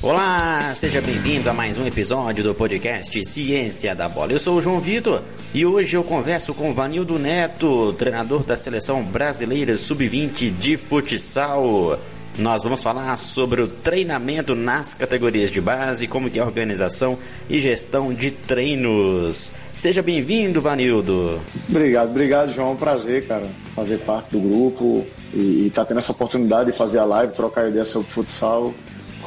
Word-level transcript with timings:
Olá, 0.00 0.72
seja 0.76 1.00
bem-vindo 1.00 1.50
a 1.50 1.52
mais 1.52 1.76
um 1.76 1.84
episódio 1.84 2.44
do 2.44 2.54
podcast 2.54 3.24
Ciência 3.24 3.96
da 3.96 4.08
Bola. 4.08 4.30
Eu 4.30 4.38
sou 4.38 4.56
o 4.56 4.62
João 4.62 4.78
Vitor 4.78 5.22
e 5.52 5.66
hoje 5.66 5.96
eu 5.96 6.04
converso 6.04 6.54
com 6.54 6.72
Vanildo 6.72 7.18
Neto, 7.18 7.92
treinador 7.94 8.44
da 8.44 8.56
seleção 8.56 9.02
brasileira 9.02 9.76
sub-20 9.76 10.56
de 10.56 10.76
futsal. 10.76 11.98
Nós 12.38 12.62
vamos 12.62 12.80
falar 12.80 13.16
sobre 13.16 13.60
o 13.60 13.66
treinamento 13.66 14.54
nas 14.54 14.94
categorias 14.94 15.50
de 15.50 15.60
base, 15.60 16.06
como 16.06 16.30
que 16.30 16.38
é 16.38 16.42
a 16.42 16.46
organização 16.46 17.18
e 17.50 17.60
gestão 17.60 18.14
de 18.14 18.30
treinos. 18.30 19.52
Seja 19.74 20.00
bem-vindo, 20.00 20.60
Vanildo. 20.60 21.40
Obrigado, 21.68 22.10
obrigado, 22.10 22.54
João. 22.54 22.74
É 22.74 22.76
prazer, 22.76 23.26
cara, 23.26 23.48
fazer 23.74 23.98
parte 23.98 24.30
do 24.30 24.38
grupo 24.38 25.04
e 25.34 25.66
estar 25.66 25.82
tá 25.82 25.88
tendo 25.88 25.98
essa 25.98 26.12
oportunidade 26.12 26.70
de 26.70 26.78
fazer 26.78 27.00
a 27.00 27.04
live, 27.04 27.32
trocar 27.32 27.68
ideia 27.68 27.84
sobre 27.84 28.08
futsal 28.08 28.72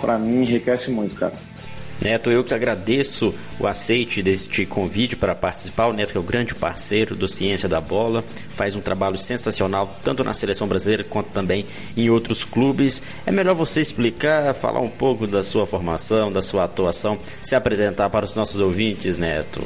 para 0.02 0.18
mim 0.18 0.42
enriquece 0.42 0.92
muito, 0.92 1.16
cara. 1.16 1.34
Neto, 2.02 2.32
eu 2.32 2.44
que 2.44 2.52
agradeço 2.52 3.32
o 3.60 3.68
aceite 3.68 4.24
deste 4.24 4.66
convite 4.66 5.16
para 5.16 5.36
participar. 5.36 5.86
O 5.86 5.94
Neto 5.94 6.18
é 6.18 6.20
o 6.20 6.24
grande 6.24 6.56
parceiro 6.56 7.16
do 7.16 7.28
Ciência 7.28 7.70
da 7.70 7.80
Bola, 7.80 8.24
faz 8.56 8.76
um 8.76 8.82
trabalho 8.82 9.20
sensacional 9.20 10.00
tanto 10.04 10.24
na 10.24 10.34
seleção 10.34 10.68
brasileira 10.68 11.04
quanto 11.04 11.30
também 11.30 11.64
em 11.96 12.10
outros 12.10 12.44
clubes. 12.44 13.04
É 13.24 13.32
melhor 13.32 13.54
você 13.54 13.82
explicar, 13.82 14.56
falar 14.56 14.80
um 14.80 14.90
pouco 14.90 15.28
da 15.28 15.44
sua 15.44 15.68
formação, 15.68 16.32
da 16.32 16.42
sua 16.42 16.64
atuação, 16.64 17.20
se 17.44 17.56
apresentar 17.56 18.10
para 18.10 18.26
os 18.26 18.34
nossos 18.34 18.60
ouvintes, 18.60 19.20
Neto. 19.20 19.62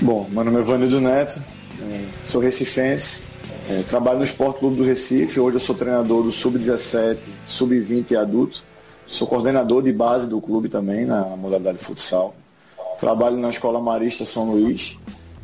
Bom, 0.00 0.28
meu 0.30 0.44
nome 0.44 0.60
é 0.60 0.62
Vanildo 0.62 1.00
Neto, 1.00 1.42
é, 1.82 2.04
sou 2.26 2.40
recifense, 2.40 3.22
é, 3.68 3.82
trabalho 3.82 4.18
no 4.18 4.24
Esporte 4.24 4.60
Clube 4.60 4.76
do 4.76 4.84
Recife. 4.84 5.40
Hoje 5.40 5.56
eu 5.56 5.60
sou 5.60 5.74
treinador 5.74 6.22
do 6.22 6.30
Sub-17, 6.30 7.18
Sub-20 7.48 8.12
e 8.12 8.16
adulto. 8.16 8.69
Sou 9.10 9.26
coordenador 9.26 9.82
de 9.82 9.92
base 9.92 10.28
do 10.28 10.40
clube 10.40 10.68
também, 10.68 11.04
na 11.04 11.24
modalidade 11.36 11.78
futsal. 11.78 12.32
Trabalho 13.00 13.36
na 13.36 13.48
Escola 13.48 13.80
Marista 13.80 14.24
São 14.24 14.52
Luís. 14.52 14.96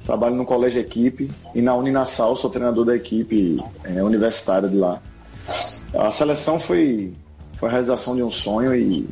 Trabalho 0.04 0.36
no 0.36 0.44
Colégio 0.44 0.80
Equipe 0.80 1.28
e 1.52 1.60
na 1.60 1.74
Uninasal 1.74 2.36
sou 2.36 2.48
treinador 2.48 2.84
da 2.84 2.94
equipe 2.94 3.60
é, 3.82 4.00
universitária 4.04 4.68
de 4.68 4.76
lá. 4.76 5.02
A 5.92 6.12
seleção 6.12 6.60
foi, 6.60 7.12
foi 7.54 7.68
a 7.68 7.72
realização 7.72 8.14
de 8.14 8.22
um 8.22 8.30
sonho 8.30 8.72
e 8.72 9.08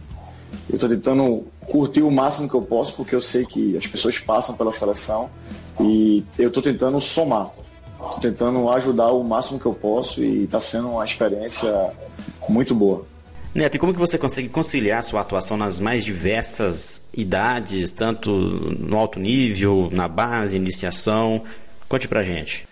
eu 0.71 0.77
estou 0.77 0.89
tentando 0.89 1.45
curtir 1.69 2.03
o 2.03 2.11
máximo 2.13 2.49
que 2.49 2.55
eu 2.55 2.63
posso, 2.63 2.95
porque 2.95 3.13
eu 3.13 3.21
sei 3.21 3.45
que 3.45 3.77
as 3.77 3.89
pessoas 3.89 4.21
passam 4.21 4.55
pela 4.55 4.71
seleção 4.71 5.29
e 5.81 6.25
eu 6.39 6.47
estou 6.47 6.63
tentando 6.63 7.01
somar. 7.01 7.51
Estou 8.05 8.21
tentando 8.21 8.71
ajudar 8.71 9.11
o 9.11 9.25
máximo 9.25 9.59
que 9.59 9.67
eu 9.67 9.75
posso 9.75 10.23
e 10.23 10.45
está 10.45 10.61
sendo 10.61 10.91
uma 10.91 11.05
experiência 11.05 11.91
muito 12.49 12.73
boa. 12.73 13.14
Neto, 13.55 13.77
e 13.77 13.79
como 13.79 13.93
que 13.93 14.01
você 14.01 14.19
consegue 14.19 14.49
conciliar 14.49 15.03
sua 15.05 15.21
atuação 15.21 15.57
nas 15.57 15.79
mais 15.79 16.05
diversas 16.05 17.05
idades, 17.15 17.93
tanto 17.93 18.31
no 18.33 18.99
alto 18.99 19.21
nível, 19.21 19.89
na 19.93 20.09
base, 20.09 20.57
iniciação? 20.57 21.43
Conte 21.89 22.09
pra 22.09 22.25
gente. 22.25 22.67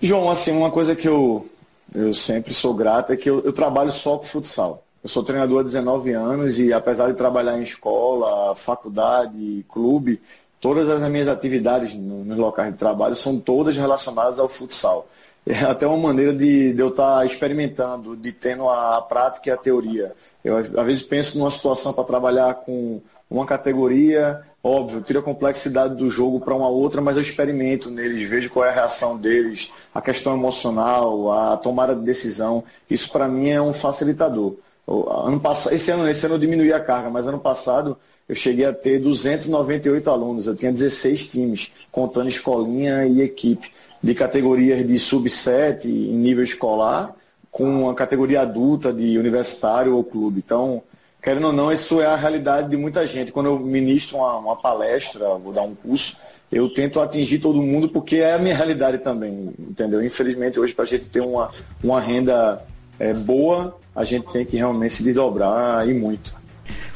João, 0.00 0.30
assim, 0.30 0.52
uma 0.52 0.70
coisa 0.70 0.94
que 0.94 1.08
eu, 1.08 1.48
eu 1.92 2.14
sempre 2.14 2.54
sou 2.54 2.72
grato 2.72 3.12
é 3.12 3.16
que 3.16 3.28
eu, 3.28 3.42
eu 3.44 3.52
trabalho 3.52 3.90
só 3.90 4.16
com 4.16 4.24
futsal. 4.24 4.84
Eu 5.02 5.08
sou 5.08 5.24
treinador 5.24 5.60
há 5.60 5.62
19 5.64 6.12
anos 6.12 6.60
e 6.60 6.72
apesar 6.72 7.08
de 7.08 7.14
trabalhar 7.14 7.58
em 7.58 7.62
escola, 7.62 8.54
faculdade, 8.54 9.64
clube, 9.68 10.20
todas 10.60 10.88
as 10.88 11.10
minhas 11.10 11.26
atividades 11.26 11.94
nos 11.94 12.38
locais 12.38 12.72
de 12.72 12.78
trabalho 12.78 13.16
são 13.16 13.40
todas 13.40 13.76
relacionadas 13.76 14.38
ao 14.38 14.48
futsal. 14.48 15.08
É 15.46 15.64
até 15.64 15.86
uma 15.86 15.96
maneira 15.96 16.34
de, 16.34 16.74
de 16.74 16.80
eu 16.80 16.88
estar 16.88 17.24
experimentando, 17.24 18.14
de 18.14 18.32
tendo 18.32 18.68
a, 18.68 18.98
a 18.98 19.02
prática 19.02 19.48
e 19.48 19.52
a 19.52 19.56
teoria. 19.56 20.14
Eu, 20.48 20.56
às 20.56 20.86
vezes, 20.86 21.02
penso 21.02 21.38
numa 21.38 21.50
situação 21.50 21.92
para 21.92 22.04
trabalhar 22.04 22.54
com 22.54 23.00
uma 23.30 23.44
categoria, 23.44 24.40
óbvio, 24.64 25.02
tiro 25.02 25.18
a 25.18 25.22
complexidade 25.22 25.94
do 25.94 26.08
jogo 26.08 26.40
para 26.40 26.54
uma 26.54 26.68
outra, 26.68 27.02
mas 27.02 27.16
eu 27.16 27.22
experimento 27.22 27.90
neles, 27.90 28.28
vejo 28.28 28.48
qual 28.48 28.64
é 28.64 28.70
a 28.70 28.72
reação 28.72 29.18
deles, 29.18 29.70
a 29.94 30.00
questão 30.00 30.34
emocional, 30.34 31.30
a 31.30 31.56
tomada 31.58 31.94
de 31.94 32.00
decisão. 32.00 32.64
Isso, 32.88 33.10
para 33.12 33.28
mim, 33.28 33.50
é 33.50 33.60
um 33.60 33.72
facilitador. 33.72 34.54
Ano 34.86 35.38
passado, 35.38 35.74
esse 35.74 35.90
ano, 35.90 36.08
esse 36.08 36.24
ano 36.24 36.36
eu 36.36 36.38
diminuí 36.38 36.72
a 36.72 36.80
carga, 36.80 37.10
mas 37.10 37.26
ano 37.26 37.38
passado 37.38 37.98
eu 38.26 38.34
cheguei 38.34 38.64
a 38.64 38.72
ter 38.72 38.98
298 38.98 40.10
alunos, 40.10 40.46
eu 40.46 40.56
tinha 40.56 40.72
16 40.72 41.28
times, 41.28 41.72
contando 41.92 42.28
escolinha 42.28 43.06
e 43.06 43.20
equipe, 43.20 43.70
de 44.02 44.14
categorias 44.14 44.86
de 44.86 44.98
sub-7 44.98 45.84
em 45.84 46.16
nível 46.16 46.44
escolar 46.44 47.14
com 47.58 47.90
a 47.90 47.94
categoria 47.94 48.42
adulta 48.42 48.92
de 48.92 49.18
universitário 49.18 49.96
ou 49.96 50.04
clube. 50.04 50.40
Então, 50.46 50.80
querendo 51.20 51.48
ou 51.48 51.52
não, 51.52 51.72
isso 51.72 52.00
é 52.00 52.06
a 52.06 52.14
realidade 52.14 52.70
de 52.70 52.76
muita 52.76 53.04
gente. 53.04 53.32
Quando 53.32 53.46
eu 53.46 53.58
ministro 53.58 54.18
uma, 54.18 54.36
uma 54.36 54.56
palestra, 54.56 55.34
vou 55.34 55.52
dar 55.52 55.62
um 55.62 55.74
curso, 55.74 56.16
eu 56.52 56.72
tento 56.72 57.00
atingir 57.00 57.40
todo 57.40 57.60
mundo 57.60 57.88
porque 57.88 58.18
é 58.18 58.34
a 58.34 58.38
minha 58.38 58.54
realidade 58.54 58.98
também, 58.98 59.52
entendeu? 59.58 60.04
Infelizmente, 60.04 60.60
hoje, 60.60 60.72
para 60.72 60.84
a 60.84 60.86
gente 60.86 61.06
ter 61.06 61.20
uma, 61.20 61.50
uma 61.82 62.00
renda 62.00 62.62
é, 62.96 63.12
boa, 63.12 63.76
a 63.92 64.04
gente 64.04 64.30
tem 64.30 64.46
que 64.46 64.56
realmente 64.56 64.94
se 64.94 65.02
desdobrar 65.02 65.86
e 65.88 65.92
muito. 65.92 66.36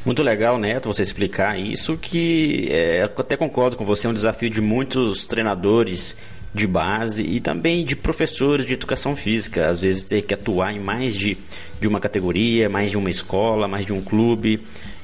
Muito 0.05 0.23
legal, 0.23 0.59
Neto, 0.59 0.93
você 0.93 1.03
explicar 1.03 1.59
isso, 1.59 1.97
que 1.97 2.69
é, 2.71 3.03
até 3.03 3.37
concordo 3.37 3.77
com 3.77 3.85
você, 3.85 4.07
é 4.07 4.11
um 4.11 4.15
desafio 4.15 4.49
de 4.49 4.61
muitos 4.61 5.27
treinadores 5.27 6.17
de 6.55 6.67
base 6.67 7.23
e 7.23 7.41
também 7.41 7.85
de 7.85 7.97
professores 7.97 8.67
de 8.67 8.75
educação 8.75 9.17
física. 9.17 9.69
Às 9.69 9.81
vezes 9.81 10.05
ter 10.05 10.23
que 10.23 10.35
atuar 10.35 10.73
em 10.73 10.81
mais 10.81 11.15
de, 11.15 11.37
de 11.81 11.89
uma 11.89 12.01
categoria, 12.01 12.69
mais 12.69 12.91
de 12.91 12.99
uma 12.99 13.11
escola, 13.11 13.67
mais 13.67 13.87
de 13.87 13.93
um 13.93 14.01
clube 14.01 14.61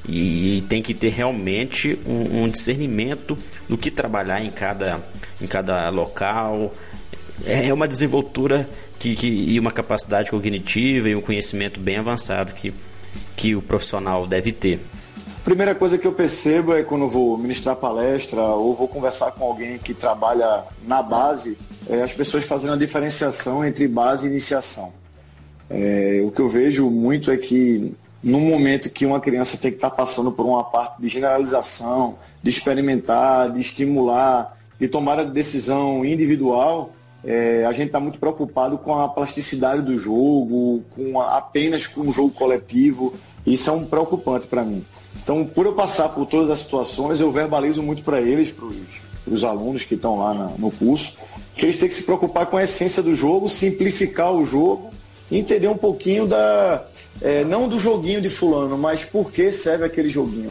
e, 0.07 0.59
e 0.59 0.61
tem 0.63 0.83
que 0.83 0.95
ter 0.95 1.11
realmente 1.11 1.99
um, 2.07 2.43
um, 2.43 2.49
discernimento 2.49 3.37
do 3.69 3.77
que 3.77 3.91
trabalhar 3.91 4.43
em 4.43 4.51
cada, 4.51 5.01
em 5.41 5.47
cada 5.47 5.89
local. 5.91 6.75
É, 7.45 7.69
é 7.69 7.75
uma 7.75 7.89
desenvoltura 7.89 8.69
que, 8.99 9.15
que, 9.15 9.27
e 9.27 9.59
uma 9.59 9.71
capacidade 9.71 10.31
cognitiva 10.31 11.09
e 11.09 11.15
um 11.15 11.21
conhecimento 11.21 11.81
bem 11.81 11.99
avançado 11.99 12.53
que, 12.53 12.75
que 13.37 13.55
o 13.55 13.63
profissional 13.63 14.27
deve 14.27 14.53
ter. 14.53 14.81
Primeira 15.49 15.75
coisa 15.75 15.97
que 15.97 16.07
eu 16.07 16.13
percebo 16.13 16.75
é 16.75 16.83
quando 16.83 17.09
vou 17.09 17.39
ministrar 17.39 17.75
palestra 17.75 18.43
ou 18.43 18.77
vou 18.77 18.87
conversar 18.87 19.33
com 19.33 19.47
alguém 19.47 19.79
que 19.79 19.95
trabalha 19.95 20.65
na 20.87 21.03
base, 21.03 21.57
é 21.89 22.03
as 22.03 22.13
pessoas 22.13 22.45
fazendo 22.45 22.75
a 22.75 22.77
diferenciação 22.77 23.65
entre 23.65 23.89
base 23.89 24.27
e 24.27 24.31
iniciação. 24.31 24.93
É, 25.71 26.21
o 26.23 26.31
que 26.31 26.43
eu 26.43 26.51
vejo 26.51 26.91
muito 26.91 27.31
é 27.31 27.37
que 27.39 27.95
no 28.23 28.39
momento 28.39 28.91
que 28.91 29.07
uma 29.07 29.21
criança 29.21 29.57
tem 29.57 29.71
que 29.71 29.79
estar 29.79 29.91
passando 29.91 30.31
por 30.31 30.45
uma 30.45 30.63
parte 30.63 31.01
de 31.01 31.09
generalização, 31.09 32.19
de 32.43 32.51
experimentar, 32.51 33.51
de 33.51 33.63
estimular, 33.63 34.55
de 34.79 34.87
tomada 34.87 35.25
de 35.25 35.31
decisão 35.31 36.05
individual, 36.05 36.93
é, 37.25 37.65
a 37.65 37.73
gente 37.73 37.87
está 37.87 37.99
muito 37.99 38.19
preocupado 38.19 38.77
com 38.77 39.01
a 39.01 39.09
plasticidade 39.09 39.81
do 39.81 39.97
jogo, 39.97 40.85
com 40.95 41.19
a, 41.23 41.39
apenas 41.39 41.87
com 41.87 42.03
o 42.03 42.13
jogo 42.13 42.33
coletivo. 42.33 43.15
Isso 43.47 43.71
é 43.71 43.73
um 43.73 43.87
preocupante 43.87 44.47
para 44.47 44.63
mim. 44.63 44.85
Então, 45.29 45.45
por 45.45 45.67
eu 45.67 45.75
passar 45.75 46.09
por 46.09 46.25
todas 46.25 46.49
as 46.51 46.61
situações, 46.61 47.21
eu 47.21 47.31
verbalizo 47.31 47.83
muito 47.83 48.03
para 48.03 48.19
eles, 48.19 48.51
para 48.51 48.67
os 49.27 49.45
alunos 49.45 49.85
que 49.85 49.95
estão 49.95 50.19
lá 50.19 50.33
na, 50.33 50.45
no 50.57 50.71
curso, 50.71 51.19
que 51.55 51.67
eles 51.67 51.77
têm 51.77 51.87
que 51.87 51.95
se 51.95 52.03
preocupar 52.03 52.47
com 52.47 52.57
a 52.57 52.63
essência 52.63 53.03
do 53.03 53.15
jogo, 53.15 53.47
simplificar 53.47 54.33
o 54.33 54.43
jogo 54.43 54.91
entender 55.31 55.69
um 55.69 55.77
pouquinho 55.77 56.27
da. 56.27 56.87
É, 57.21 57.45
não 57.45 57.69
do 57.69 57.79
joguinho 57.79 58.23
de 58.23 58.31
fulano, 58.31 58.79
mas 58.79 59.05
por 59.05 59.31
que 59.31 59.53
serve 59.53 59.85
aquele 59.85 60.09
joguinho. 60.09 60.51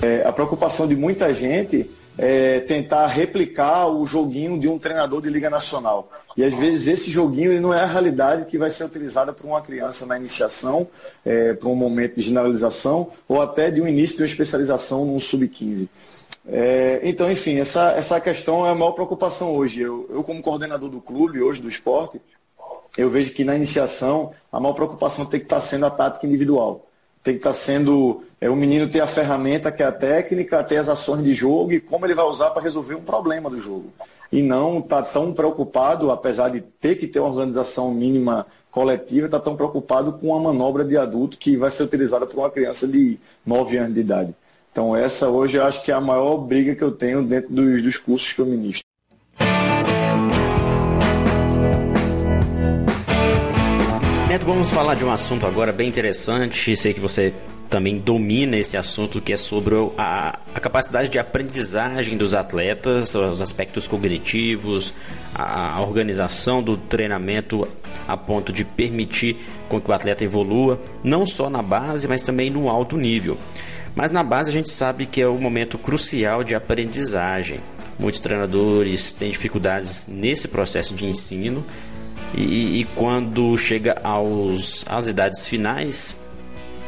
É, 0.00 0.22
a 0.26 0.32
preocupação 0.32 0.88
de 0.88 0.96
muita 0.96 1.34
gente 1.34 1.90
é, 2.16 2.60
tentar 2.60 3.06
replicar 3.08 3.88
o 3.88 4.06
joguinho 4.06 4.58
de 4.58 4.68
um 4.68 4.78
treinador 4.78 5.20
de 5.20 5.28
Liga 5.28 5.50
Nacional. 5.50 6.10
E 6.40 6.44
às 6.44 6.54
vezes 6.54 6.88
esse 6.88 7.10
joguinho 7.10 7.60
não 7.60 7.74
é 7.74 7.82
a 7.82 7.86
realidade 7.86 8.46
que 8.46 8.56
vai 8.56 8.70
ser 8.70 8.84
utilizada 8.84 9.30
por 9.30 9.44
uma 9.44 9.60
criança 9.60 10.06
na 10.06 10.16
iniciação, 10.16 10.88
é, 11.22 11.52
para 11.52 11.68
um 11.68 11.74
momento 11.74 12.14
de 12.14 12.22
generalização, 12.22 13.10
ou 13.28 13.42
até 13.42 13.70
de 13.70 13.78
um 13.78 13.86
início 13.86 14.16
de 14.16 14.22
uma 14.22 14.26
especialização 14.26 15.04
num 15.04 15.20
sub-15. 15.20 15.86
É, 16.48 17.02
então, 17.02 17.30
enfim, 17.30 17.58
essa, 17.58 17.90
essa 17.90 18.18
questão 18.18 18.66
é 18.66 18.70
a 18.70 18.74
maior 18.74 18.92
preocupação 18.92 19.54
hoje. 19.54 19.82
Eu, 19.82 20.08
eu, 20.10 20.24
como 20.24 20.40
coordenador 20.40 20.88
do 20.88 20.98
clube, 20.98 21.42
hoje 21.42 21.60
do 21.60 21.68
esporte, 21.68 22.18
eu 22.96 23.10
vejo 23.10 23.34
que 23.34 23.44
na 23.44 23.54
iniciação 23.54 24.32
a 24.50 24.58
maior 24.58 24.72
preocupação 24.72 25.26
tem 25.26 25.40
que 25.40 25.44
estar 25.44 25.60
sendo 25.60 25.84
a 25.84 25.90
tática 25.90 26.26
individual 26.26 26.89
tem 27.22 27.34
que 27.34 27.40
estar 27.40 27.50
tá 27.50 27.56
sendo 27.56 28.22
é, 28.40 28.48
o 28.48 28.56
menino 28.56 28.88
ter 28.88 29.00
a 29.00 29.06
ferramenta 29.06 29.70
que 29.70 29.82
é 29.82 29.86
a 29.86 29.92
técnica, 29.92 30.64
ter 30.64 30.78
as 30.78 30.88
ações 30.88 31.22
de 31.22 31.34
jogo 31.34 31.72
e 31.72 31.80
como 31.80 32.06
ele 32.06 32.14
vai 32.14 32.24
usar 32.24 32.50
para 32.50 32.62
resolver 32.62 32.94
um 32.94 33.02
problema 33.02 33.50
do 33.50 33.58
jogo. 33.58 33.92
E 34.32 34.42
não 34.42 34.78
estar 34.78 35.02
tá 35.02 35.10
tão 35.10 35.32
preocupado, 35.32 36.10
apesar 36.10 36.48
de 36.50 36.60
ter 36.60 36.96
que 36.96 37.06
ter 37.06 37.20
uma 37.20 37.28
organização 37.28 37.92
mínima 37.92 38.46
coletiva, 38.70 39.26
está 39.26 39.40
tão 39.40 39.56
preocupado 39.56 40.12
com 40.14 40.34
a 40.34 40.40
manobra 40.40 40.84
de 40.84 40.96
adulto 40.96 41.36
que 41.36 41.56
vai 41.56 41.70
ser 41.70 41.82
utilizada 41.82 42.26
por 42.26 42.38
uma 42.38 42.50
criança 42.50 42.86
de 42.86 43.18
9 43.44 43.76
anos 43.76 43.94
de 43.94 44.00
idade. 44.00 44.34
Então 44.72 44.94
essa 44.96 45.28
hoje 45.28 45.58
eu 45.58 45.64
acho 45.64 45.82
que 45.82 45.90
é 45.90 45.94
a 45.94 46.00
maior 46.00 46.36
briga 46.38 46.74
que 46.74 46.82
eu 46.82 46.92
tenho 46.92 47.22
dentro 47.22 47.52
dos, 47.52 47.82
dos 47.82 47.98
cursos 47.98 48.32
que 48.32 48.40
eu 48.40 48.46
ministro. 48.46 48.89
Neto, 54.30 54.46
vamos 54.46 54.70
falar 54.70 54.94
de 54.94 55.04
um 55.04 55.10
assunto 55.10 55.44
agora 55.44 55.72
bem 55.72 55.88
interessante. 55.88 56.76
Sei 56.76 56.94
que 56.94 57.00
você 57.00 57.34
também 57.68 57.98
domina 57.98 58.56
esse 58.56 58.76
assunto 58.76 59.20
que 59.20 59.32
é 59.32 59.36
sobre 59.36 59.74
a, 59.98 60.38
a 60.54 60.60
capacidade 60.60 61.08
de 61.08 61.18
aprendizagem 61.18 62.16
dos 62.16 62.32
atletas, 62.32 63.16
os 63.16 63.42
aspectos 63.42 63.88
cognitivos, 63.88 64.94
a, 65.34 65.74
a, 65.74 65.80
organização 65.80 66.62
do 66.62 66.76
treinamento 66.76 67.66
a 68.06 68.16
ponto 68.16 68.52
de 68.52 68.64
permitir 68.64 69.36
com 69.68 69.80
que 69.80 69.90
o 69.90 69.92
atleta 69.92 70.22
evolua, 70.22 70.78
não 71.02 71.26
só 71.26 71.50
na 71.50 71.60
base, 71.60 72.06
mas 72.06 72.22
também 72.22 72.50
no 72.50 72.68
alto 72.68 72.96
nível. 72.96 73.36
Mas 73.96 74.12
na 74.12 74.22
base 74.22 74.48
a 74.48 74.52
gente 74.52 74.70
sabe 74.70 75.06
que 75.06 75.20
é 75.20 75.26
o 75.26 75.38
momento 75.38 75.76
crucial 75.76 76.44
de 76.44 76.54
aprendizagem. 76.54 77.58
Muitos 77.98 78.20
treinadores 78.20 79.12
têm 79.12 79.32
dificuldades 79.32 80.06
nesse 80.06 80.46
processo 80.46 80.94
de 80.94 81.04
ensino 81.04 81.66
e, 82.34 82.80
e 82.80 82.84
quando 82.94 83.56
chega 83.56 84.00
aos, 84.02 84.84
às 84.88 85.08
idades 85.08 85.46
finais, 85.46 86.16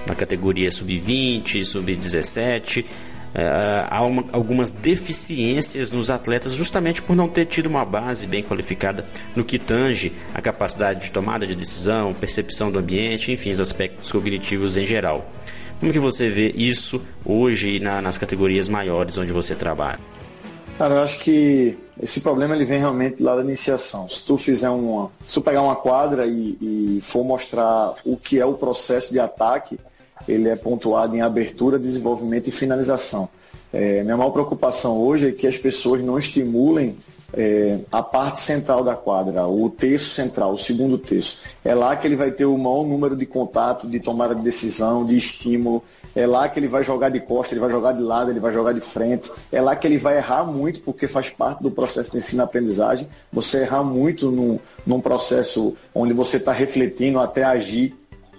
na 0.07 0.15
categoria 0.15 0.71
sub-20, 0.71 1.65
sub-17, 1.65 2.85
Uh, 3.33 3.89
há 3.89 4.03
uma, 4.03 4.27
algumas 4.31 4.75
deficiências 4.75 5.91
nos 5.91 6.11
atletas 6.11 6.53
justamente 6.53 7.01
por 7.01 7.17
não 7.17 7.31
ter 7.31 7.47
tido 7.47 7.65
uma 7.65 7.83
base 7.83 8.27
bem 8.27 8.43
qualificada 8.43 9.07
no 9.35 9.43
que 9.43 9.59
tange 9.59 10.13
a 10.35 10.43
capacidade 10.43 11.07
de 11.07 11.11
tomada 11.11 11.47
de 11.47 11.55
decisão, 11.55 12.13
percepção 12.13 12.71
do 12.71 12.79
ambiente, 12.79 13.33
enfim, 13.33 13.53
os 13.53 13.61
aspectos 13.63 14.13
cognitivos 14.13 14.77
em 14.77 14.87
geral. 14.87 15.33
Como 15.81 15.91
que 15.91 15.99
você 15.99 16.29
vê 16.29 16.53
isso 16.55 17.01
hoje 17.25 17.81
na, 17.81 18.03
nas 18.03 18.19
categorias 18.19 18.69
maiores 18.69 19.17
onde 19.17 19.33
você 19.33 19.55
trabalha? 19.55 19.99
Cara, 20.77 20.97
eu 20.97 21.03
acho 21.03 21.19
que 21.21 21.79
esse 22.01 22.21
problema 22.21 22.55
ele 22.55 22.65
vem 22.65 22.79
realmente 22.79 23.23
lá 23.23 23.37
da 23.37 23.43
iniciação. 23.43 24.09
Se 24.09 24.23
tu 24.25 24.37
fizer 24.37 24.71
uma, 24.71 25.11
se 25.27 25.35
tu 25.35 25.41
pegar 25.43 25.63
uma 25.63 25.77
quadra 25.77 26.27
e, 26.27 26.57
e 26.61 27.01
for 27.03 27.25
mostrar 27.25 27.95
o 28.05 28.17
que 28.17 28.39
é 28.39 28.47
o 28.47 28.55
processo 28.55 29.13
de 29.13 29.21
ataque, 29.21 29.79
ele 30.27 30.49
é 30.49 30.57
pontuado 30.57 31.15
em 31.17 31.21
abertura, 31.21 31.79
desenvolvimento 31.79 32.49
e 32.49 32.51
finalização. 32.51 33.29
É, 33.73 34.03
minha 34.03 34.17
maior 34.17 34.31
preocupação 34.31 34.99
hoje 34.99 35.29
é 35.29 35.33
que 35.33 35.47
as 35.47 35.57
pessoas 35.57 36.03
não 36.03 36.19
estimulem 36.19 36.97
é, 37.33 37.79
a 37.91 38.03
parte 38.03 38.41
central 38.41 38.85
da 38.85 38.95
quadra, 38.95 39.47
o 39.47 39.71
terço 39.71 40.11
central, 40.11 40.53
o 40.53 40.59
segundo 40.59 40.99
terço. 40.99 41.41
É 41.65 41.75
lá 41.75 41.97
que 41.97 42.07
ele 42.07 42.17
vai 42.17 42.31
ter 42.31 42.45
o 42.45 42.57
maior 42.59 42.85
número 42.85 43.17
de 43.17 43.25
contato, 43.25 43.89
de 43.89 43.99
tomada 43.99 44.35
de 44.35 44.43
decisão, 44.43 45.05
de 45.05 45.17
estímulo. 45.17 45.83
É 46.15 46.27
lá 46.27 46.49
que 46.49 46.59
ele 46.59 46.69
vai 46.69 46.85
jogar 46.85 47.09
de 47.09 47.21
costa, 47.21 47.55
ele 47.55 47.61
vai 47.61 47.71
jogar 47.71 47.93
de 47.93 48.03
lado, 48.03 48.31
ele 48.31 48.41
vai 48.41 48.53
jogar 48.53 48.73
de 48.73 48.81
frente. 48.81 49.31
É 49.51 49.61
lá 49.61 49.75
que 49.75 49.87
ele 49.87 49.99
vai 49.99 50.19
errar 50.19 50.45
muito, 50.45 50.81
porque 50.83 51.09
faz 51.09 51.31
parte 51.31 51.63
do 51.63 51.71
processo 51.71 52.11
de 52.11 52.19
ensino-aprendizagem. 52.19 53.09
Você 53.33 53.63
errar 53.63 53.83
muito 53.83 54.31
num, 54.31 54.59
num 54.87 55.01
processo 55.01 55.75
onde 55.95 56.13
você 56.13 56.37
está 56.37 56.53
refletindo 56.53 57.19
até 57.19 57.45
agir. 57.45 57.95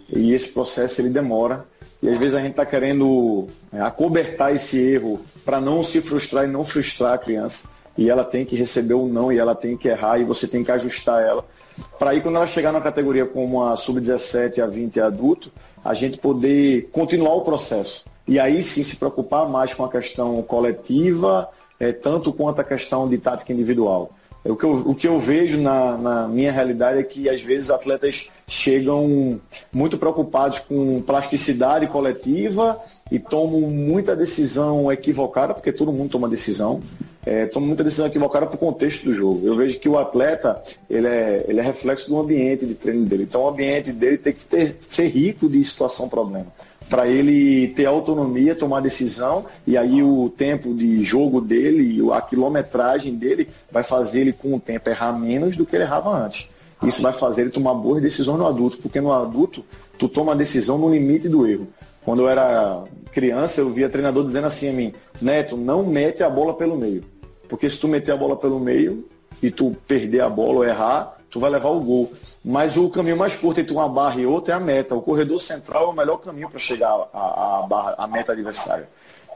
E 0.10 0.34
esse 0.34 0.50
processo 0.50 1.02
ele 1.02 1.10
demora. 1.10 1.66
E 2.02 2.10
às 2.10 2.20
vezes 2.20 2.36
a 2.36 2.40
gente 2.40 2.52
está 2.52 2.66
querendo 2.66 3.48
é, 3.72 3.82
acobertar 3.82 4.54
esse 4.54 4.78
erro 4.78 5.22
para 5.46 5.60
não 5.60 5.82
se 5.82 6.02
frustrar 6.02 6.46
e 6.46 6.48
não 6.48 6.64
frustrar 6.64 7.14
a 7.14 7.18
criança. 7.18 7.70
E 7.98 8.10
ela 8.10 8.24
tem 8.24 8.46
que 8.46 8.56
receber 8.56 8.94
o 8.94 9.08
não 9.08 9.32
e 9.32 9.38
ela 9.38 9.56
tem 9.56 9.78
que 9.78 9.88
errar 9.88 10.20
e 10.20 10.24
você 10.24 10.48
tem 10.48 10.64
que 10.64 10.72
ajustar 10.72 11.24
ela. 11.24 11.46
Para 11.98 12.12
aí, 12.12 12.22
quando 12.22 12.36
ela 12.36 12.46
chegar 12.46 12.72
na 12.72 12.82
categoria 12.82 13.26
como 13.26 13.64
a 13.64 13.76
sub-17, 13.76 14.60
a 14.60 14.68
20 14.68 15.00
adulto, 15.00 15.52
a 15.84 15.94
gente 15.94 16.18
poder 16.18 16.90
continuar 16.92 17.34
o 17.36 17.42
processo. 17.42 18.06
E 18.28 18.40
aí 18.40 18.64
sim 18.64 18.84
se 18.84 18.96
preocupar 18.96 19.50
mais 19.50 19.74
com 19.74 19.84
a 19.84 19.90
questão 19.90 20.42
coletiva, 20.42 21.50
é, 21.80 21.92
tanto 21.92 22.32
quanto 22.32 22.62
a 22.62 22.64
questão 22.64 23.08
de 23.08 23.18
tática 23.18 23.52
individual. 23.52 24.12
O 24.46 24.58
que 24.58 24.66
eu, 24.66 24.72
o 24.72 24.96
que 24.96 25.08
eu 25.08 25.20
vejo 25.20 25.58
na, 25.58 25.98
na, 25.98 26.28
minha 26.28 26.52
realidade 26.52 27.00
é 27.00 27.04
que 27.04 27.30
às 27.30 27.42
vezes 27.42 27.70
atletas 27.70 28.30
chegam 28.46 29.40
muito 29.72 29.98
preocupados 29.98 30.60
com 30.60 31.02
plasticidade 31.02 31.88
coletiva 31.88 32.78
e 33.10 33.20
tomam 33.20 33.62
muita 33.62 34.18
decisão 34.18 34.92
equivocada, 34.92 35.54
porque 35.54 35.72
todo 35.72 35.94
mundo 35.94 36.12
toma 36.12 36.28
decisão, 36.28 36.82
é, 37.26 37.46
toma 37.46 37.68
muita 37.68 37.84
decisão 37.84 38.08
equivocada 38.08 38.46
para 38.46 38.56
o 38.56 38.60
contexto 38.60 39.06
do 39.06 39.14
jogo. 39.14 39.46
Eu 39.46 39.56
vejo 39.56 39.80
que 39.80 39.88
o 39.88 39.98
atleta 39.98 40.62
ele 40.90 41.08
é, 41.08 41.46
ele 41.48 41.60
é 41.60 41.64
reflexo 41.64 42.10
do 42.10 42.20
ambiente 42.20 42.66
de 42.66 42.76
treino 42.76 43.06
dele. 43.06 43.24
Então 43.24 43.44
o 43.44 43.50
ambiente 43.50 43.92
dele 43.92 44.18
tem 44.18 44.34
que 44.34 44.44
ter, 44.44 44.76
ser 44.82 45.08
rico 45.08 45.48
de 45.48 45.64
situação-problema 45.64 46.48
para 46.90 47.08
ele 47.08 47.70
ter 47.70 47.86
autonomia, 47.86 48.54
tomar 48.54 48.82
decisão, 48.82 49.46
e 49.66 49.78
aí 49.78 50.04
o 50.04 50.30
tempo 50.30 50.74
de 50.74 51.04
jogo 51.04 51.42
dele, 51.42 52.00
a 52.12 52.22
quilometragem 52.22 53.16
dele, 53.16 53.48
vai 53.72 53.84
fazer 53.84 54.22
ele 54.22 54.34
com 54.34 54.54
o 54.54 54.60
tempo 54.60 54.90
errar 54.90 55.18
menos 55.18 55.58
do 55.58 55.66
que 55.66 55.76
ele 55.76 55.86
errava 55.86 56.16
antes. 56.16 56.50
Isso 56.84 57.02
vai 57.02 57.14
fazer 57.14 57.42
ele 57.42 57.50
tomar 57.50 57.74
boas 57.74 58.02
decisões 58.02 58.38
no 58.38 58.46
adulto, 58.46 58.78
porque 58.78 59.00
no 59.00 59.12
adulto 59.12 59.66
tu 59.98 60.08
toma 60.08 60.34
a 60.34 60.36
decisão 60.36 60.78
no 60.78 60.94
limite 60.94 61.30
do 61.30 61.48
erro. 61.48 61.68
Quando 62.04 62.24
eu 62.24 62.30
era 62.30 62.84
criança, 63.12 63.62
eu 63.62 63.70
via 63.70 63.90
treinador 63.90 64.26
dizendo 64.26 64.48
assim 64.48 64.70
a 64.70 64.74
mim, 64.74 64.94
Neto, 65.22 65.56
não 65.56 65.86
mete 65.86 66.22
a 66.22 66.30
bola 66.30 66.54
pelo 66.54 66.76
meio. 66.76 67.13
Porque 67.48 67.70
se 67.70 67.80
tu 67.80 67.88
meter 67.88 68.12
a 68.12 68.18
bola 68.18 68.36
pelo 68.36 68.60
meio 68.60 69.08
e 69.42 69.52
tu 69.52 69.76
perder 69.88 70.22
a 70.22 70.30
bola 70.30 70.60
ou 70.60 70.66
errar, 70.66 71.18
tu 71.30 71.40
vai 71.40 71.50
levar 71.50 71.70
o 71.70 71.80
gol. 71.80 72.14
Mas 72.44 72.78
o 72.78 72.90
caminho 72.90 73.18
mais 73.18 73.36
curto 73.36 73.60
entre 73.60 73.74
uma 73.74 73.90
barra 73.90 74.22
e 74.22 74.26
outra 74.26 74.54
é 74.54 74.58
a 74.58 74.60
meta. 74.60 74.96
O 74.96 75.02
corredor 75.02 75.42
central 75.42 75.86
é 75.86 75.88
o 75.88 75.94
melhor 75.94 76.18
caminho 76.18 76.50
para 76.50 76.60
chegar 76.60 76.94
à, 77.14 77.66
barra, 77.68 77.96
à 77.98 78.08
meta 78.08 78.32
adversária. 78.32 78.88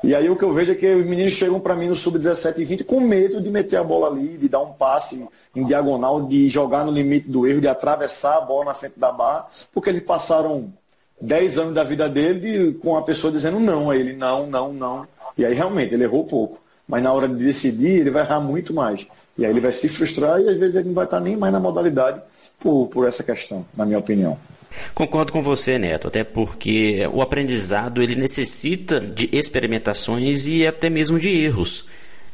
E 0.04 0.14
aí 0.14 0.30
o 0.30 0.36
que 0.36 0.44
eu 0.44 0.54
vejo 0.54 0.72
é 0.72 0.76
que 0.76 0.88
os 0.88 1.06
meninos 1.06 1.34
chegam 1.34 1.60
para 1.60 1.76
mim 1.76 1.88
no 1.88 1.96
sub-17 1.96 2.60
e 2.60 2.66
20 2.66 2.84
com 2.84 3.00
medo 3.00 3.42
de 3.42 3.50
meter 3.50 3.78
a 3.78 3.84
bola 3.84 4.08
ali, 4.08 4.38
de 4.38 4.48
dar 4.48 4.62
um 4.62 4.74
passe 4.74 5.28
em 5.56 5.64
diagonal, 5.66 6.22
de 6.22 6.48
jogar 6.50 6.86
no 6.86 6.92
limite 6.92 7.28
do 7.28 7.48
erro, 7.48 7.62
de 7.62 7.68
atravessar 7.68 8.38
a 8.38 8.42
bola 8.42 8.66
na 8.66 8.74
frente 8.76 8.94
da 8.98 9.12
barra, 9.12 9.48
porque 9.74 9.90
eles 9.90 10.04
passaram 10.04 10.72
10 11.20 11.58
anos 11.58 11.74
da 11.74 11.84
vida 11.84 12.08
dele 12.08 12.74
com 12.76 12.96
a 12.96 13.02
pessoa 13.02 13.34
dizendo 13.34 13.60
não 13.60 13.90
a 13.90 13.96
ele, 13.98 14.14
não, 14.14 14.46
não, 14.46 14.72
não. 14.72 15.08
E 15.36 15.44
aí 15.44 15.54
realmente 15.54 15.96
ele 15.96 16.04
errou 16.04 16.26
pouco. 16.26 16.60
Mas 16.88 17.04
na 17.04 17.12
hora 17.12 17.28
de 17.28 17.36
decidir, 17.36 18.00
ele 18.00 18.12
vai 18.12 18.24
errar 18.24 18.40
muito 18.40 18.74
mais. 18.74 19.06
E 19.38 19.46
aí 19.46 19.52
ele 19.52 19.62
vai 19.62 19.72
se 19.72 19.90
frustrar 19.90 20.40
e 20.40 20.50
às 20.50 20.58
vezes 20.58 20.76
ele 20.76 20.88
não 20.88 20.96
vai 20.96 21.06
estar 21.06 21.20
nem 21.20 21.36
mais 21.36 21.54
na 21.54 21.60
modalidade 21.60 22.22
por, 22.60 22.88
por 22.88 23.08
essa 23.08 23.24
questão, 23.24 23.66
na 23.76 23.86
minha 23.86 24.00
opinião. 24.00 24.38
Concordo 24.94 25.32
com 25.32 25.42
você, 25.42 25.78
Neto, 25.78 26.08
até 26.08 26.24
porque 26.24 27.08
o 27.14 27.22
aprendizado 27.22 28.02
ele 28.02 28.16
necessita 28.16 29.00
de 29.00 29.30
experimentações 29.32 30.48
e 30.48 30.66
até 30.66 30.90
mesmo 30.90 31.20
de 31.20 31.30
erros. 31.30 31.86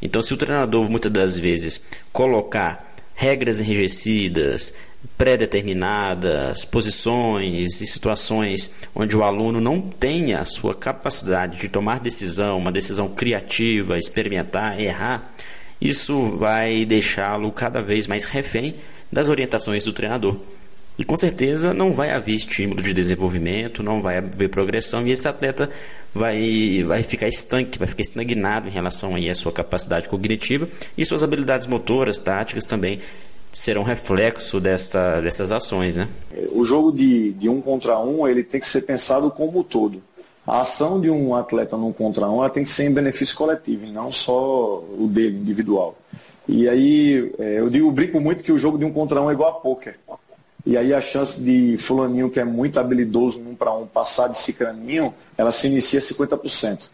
Então, 0.01 0.21
se 0.21 0.33
o 0.33 0.37
treinador 0.37 0.89
muitas 0.89 1.11
das 1.11 1.37
vezes 1.37 1.81
colocar 2.11 2.93
regras 3.15 3.61
enrijecidas, 3.61 4.73
pré-determinadas, 5.17 6.65
posições 6.65 7.81
e 7.81 7.87
situações 7.87 8.73
onde 8.95 9.15
o 9.15 9.23
aluno 9.23 9.59
não 9.61 9.81
tenha 9.81 10.39
a 10.39 10.45
sua 10.45 10.73
capacidade 10.73 11.59
de 11.59 11.69
tomar 11.69 11.99
decisão, 11.99 12.57
uma 12.57 12.71
decisão 12.71 13.09
criativa, 13.09 13.97
experimentar, 13.97 14.79
errar, 14.79 15.33
isso 15.79 16.37
vai 16.37 16.85
deixá-lo 16.85 17.51
cada 17.51 17.81
vez 17.81 18.07
mais 18.07 18.25
refém 18.25 18.75
das 19.11 19.27
orientações 19.27 19.83
do 19.83 19.93
treinador. 19.93 20.39
E 20.97 21.03
com 21.03 21.17
certeza 21.17 21.73
não 21.73 21.91
vai 21.91 22.11
haver 22.11 22.35
estímulo 22.35 22.81
de 22.81 22.93
desenvolvimento, 22.93 23.81
não 23.81 23.99
vai 24.01 24.19
haver 24.19 24.47
progressão 24.49 25.05
e 25.07 25.11
esse 25.11 25.27
atleta 25.27 25.69
vai, 26.13 26.83
vai 26.83 27.01
ficar 27.01 27.27
estanque, 27.27 27.79
vai 27.79 27.87
ficar 27.87 28.03
estagnado 28.03 28.67
em 28.67 28.71
relação 28.71 29.15
aí 29.15 29.27
à 29.29 29.33
sua 29.33 29.51
capacidade 29.51 30.07
cognitiva 30.07 30.69
e 30.95 31.03
suas 31.03 31.23
habilidades 31.23 31.65
motoras, 31.65 32.19
táticas 32.19 32.65
também 32.65 32.99
serão 33.53 33.83
reflexo 33.83 34.59
desta, 34.59 35.21
dessas 35.21 35.51
ações, 35.51 35.95
né? 35.95 36.09
O 36.51 36.65
jogo 36.65 36.91
de, 36.91 37.31
de 37.33 37.47
um 37.47 37.61
contra 37.61 37.97
um 37.99 38.27
ele 38.27 38.43
tem 38.43 38.59
que 38.59 38.67
ser 38.67 38.81
pensado 38.81 39.31
como 39.31 39.59
um 39.59 39.63
todo 39.63 40.01
a 40.45 40.61
ação 40.61 40.99
de 40.99 41.09
um 41.09 41.33
atleta 41.33 41.77
num 41.77 41.93
contra 41.93 42.29
um 42.29 42.39
ela 42.39 42.49
tem 42.49 42.63
que 42.63 42.69
ser 42.69 42.83
em 42.83 42.93
benefício 42.93 43.35
coletivo, 43.35 43.85
não 43.87 44.11
só 44.11 44.79
o 44.79 45.07
dele, 45.07 45.37
individual. 45.37 45.97
E 46.47 46.67
aí, 46.67 47.33
é, 47.39 47.59
eu 47.59 47.69
digo, 47.69 47.89
brinco 47.91 48.19
muito 48.19 48.43
que 48.43 48.51
o 48.51 48.57
jogo 48.57 48.77
de 48.77 48.83
um 48.83 48.91
contra 48.91 49.21
um 49.21 49.29
é 49.29 49.33
igual 49.33 49.49
a 49.49 49.53
pôquer. 49.53 49.97
E 50.65 50.77
aí 50.77 50.93
a 50.93 50.99
chance 50.99 51.41
de 51.41 51.77
fulaninho, 51.77 52.29
que 52.29 52.39
é 52.39 52.43
muito 52.43 52.79
habilidoso 52.79 53.39
num 53.39 53.55
para 53.55 53.73
um, 53.73 53.85
passar 53.85 54.27
de 54.27 54.37
cicraninho, 54.37 55.13
ela 55.37 55.51
se 55.51 55.67
inicia 55.67 56.01
50%. 56.01 56.89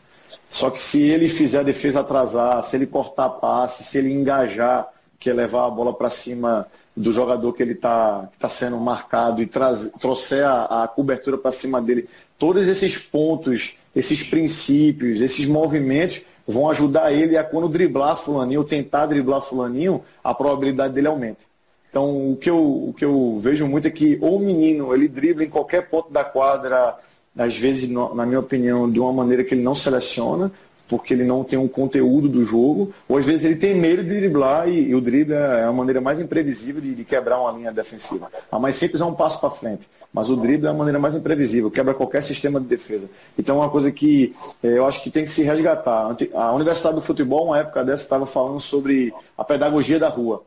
Só 0.49 0.69
que 0.69 0.79
se 0.79 1.01
ele 1.01 1.27
fizer 1.27 1.59
a 1.59 1.63
defesa 1.63 1.99
atrasar, 1.99 2.63
se 2.63 2.75
ele 2.75 2.87
cortar 2.87 3.29
passe, 3.29 3.83
se 3.83 3.97
ele 3.97 4.11
engajar, 4.11 4.87
que 5.19 5.29
é 5.29 5.33
levar 5.33 5.65
a 5.65 5.69
bola 5.69 5.93
para 5.93 6.09
cima 6.09 6.65
do 6.95 7.11
jogador 7.11 7.53
que 7.53 7.61
ele 7.61 7.73
está 7.73 8.29
tá 8.39 8.49
sendo 8.49 8.77
marcado 8.77 9.41
e 9.41 9.45
trouxer 9.47 10.45
a, 10.45 10.83
a 10.83 10.87
cobertura 10.87 11.37
para 11.37 11.51
cima 11.51 11.81
dele 11.81 12.09
todos 12.37 12.67
esses 12.67 12.97
pontos, 12.97 13.77
esses 13.95 14.23
princípios, 14.23 15.21
esses 15.21 15.45
movimentos 15.45 16.21
vão 16.47 16.69
ajudar 16.69 17.11
ele 17.11 17.37
a 17.37 17.43
quando 17.43 17.69
driblar 17.69 18.17
fulaninho, 18.17 18.61
ou 18.61 18.65
tentar 18.65 19.05
driblar 19.05 19.41
fulaninho, 19.41 20.01
a 20.23 20.33
probabilidade 20.33 20.93
dele 20.93 21.07
aumenta. 21.07 21.45
Então, 21.89 22.31
o 22.31 22.35
que, 22.35 22.49
eu, 22.49 22.59
o 22.59 22.93
que 22.97 23.03
eu 23.03 23.37
vejo 23.39 23.67
muito 23.67 23.87
é 23.87 23.91
que 23.91 24.17
o 24.21 24.39
menino, 24.39 24.93
ele 24.93 25.07
dribla 25.07 25.43
em 25.43 25.49
qualquer 25.49 25.89
ponto 25.89 26.11
da 26.11 26.23
quadra, 26.23 26.97
às 27.37 27.57
vezes, 27.57 27.89
na 27.89 28.25
minha 28.25 28.39
opinião, 28.39 28.89
de 28.89 28.99
uma 28.99 29.11
maneira 29.11 29.43
que 29.43 29.53
ele 29.53 29.63
não 29.63 29.75
seleciona, 29.75 30.51
porque 30.89 31.13
ele 31.13 31.23
não 31.23 31.43
tem 31.43 31.57
um 31.57 31.67
conteúdo 31.67 32.27
do 32.27 32.43
jogo, 32.43 32.91
ou 33.07 33.17
às 33.17 33.25
vezes 33.25 33.45
ele 33.45 33.55
tem 33.55 33.75
medo 33.75 34.03
de 34.03 34.09
driblar 34.09 34.67
e, 34.67 34.89
e 34.89 34.95
o 34.95 34.99
drible 34.99 35.35
é 35.35 35.63
a 35.63 35.71
maneira 35.71 36.01
mais 36.01 36.19
imprevisível 36.19 36.81
de, 36.81 36.95
de, 36.95 37.05
quebrar 37.05 37.39
uma 37.39 37.51
linha 37.51 37.71
defensiva. 37.71 38.29
A 38.51 38.57
mais 38.57 38.75
simples 38.75 38.99
é 38.99 39.05
um 39.05 39.13
passo 39.13 39.39
para 39.39 39.51
frente, 39.51 39.87
mas 40.11 40.31
o 40.31 40.35
drible 40.35 40.65
é 40.65 40.71
a 40.71 40.73
maneira 40.73 40.97
mais 40.97 41.13
imprevisível, 41.13 41.69
quebra 41.69 41.93
qualquer 41.93 42.23
sistema 42.23 42.59
de 42.59 42.65
defesa. 42.65 43.07
Então 43.37 43.57
é 43.57 43.59
uma 43.59 43.69
coisa 43.69 43.91
que 43.91 44.35
é, 44.63 44.79
eu 44.79 44.85
acho 44.87 45.03
que 45.03 45.11
tem 45.11 45.23
que 45.23 45.29
se 45.29 45.43
resgatar. 45.43 46.15
A 46.33 46.53
Universidade 46.53 46.95
do 46.95 47.01
Futebol, 47.01 47.45
uma 47.45 47.59
época 47.59 47.85
dessa, 47.85 48.01
estava 48.01 48.25
falando 48.25 48.59
sobre 48.59 49.13
a 49.37 49.43
pedagogia 49.43 49.99
da 49.99 50.09
rua. 50.09 50.43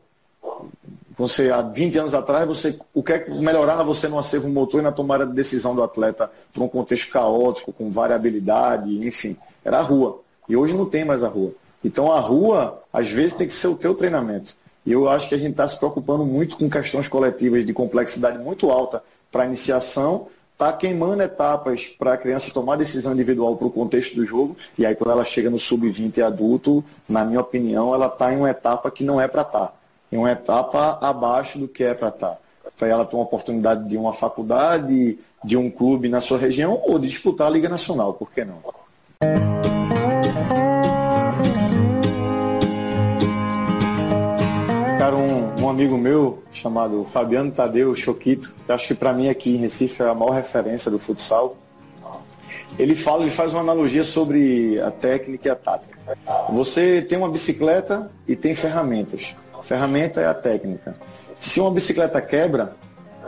Você, 1.17 1.51
há 1.51 1.61
20 1.61 1.99
anos 1.99 2.13
atrás, 2.13 2.45
você, 2.45 2.77
o 2.93 3.01
que 3.01 3.13
é 3.13 3.19
que 3.19 3.31
melhorava 3.31 3.83
você 3.83 4.09
no 4.09 4.17
acervo 4.17 4.49
motor 4.49 4.81
e 4.81 4.83
na 4.83 4.91
tomada 4.91 5.25
de 5.25 5.31
decisão 5.31 5.75
do 5.75 5.83
atleta 5.83 6.29
para 6.51 6.63
um 6.63 6.67
contexto 6.67 7.11
caótico, 7.11 7.71
com 7.71 7.89
variabilidade, 7.89 8.89
enfim, 9.05 9.37
era 9.63 9.77
a 9.77 9.81
rua. 9.81 10.22
E 10.47 10.55
hoje 10.55 10.73
não 10.73 10.85
tem 10.85 11.05
mais 11.05 11.23
a 11.23 11.27
rua. 11.27 11.51
Então 11.83 12.11
a 12.11 12.19
rua, 12.19 12.81
às 12.91 13.09
vezes, 13.09 13.35
tem 13.35 13.47
que 13.47 13.53
ser 13.53 13.67
o 13.67 13.75
teu 13.75 13.93
treinamento. 13.93 14.55
E 14.85 14.91
eu 14.91 15.07
acho 15.09 15.29
que 15.29 15.35
a 15.35 15.37
gente 15.37 15.51
está 15.51 15.67
se 15.67 15.77
preocupando 15.77 16.25
muito 16.25 16.57
com 16.57 16.69
questões 16.69 17.07
coletivas 17.07 17.65
de 17.65 17.73
complexidade 17.73 18.37
muito 18.37 18.69
alta 18.69 19.03
para 19.31 19.45
iniciação, 19.45 20.27
está 20.51 20.71
queimando 20.73 21.23
etapas 21.23 21.87
para 21.87 22.13
a 22.13 22.17
criança 22.17 22.53
tomar 22.53 22.75
decisão 22.75 23.13
individual 23.13 23.55
para 23.55 23.67
o 23.67 23.71
contexto 23.71 24.15
do 24.15 24.25
jogo, 24.25 24.55
e 24.77 24.85
aí 24.85 24.95
quando 24.95 25.11
ela 25.11 25.25
chega 25.25 25.49
no 25.49 25.57
sub-20 25.57 26.21
adulto, 26.21 26.83
na 27.09 27.25
minha 27.25 27.39
opinião, 27.39 27.93
ela 27.93 28.07
está 28.07 28.31
em 28.31 28.37
uma 28.37 28.49
etapa 28.49 28.91
que 28.91 29.03
não 29.03 29.19
é 29.19 29.27
para 29.27 29.41
estar. 29.41 29.67
Tá 29.67 29.73
em 30.13 30.17
uma 30.17 30.31
etapa 30.31 30.99
abaixo 31.01 31.57
do 31.57 31.67
que 31.67 31.83
é 31.83 31.95
para 31.95 32.09
estar. 32.09 32.29
Tá. 32.29 32.37
Para 32.77 32.87
ela 32.87 33.05
ter 33.05 33.15
uma 33.15 33.23
oportunidade 33.23 33.89
de 33.89 33.97
uma 33.97 34.13
faculdade, 34.13 35.17
de 35.43 35.57
um 35.57 35.71
clube 35.71 36.07
na 36.07 36.21
sua 36.21 36.37
região 36.37 36.79
ou 36.85 36.99
de 36.99 37.07
disputar 37.07 37.47
a 37.47 37.49
Liga 37.49 37.67
Nacional, 37.67 38.13
por 38.13 38.31
que 38.31 38.45
não? 38.45 38.61
Amigo 45.73 45.97
meu 45.97 46.43
chamado 46.51 47.03
Fabiano 47.05 47.51
Tadeu 47.51 47.95
Choquito, 47.95 48.55
que 48.65 48.71
acho 48.71 48.87
que 48.87 48.95
para 48.95 49.13
mim 49.13 49.29
aqui 49.29 49.55
em 49.55 49.57
Recife 49.57 50.01
é 50.01 50.07
a 50.07 50.13
maior 50.13 50.31
referência 50.31 50.89
do 50.89 50.97
futsal, 50.97 51.57
ele 52.79 52.95
fala, 52.95 53.21
ele 53.21 53.31
faz 53.31 53.53
uma 53.53 53.61
analogia 53.61 54.03
sobre 54.03 54.79
a 54.81 54.89
técnica 54.89 55.47
e 55.47 55.51
a 55.51 55.55
tática. 55.55 55.97
Você 56.49 57.01
tem 57.01 57.17
uma 57.17 57.29
bicicleta 57.29 58.09
e 58.27 58.35
tem 58.35 58.55
ferramentas 58.55 59.35
ferramenta 59.63 60.21
é 60.21 60.27
a 60.27 60.33
técnica. 60.33 60.95
Se 61.39 61.59
uma 61.59 61.71
bicicleta 61.71 62.21
quebra, 62.21 62.75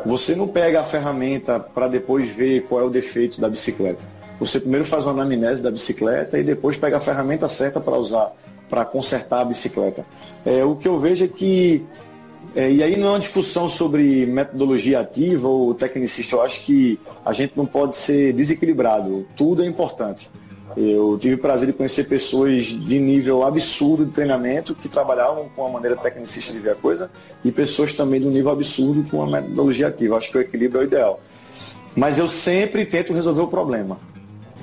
você 0.05 0.35
não 0.35 0.47
pega 0.47 0.81
a 0.81 0.83
ferramenta 0.83 1.59
para 1.59 1.87
depois 1.87 2.29
ver 2.29 2.63
qual 2.67 2.81
é 2.81 2.83
o 2.83 2.89
defeito 2.89 3.41
da 3.41 3.49
bicicleta. 3.49 4.03
Você 4.39 4.59
primeiro 4.59 4.85
faz 4.85 5.05
uma 5.05 5.13
anamnese 5.13 5.61
da 5.61 5.71
bicicleta 5.71 6.37
e 6.37 6.43
depois 6.43 6.77
pega 6.77 6.97
a 6.97 6.99
ferramenta 6.99 7.47
certa 7.47 7.79
para 7.79 7.95
usar, 7.95 8.33
para 8.69 8.85
consertar 8.85 9.41
a 9.41 9.45
bicicleta. 9.45 10.05
É, 10.45 10.63
o 10.63 10.75
que 10.75 10.87
eu 10.87 10.99
vejo 10.99 11.25
é 11.25 11.27
que, 11.27 11.83
é, 12.55 12.71
e 12.71 12.83
aí 12.83 12.95
não 12.97 13.07
é 13.07 13.11
uma 13.11 13.19
discussão 13.19 13.69
sobre 13.69 14.25
metodologia 14.25 14.99
ativa 14.99 15.47
ou 15.47 15.73
tecnicista, 15.73 16.35
eu 16.35 16.41
acho 16.41 16.65
que 16.65 16.99
a 17.25 17.33
gente 17.33 17.53
não 17.55 17.65
pode 17.65 17.95
ser 17.95 18.33
desequilibrado, 18.33 19.25
tudo 19.35 19.63
é 19.63 19.65
importante. 19.65 20.29
Eu 20.75 21.17
tive 21.17 21.35
o 21.35 21.37
prazer 21.37 21.67
de 21.67 21.73
conhecer 21.73 22.03
pessoas 22.03 22.65
de 22.65 22.99
nível 22.99 23.43
absurdo 23.43 24.05
de 24.05 24.11
treinamento 24.11 24.75
que 24.75 24.89
trabalhavam 24.89 25.47
com 25.55 25.65
a 25.65 25.69
maneira 25.69 25.95
tecnicista 25.95 26.51
de 26.51 26.59
ver 26.59 26.71
a 26.71 26.75
coisa 26.75 27.09
e 27.45 27.51
pessoas 27.51 27.93
também 27.93 28.19
de 28.19 28.27
um 28.27 28.31
nível 28.31 28.51
absurdo 28.51 29.09
com 29.09 29.23
a 29.23 29.27
metodologia 29.27 29.87
ativa. 29.87 30.17
Acho 30.17 30.31
que 30.31 30.37
o 30.37 30.41
equilíbrio 30.41 30.81
é 30.81 30.83
o 30.83 30.87
ideal. 30.87 31.21
Mas 31.95 32.19
eu 32.19 32.27
sempre 32.27 32.85
tento 32.85 33.13
resolver 33.13 33.43
o 33.43 33.47
problema. 33.47 33.97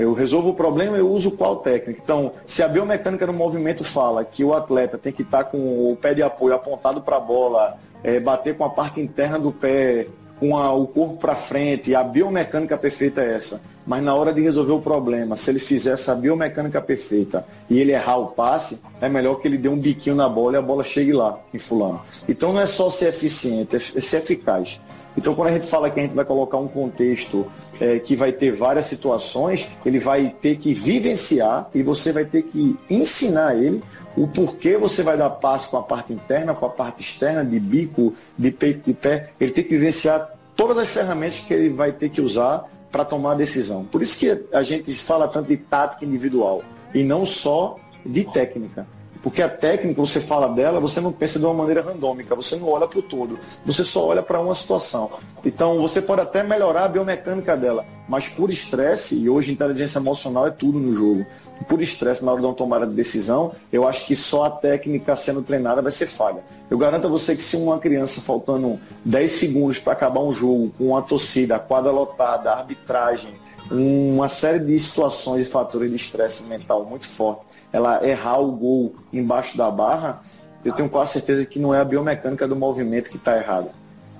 Eu 0.02 0.12
resolvo 0.12 0.50
o 0.50 0.54
problema, 0.54 0.96
eu 0.96 1.08
uso 1.08 1.30
qual 1.32 1.56
técnica. 1.56 2.00
Então, 2.02 2.32
se 2.44 2.62
a 2.62 2.68
biomecânica 2.68 3.26
do 3.26 3.32
movimento 3.32 3.84
fala 3.84 4.24
que 4.24 4.44
o 4.44 4.54
atleta 4.54 4.98
tem 4.98 5.12
que 5.12 5.22
estar 5.22 5.44
com 5.44 5.92
o 5.92 5.96
pé 5.96 6.14
de 6.14 6.22
apoio 6.22 6.54
apontado 6.54 7.00
para 7.00 7.16
a 7.16 7.20
bola, 7.20 7.78
é, 8.02 8.18
bater 8.20 8.56
com 8.56 8.64
a 8.64 8.70
parte 8.70 9.00
interna 9.00 9.38
do 9.38 9.52
pé, 9.52 10.06
com 10.38 10.56
a, 10.56 10.72
o 10.72 10.86
corpo 10.86 11.16
para 11.16 11.34
frente, 11.34 11.94
a 11.94 12.02
biomecânica 12.02 12.76
perfeita 12.76 13.22
é 13.22 13.34
essa 13.34 13.72
mas 13.86 14.02
na 14.02 14.14
hora 14.14 14.32
de 14.32 14.40
resolver 14.40 14.72
o 14.72 14.80
problema, 14.80 15.36
se 15.36 15.50
ele 15.50 15.58
fizer 15.58 15.92
essa 15.92 16.14
biomecânica 16.14 16.80
perfeita 16.80 17.44
e 17.68 17.80
ele 17.80 17.92
errar 17.92 18.16
o 18.18 18.28
passe, 18.28 18.80
é 19.00 19.08
melhor 19.08 19.36
que 19.36 19.48
ele 19.48 19.58
dê 19.58 19.68
um 19.68 19.78
biquinho 19.78 20.14
na 20.14 20.28
bola 20.28 20.54
e 20.54 20.58
a 20.58 20.62
bola 20.62 20.84
chegue 20.84 21.12
lá, 21.12 21.38
em 21.52 21.58
fulano. 21.58 22.00
Então 22.28 22.52
não 22.52 22.60
é 22.60 22.66
só 22.66 22.88
ser 22.90 23.08
eficiente, 23.08 23.76
é 23.76 23.78
ser 23.78 24.18
eficaz. 24.18 24.80
Então 25.16 25.34
quando 25.34 25.48
a 25.48 25.52
gente 25.52 25.66
fala 25.66 25.90
que 25.90 26.00
a 26.00 26.02
gente 26.02 26.14
vai 26.14 26.24
colocar 26.24 26.58
um 26.58 26.68
contexto 26.68 27.46
é, 27.80 27.98
que 27.98 28.16
vai 28.16 28.32
ter 28.32 28.50
várias 28.52 28.86
situações, 28.86 29.68
ele 29.84 29.98
vai 29.98 30.34
ter 30.40 30.56
que 30.56 30.72
vivenciar 30.72 31.68
e 31.74 31.82
você 31.82 32.12
vai 32.12 32.24
ter 32.24 32.42
que 32.42 32.76
ensinar 32.88 33.56
ele 33.56 33.82
o 34.16 34.26
porquê 34.28 34.76
você 34.76 35.02
vai 35.02 35.16
dar 35.16 35.30
passe 35.30 35.68
com 35.68 35.76
a 35.76 35.82
parte 35.82 36.12
interna, 36.12 36.54
com 36.54 36.66
a 36.66 36.70
parte 36.70 37.02
externa, 37.02 37.44
de 37.44 37.58
bico, 37.58 38.14
de 38.36 38.50
peito, 38.50 38.82
de 38.84 38.94
pé. 38.94 39.30
Ele 39.40 39.52
tem 39.52 39.64
que 39.64 39.70
vivenciar 39.70 40.30
todas 40.54 40.78
as 40.78 40.90
ferramentas 40.90 41.40
que 41.40 41.52
ele 41.52 41.70
vai 41.70 41.92
ter 41.92 42.10
que 42.10 42.20
usar 42.20 42.68
para 42.90 43.04
tomar 43.04 43.32
a 43.32 43.34
decisão. 43.34 43.84
Por 43.84 44.02
isso 44.02 44.18
que 44.18 44.44
a 44.52 44.62
gente 44.62 44.92
fala 44.94 45.26
tanto 45.26 45.48
de 45.48 45.56
tática 45.56 46.04
individual 46.04 46.62
e 46.94 47.02
não 47.02 47.24
só 47.24 47.76
de 48.04 48.24
técnica. 48.24 48.86
Porque 49.22 49.40
a 49.40 49.48
técnica, 49.48 50.00
você 50.00 50.20
fala 50.20 50.48
dela, 50.48 50.80
você 50.80 51.00
não 51.00 51.12
pensa 51.12 51.38
de 51.38 51.44
uma 51.44 51.54
maneira 51.54 51.80
randômica, 51.80 52.34
você 52.34 52.56
não 52.56 52.68
olha 52.68 52.88
para 52.88 52.98
o 52.98 53.02
todo, 53.02 53.38
você 53.64 53.84
só 53.84 54.06
olha 54.06 54.22
para 54.22 54.40
uma 54.40 54.54
situação. 54.54 55.12
Então, 55.44 55.80
você 55.80 56.02
pode 56.02 56.20
até 56.20 56.42
melhorar 56.42 56.84
a 56.84 56.88
biomecânica 56.88 57.56
dela, 57.56 57.86
mas 58.08 58.28
por 58.28 58.50
estresse, 58.50 59.14
e 59.14 59.30
hoje 59.30 59.52
inteligência 59.52 59.98
emocional 59.98 60.46
é 60.46 60.50
tudo 60.50 60.78
no 60.78 60.92
jogo, 60.92 61.24
por 61.68 61.80
estresse 61.80 62.24
na 62.24 62.32
hora 62.32 62.40
de 62.40 62.46
uma 62.46 62.54
tomada 62.54 62.86
de 62.86 62.94
decisão, 62.94 63.52
eu 63.72 63.86
acho 63.86 64.06
que 64.06 64.16
só 64.16 64.44
a 64.44 64.50
técnica 64.50 65.14
sendo 65.14 65.42
treinada 65.42 65.80
vai 65.80 65.92
ser 65.92 66.06
falha. 66.06 66.42
Eu 66.68 66.76
garanto 66.76 67.06
a 67.06 67.10
você 67.10 67.36
que 67.36 67.42
se 67.42 67.56
uma 67.56 67.78
criança 67.78 68.20
faltando 68.20 68.80
10 69.04 69.30
segundos 69.30 69.78
para 69.78 69.92
acabar 69.92 70.20
um 70.20 70.34
jogo, 70.34 70.72
com 70.76 70.96
a 70.96 71.02
torcida, 71.02 71.56
a 71.56 71.58
quadra 71.60 71.92
lotada, 71.92 72.50
a 72.50 72.58
arbitragem, 72.58 73.34
uma 73.70 74.28
série 74.28 74.58
de 74.58 74.78
situações 74.78 75.46
e 75.46 75.50
fatores 75.50 75.88
de 75.88 75.96
estresse 75.96 76.42
mental 76.42 76.84
muito 76.84 77.06
forte, 77.06 77.51
ela 77.72 78.06
errar 78.06 78.38
o 78.38 78.52
gol 78.52 78.94
embaixo 79.12 79.56
da 79.56 79.70
barra, 79.70 80.22
eu 80.64 80.72
tenho 80.72 80.88
quase 80.88 81.12
certeza 81.12 81.44
que 81.44 81.58
não 81.58 81.74
é 81.74 81.80
a 81.80 81.84
biomecânica 81.84 82.46
do 82.46 82.54
movimento 82.54 83.10
que 83.10 83.16
está 83.16 83.36
errada. 83.36 83.70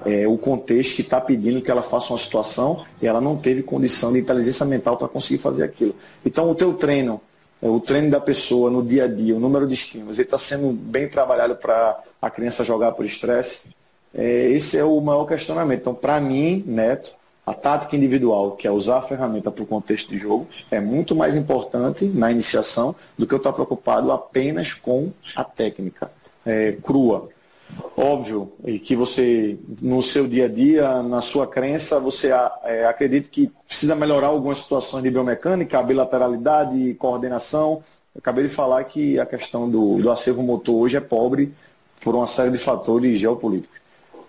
É 0.04 0.26
o 0.26 0.36
contexto 0.36 0.96
que 0.96 1.02
está 1.02 1.20
pedindo 1.20 1.62
que 1.62 1.70
ela 1.70 1.82
faça 1.82 2.12
uma 2.12 2.18
situação 2.18 2.84
e 3.00 3.06
ela 3.06 3.20
não 3.20 3.36
teve 3.36 3.62
condição 3.62 4.12
de 4.12 4.18
inteligência 4.18 4.66
mental 4.66 4.96
para 4.96 5.06
conseguir 5.06 5.40
fazer 5.40 5.62
aquilo. 5.62 5.94
Então, 6.26 6.50
o 6.50 6.54
teu 6.54 6.74
treino, 6.74 7.20
o 7.60 7.78
treino 7.78 8.10
da 8.10 8.20
pessoa 8.20 8.68
no 8.68 8.82
dia 8.82 9.04
a 9.04 9.06
dia, 9.06 9.36
o 9.36 9.38
número 9.38 9.66
de 9.66 9.74
estímulos, 9.74 10.18
ele 10.18 10.26
está 10.26 10.38
sendo 10.38 10.72
bem 10.72 11.08
trabalhado 11.08 11.54
para 11.54 12.00
a 12.20 12.28
criança 12.28 12.64
jogar 12.64 12.92
por 12.92 13.04
estresse. 13.04 13.70
É, 14.12 14.48
esse 14.50 14.76
é 14.76 14.84
o 14.84 15.00
maior 15.00 15.24
questionamento. 15.24 15.80
Então, 15.82 15.94
para 15.94 16.20
mim, 16.20 16.64
Neto, 16.66 17.14
a 17.44 17.52
tática 17.52 17.96
individual, 17.96 18.52
que 18.52 18.66
é 18.68 18.70
usar 18.70 18.98
a 18.98 19.02
ferramenta 19.02 19.50
para 19.50 19.64
o 19.64 19.66
contexto 19.66 20.10
de 20.10 20.16
jogo, 20.16 20.46
é 20.70 20.80
muito 20.80 21.14
mais 21.14 21.34
importante 21.34 22.04
na 22.04 22.30
iniciação 22.30 22.94
do 23.18 23.26
que 23.26 23.34
eu 23.34 23.38
estar 23.38 23.52
preocupado 23.52 24.12
apenas 24.12 24.72
com 24.72 25.12
a 25.34 25.42
técnica 25.42 26.10
é, 26.46 26.72
crua. 26.82 27.28
Óbvio, 27.96 28.52
e 28.64 28.78
que 28.78 28.94
você, 28.94 29.58
no 29.80 30.02
seu 30.02 30.28
dia 30.28 30.44
a 30.44 30.48
dia, 30.48 31.02
na 31.02 31.20
sua 31.20 31.46
crença, 31.46 31.98
você 31.98 32.30
é, 32.64 32.84
acredita 32.84 33.28
que 33.28 33.50
precisa 33.66 33.96
melhorar 33.96 34.28
algumas 34.28 34.58
situações 34.58 35.02
de 35.02 35.10
biomecânica, 35.10 35.82
bilateralidade, 35.82 36.94
coordenação. 36.94 37.82
Eu 38.14 38.18
acabei 38.18 38.44
de 38.44 38.50
falar 38.50 38.84
que 38.84 39.18
a 39.18 39.26
questão 39.26 39.68
do, 39.68 40.00
do 40.00 40.10
acervo 40.10 40.42
motor 40.42 40.76
hoje 40.76 40.98
é 40.98 41.00
pobre 41.00 41.52
por 42.04 42.14
uma 42.14 42.26
série 42.26 42.50
de 42.50 42.58
fatores 42.58 43.18
geopolíticos 43.18 43.81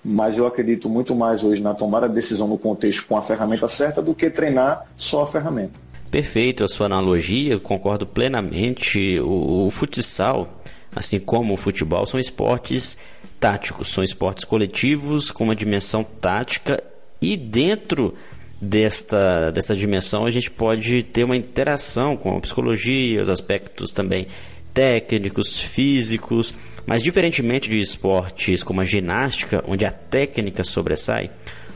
mas 0.03 0.37
eu 0.37 0.45
acredito 0.45 0.89
muito 0.89 1.15
mais 1.15 1.43
hoje 1.43 1.61
na 1.61 1.73
tomada 1.73 2.09
de 2.09 2.15
decisão 2.15 2.47
no 2.47 2.57
contexto 2.57 3.07
com 3.07 3.17
a 3.17 3.21
ferramenta 3.21 3.67
certa 3.67 4.01
do 4.01 4.13
que 4.13 4.29
treinar 4.29 4.85
só 4.97 5.23
a 5.23 5.27
ferramenta. 5.27 5.79
Perfeito 6.11 6.63
a 6.63 6.67
sua 6.67 6.85
analogia, 6.85 7.59
concordo 7.59 8.05
plenamente. 8.05 9.19
O, 9.19 9.67
o 9.67 9.71
futsal, 9.71 10.61
assim 10.95 11.19
como 11.19 11.53
o 11.53 11.57
futebol, 11.57 12.05
são 12.05 12.19
esportes 12.19 12.97
táticos, 13.39 13.87
são 13.87 14.03
esportes 14.03 14.45
coletivos 14.45 15.31
com 15.31 15.45
uma 15.45 15.55
dimensão 15.55 16.03
tática 16.03 16.83
e 17.19 17.35
dentro 17.35 18.13
desta, 18.61 19.51
desta 19.51 19.75
dimensão 19.75 20.25
a 20.25 20.31
gente 20.31 20.51
pode 20.51 21.03
ter 21.03 21.23
uma 21.23 21.35
interação 21.35 22.15
com 22.15 22.37
a 22.37 22.39
psicologia, 22.39 23.21
os 23.21 23.29
aspectos 23.29 23.91
também 23.91 24.27
técnicos, 24.73 25.59
físicos, 25.59 26.53
mas 26.85 27.01
diferentemente 27.01 27.69
de 27.69 27.79
esportes 27.79 28.63
como 28.63 28.81
a 28.81 28.83
ginástica, 28.83 29.63
onde 29.67 29.85
a 29.85 29.91
técnica 29.91 30.63
sobressai, 30.63 31.31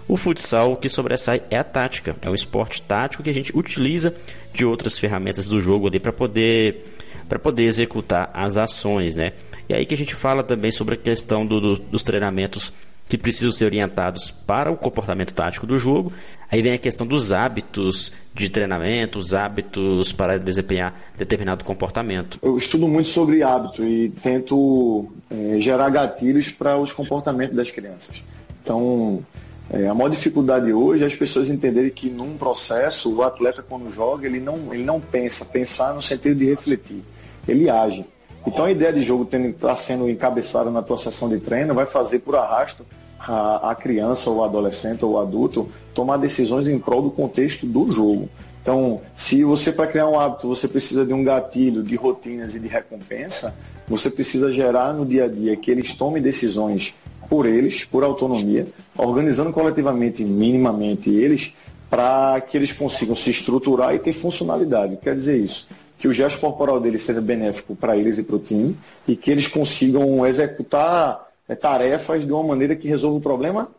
o 0.08 0.16
futsal 0.16 0.72
o 0.72 0.78
que 0.78 0.88
sobressai 0.88 1.44
é 1.50 1.58
a 1.58 1.64
tática. 1.64 2.16
É 2.22 2.30
um 2.30 2.36
esporte 2.36 2.82
tático 2.82 3.22
que 3.22 3.30
a 3.30 3.34
gente 3.34 3.56
utiliza 3.56 4.16
de 4.54 4.66
outras 4.66 4.98
ferramentas 4.98 5.50
do 5.50 5.60
jogo 5.60 5.88
ali 5.88 6.00
para 6.00 6.14
poder 6.14 6.86
para 7.28 7.38
poder 7.38 7.64
executar 7.64 8.32
as 8.34 8.58
ações, 8.58 9.18
né? 9.18 9.34
E 9.68 9.76
aí 9.76 9.86
que 9.86 9.94
a 9.94 9.98
gente 9.98 10.16
fala 10.16 10.44
também 10.44 10.72
sobre 10.72 10.96
a 10.96 10.98
questão 10.98 11.46
do, 11.46 11.60
do, 11.60 11.74
dos 11.76 12.04
treinamentos 12.04 12.72
que 13.08 13.18
precisam 13.18 13.52
ser 13.52 13.66
orientados 13.66 14.32
para 14.32 14.72
o 14.72 14.76
comportamento 14.76 15.34
tático 15.34 15.66
do 15.66 15.78
jogo. 15.78 16.12
Aí 16.52 16.62
vem 16.62 16.74
a 16.74 16.78
questão 16.78 17.08
dos 17.08 17.32
hábitos 17.32 18.12
de 18.34 18.50
treinamento, 18.50 19.20
os 19.20 19.34
hábitos 19.34 20.12
para 20.12 20.38
desempenhar 20.38 20.94
determinado 21.18 21.64
comportamento. 21.64 22.40
Eu 22.42 22.58
estudo 22.58 22.88
muito 22.88 23.08
sobre 23.08 23.44
hábito 23.44 23.86
e 23.86 24.10
tento 24.10 25.08
é, 25.30 25.60
gerar 25.60 25.90
gatilhos 25.90 26.50
para 26.50 26.78
os 26.78 26.92
comportamentos 26.92 27.56
das 27.56 27.72
crianças. 27.72 28.24
Então, 28.62 29.24
é, 29.70 29.88
a 29.88 29.94
maior 29.94 30.10
dificuldade 30.10 30.72
hoje 30.72 31.04
é 31.04 31.08
as 31.08 31.16
pessoas 31.16 31.50
entenderem 31.50 31.90
que 31.90 32.10
num 32.10 32.38
processo, 32.38 33.14
o 33.14 33.24
atleta 33.24 33.62
quando 33.62 33.92
joga, 33.92 34.26
ele 34.28 34.40
não, 34.40 34.74
ele 34.74 34.84
não 34.84 35.00
pensa, 35.00 35.46
pensar 35.46 35.94
no 35.94 36.02
sentido 36.02 36.36
de 36.36 36.46
refletir, 36.46 37.04
ele 37.48 37.70
age. 37.70 38.06
Então 38.46 38.64
a 38.64 38.72
ideia 38.72 38.94
de 38.94 39.02
jogo 39.02 39.26
tendo 39.26 39.50
está 39.50 39.76
sendo 39.76 40.10
encabeçada 40.10 40.72
na 40.72 40.82
tua 40.82 40.98
sessão 40.98 41.28
de 41.28 41.38
treino 41.38 41.74
vai 41.74 41.86
fazer 41.86 42.20
por 42.20 42.36
arrasto 42.38 42.86
a, 43.28 43.72
a 43.72 43.76
criança 43.76 44.30
ou 44.30 44.44
adolescente 44.44 45.04
ou 45.04 45.20
adulto 45.20 45.68
tomar 45.94 46.18
decisões 46.18 46.68
em 46.68 46.80
prol 46.80 47.02
do 47.02 47.12
contexto 47.12 47.66
do 47.66 47.90
jogo. 47.90 48.30
Então, 48.62 49.02
se 49.16 49.44
você 49.44 49.72
para 49.72 49.88
criar 49.88 50.08
um 50.08 50.20
hábito 50.20 50.48
você 50.48 50.68
precisa 50.68 51.06
de 51.06 51.14
um 51.14 51.24
gatilho, 51.24 51.84
de 51.84 51.96
rotinas 51.96 52.56
e 52.56 52.60
de 52.60 52.68
recompensa, 52.68 53.56
você 53.88 54.10
precisa 54.10 54.52
gerar 54.52 54.94
no 54.94 55.06
dia 55.06 55.26
a 55.26 55.28
dia 55.28 55.56
que 55.56 55.70
eles 55.70 55.94
tomem 55.94 56.22
decisões 56.22 56.96
por 57.30 57.46
eles, 57.46 57.84
por 57.84 58.04
autonomia, 58.04 58.68
organizando 58.98 59.52
coletivamente, 59.52 60.24
minimamente 60.24 61.10
eles, 61.10 61.54
para 61.90 62.40
que 62.42 62.58
eles 62.58 62.72
consigam 62.72 63.16
se 63.16 63.30
estruturar 63.30 63.94
e 63.96 64.00
ter 64.00 64.14
funcionalidade. 64.14 64.98
Quer 64.98 65.16
dizer 65.16 65.38
isso, 65.38 65.68
que 65.98 66.08
o 66.08 66.14
gesto 66.14 66.40
corporal 66.40 66.80
deles 66.80 67.04
seja 67.04 67.22
benéfico 67.22 67.76
para 67.76 67.98
eles 67.98 68.18
e 68.18 68.24
para 68.24 68.36
o 68.36 68.40
time 68.40 68.78
e 69.08 69.16
que 69.16 69.32
eles 69.32 69.48
consigam 69.48 70.26
executar 70.26 71.27
tarefas 71.56 72.26
de 72.26 72.32
uma 72.32 72.44
maneira 72.44 72.76
que 72.76 72.88
resolva 72.88 73.18
o 73.18 73.22
problema 73.22 73.70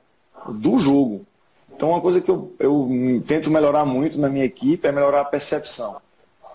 do 0.48 0.78
jogo. 0.78 1.26
Então, 1.74 1.90
uma 1.90 2.00
coisa 2.00 2.20
que 2.20 2.30
eu, 2.30 2.52
eu 2.58 3.22
tento 3.26 3.50
melhorar 3.50 3.84
muito 3.84 4.18
na 4.18 4.28
minha 4.28 4.44
equipe 4.44 4.86
é 4.86 4.90
melhorar 4.90 5.20
a 5.20 5.24
percepção. 5.24 5.96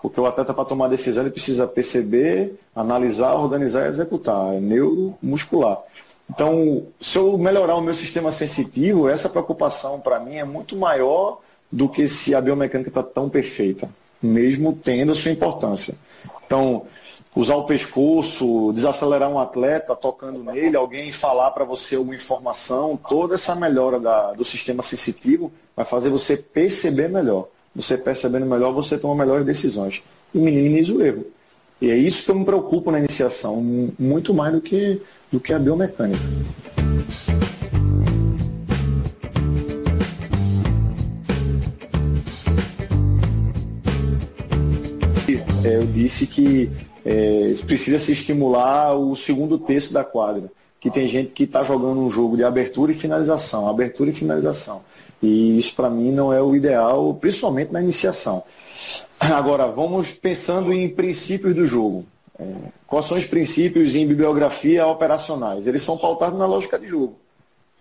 Porque 0.02 0.20
o 0.20 0.26
atleta, 0.26 0.52
para 0.52 0.66
tomar 0.66 0.88
decisão, 0.88 1.22
ele 1.22 1.30
precisa 1.30 1.66
perceber, 1.66 2.60
analisar, 2.76 3.32
organizar 3.34 3.86
e 3.86 3.88
executar. 3.88 4.54
É 4.54 4.60
neuromuscular. 4.60 5.78
Então, 6.28 6.86
se 7.00 7.18
eu 7.18 7.38
melhorar 7.38 7.76
o 7.76 7.80
meu 7.80 7.94
sistema 7.94 8.30
sensitivo, 8.30 9.08
essa 9.08 9.28
preocupação 9.28 10.00
para 10.00 10.20
mim 10.20 10.36
é 10.36 10.44
muito 10.44 10.76
maior 10.76 11.40
do 11.70 11.88
que 11.88 12.06
se 12.06 12.34
a 12.34 12.40
biomecânica 12.40 12.90
está 12.90 13.02
tão 13.02 13.28
perfeita, 13.28 13.88
mesmo 14.22 14.78
tendo 14.84 15.14
sua 15.14 15.32
importância. 15.32 15.94
Então, 16.46 16.82
usar 17.34 17.56
o 17.56 17.64
pescoço, 17.64 18.72
desacelerar 18.72 19.28
um 19.28 19.38
atleta 19.38 19.96
tocando 19.96 20.42
nele, 20.44 20.76
alguém 20.76 21.10
falar 21.10 21.50
para 21.50 21.64
você 21.64 21.96
alguma 21.96 22.14
informação, 22.14 22.98
toda 23.08 23.34
essa 23.34 23.56
melhora 23.56 23.98
da, 23.98 24.32
do 24.32 24.44
sistema 24.44 24.82
sensitivo 24.82 25.52
vai 25.74 25.84
fazer 25.84 26.10
você 26.10 26.36
perceber 26.36 27.08
melhor. 27.08 27.48
Você 27.74 27.98
percebendo 27.98 28.46
melhor, 28.46 28.72
você 28.72 28.96
toma 28.96 29.24
melhores 29.24 29.44
decisões 29.44 30.02
e 30.32 30.38
minimiza 30.38 30.94
o 30.94 31.02
erro. 31.02 31.26
E 31.80 31.90
é 31.90 31.96
isso 31.96 32.24
que 32.24 32.30
eu 32.30 32.36
me 32.36 32.44
preocupo 32.44 32.92
na 32.92 33.00
iniciação, 33.00 33.60
muito 33.98 34.32
mais 34.32 34.52
do 34.52 34.60
que 34.60 35.02
do 35.32 35.40
que 35.40 35.52
a 35.52 35.58
biomecânica. 35.58 36.22
É, 45.64 45.76
eu 45.76 45.86
disse 45.86 46.26
que 46.28 46.70
é, 47.04 47.52
precisa 47.66 47.98
se 47.98 48.12
estimular 48.12 48.96
o 48.96 49.14
segundo 49.14 49.58
terço 49.58 49.92
da 49.92 50.02
quadra, 50.02 50.50
que 50.80 50.90
tem 50.90 51.06
gente 51.06 51.32
que 51.32 51.44
está 51.44 51.62
jogando 51.62 52.00
um 52.00 52.10
jogo 52.10 52.36
de 52.36 52.44
abertura 52.44 52.92
e 52.92 52.94
finalização, 52.94 53.68
abertura 53.68 54.10
e 54.10 54.14
finalização. 54.14 54.82
E 55.22 55.58
isso 55.58 55.74
para 55.74 55.90
mim 55.90 56.10
não 56.10 56.32
é 56.32 56.40
o 56.40 56.54
ideal, 56.56 57.14
principalmente 57.14 57.72
na 57.72 57.82
iniciação. 57.82 58.42
Agora, 59.18 59.66
vamos 59.66 60.10
pensando 60.10 60.72
em 60.72 60.88
princípios 60.88 61.54
do 61.54 61.66
jogo. 61.66 62.04
É, 62.38 62.44
quais 62.86 63.06
são 63.06 63.16
os 63.16 63.24
princípios 63.24 63.94
em 63.94 64.06
bibliografia 64.06 64.86
operacionais? 64.86 65.66
Eles 65.66 65.82
são 65.82 65.96
pautados 65.96 66.38
na 66.38 66.46
lógica 66.46 66.78
de 66.78 66.86
jogo. 66.86 67.16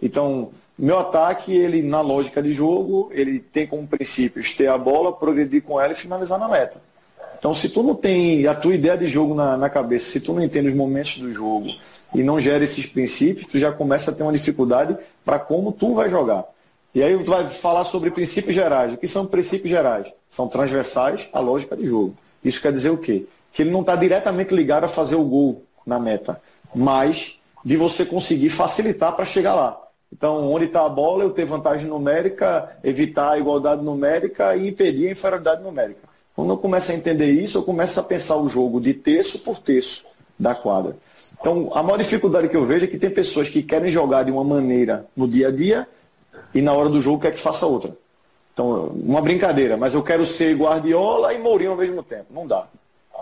Então, 0.01 0.51
meu 0.77 0.99
ataque, 0.99 1.55
ele 1.55 1.81
na 1.81 2.01
lógica 2.01 2.41
de 2.41 2.51
jogo, 2.51 3.09
ele 3.11 3.39
tem 3.39 3.65
como 3.65 3.87
princípios 3.87 4.53
ter 4.53 4.67
a 4.67 4.77
bola, 4.77 5.13
progredir 5.13 5.63
com 5.63 5.79
ela 5.79 5.93
e 5.93 5.95
finalizar 5.95 6.39
na 6.39 6.47
meta. 6.47 6.81
Então, 7.43 7.53
se 7.53 7.67
tu 7.67 7.83
não 7.83 7.93
tem 7.93 8.47
a 8.47 8.55
tua 8.55 8.73
ideia 8.73 8.97
de 8.97 9.05
jogo 9.05 9.35
na, 9.35 9.57
na 9.57 9.69
cabeça, 9.69 10.09
se 10.09 10.21
tu 10.21 10.31
não 10.31 10.41
entende 10.41 10.69
os 10.69 10.73
momentos 10.73 11.17
do 11.17 11.29
jogo 11.29 11.67
e 12.15 12.23
não 12.23 12.39
gera 12.39 12.63
esses 12.63 12.85
princípios, 12.85 13.51
tu 13.51 13.57
já 13.57 13.69
começa 13.69 14.11
a 14.11 14.13
ter 14.13 14.23
uma 14.23 14.31
dificuldade 14.31 14.95
para 15.25 15.37
como 15.37 15.73
tu 15.73 15.93
vai 15.93 16.09
jogar. 16.09 16.45
E 16.95 17.03
aí 17.03 17.21
tu 17.21 17.29
vai 17.29 17.49
falar 17.49 17.83
sobre 17.83 18.11
princípios 18.11 18.55
gerais. 18.55 18.93
O 18.93 18.97
que 18.97 19.09
são 19.09 19.25
princípios 19.25 19.69
gerais? 19.69 20.07
São 20.29 20.47
transversais 20.47 21.27
à 21.33 21.41
lógica 21.41 21.75
de 21.75 21.85
jogo. 21.85 22.15
Isso 22.41 22.61
quer 22.61 22.71
dizer 22.71 22.91
o 22.91 22.97
quê? 22.97 23.25
que 23.51 23.61
ele 23.61 23.71
não 23.71 23.81
está 23.81 23.97
diretamente 23.97 24.55
ligado 24.55 24.85
a 24.85 24.87
fazer 24.87 25.15
o 25.15 25.23
gol 25.25 25.63
na 25.85 25.99
meta, 25.99 26.41
mas 26.73 27.41
de 27.63 27.75
você 27.75 28.05
conseguir 28.05 28.49
facilitar 28.51 29.13
para 29.17 29.25
chegar 29.25 29.53
lá. 29.53 29.79
Então, 30.13 30.49
onde 30.49 30.63
está 30.65 30.85
a 30.85 30.89
bola, 30.89 31.25
eu 31.25 31.29
ter 31.29 31.43
vantagem 31.43 31.87
numérica, 31.87 32.77
evitar 32.81 33.31
a 33.31 33.37
igualdade 33.37 33.83
numérica 33.83 34.55
e 34.55 34.69
impedir 34.69 35.09
a 35.09 35.11
inferioridade 35.11 35.61
numérica. 35.61 36.12
Quando 36.35 36.51
eu 36.51 36.57
começo 36.57 36.91
a 36.91 36.95
entender 36.95 37.31
isso, 37.31 37.57
eu 37.57 37.63
começo 37.63 37.99
a 37.99 38.03
pensar 38.03 38.37
o 38.37 38.49
jogo 38.49 38.81
de 38.81 38.93
terço 38.93 39.39
por 39.39 39.59
terço 39.59 40.05
da 40.37 40.55
quadra. 40.55 40.95
Então, 41.39 41.71
a 41.73 41.83
maior 41.83 41.97
dificuldade 41.97 42.49
que 42.49 42.57
eu 42.57 42.65
vejo 42.65 42.85
é 42.85 42.87
que 42.87 42.97
tem 42.97 43.09
pessoas 43.09 43.49
que 43.49 43.61
querem 43.61 43.91
jogar 43.91 44.23
de 44.23 44.31
uma 44.31 44.43
maneira 44.43 45.05
no 45.15 45.27
dia 45.27 45.49
a 45.49 45.51
dia 45.51 45.87
e 46.53 46.61
na 46.61 46.73
hora 46.73 46.89
do 46.89 47.01
jogo 47.01 47.21
quer 47.21 47.33
que 47.33 47.39
faça 47.39 47.65
outra. 47.65 47.95
Então, 48.53 48.87
uma 48.87 49.21
brincadeira, 49.21 49.75
mas 49.77 49.93
eu 49.93 50.03
quero 50.03 50.25
ser 50.25 50.55
Guardiola 50.55 51.33
e 51.33 51.39
Mourinho 51.39 51.71
ao 51.71 51.77
mesmo 51.77 52.01
tempo. 52.01 52.27
Não 52.31 52.47
dá 52.47 52.67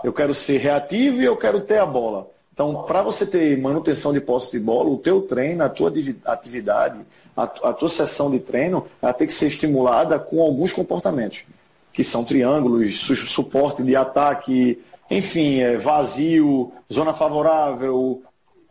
eu 0.03 0.11
quero 0.11 0.33
ser 0.33 0.57
reativo 0.57 1.21
e 1.21 1.25
eu 1.25 1.37
quero 1.37 1.61
ter 1.61 1.77
a 1.77 1.85
bola. 1.85 2.29
Então, 2.53 2.83
para 2.83 3.01
você 3.01 3.25
ter 3.25 3.57
manutenção 3.59 4.11
de 4.11 4.19
posse 4.19 4.51
de 4.51 4.59
bola, 4.59 4.89
o 4.89 4.97
teu 4.97 5.21
treino, 5.21 5.63
a 5.63 5.69
tua 5.69 5.91
atividade, 6.25 6.99
a, 7.35 7.43
a 7.43 7.73
tua 7.73 7.89
sessão 7.89 8.29
de 8.29 8.39
treino, 8.39 8.85
ela 9.01 9.13
tem 9.13 9.25
que 9.25 9.33
ser 9.33 9.47
estimulada 9.47 10.19
com 10.19 10.41
alguns 10.41 10.73
comportamentos, 10.73 11.43
que 11.93 12.03
são 12.03 12.23
triângulos, 12.23 12.99
su 12.99 13.15
suporte 13.15 13.83
de 13.83 13.95
ataque, 13.95 14.81
enfim, 15.09 15.59
é, 15.59 15.77
vazio, 15.77 16.71
zona 16.91 17.13
favorável. 17.13 18.21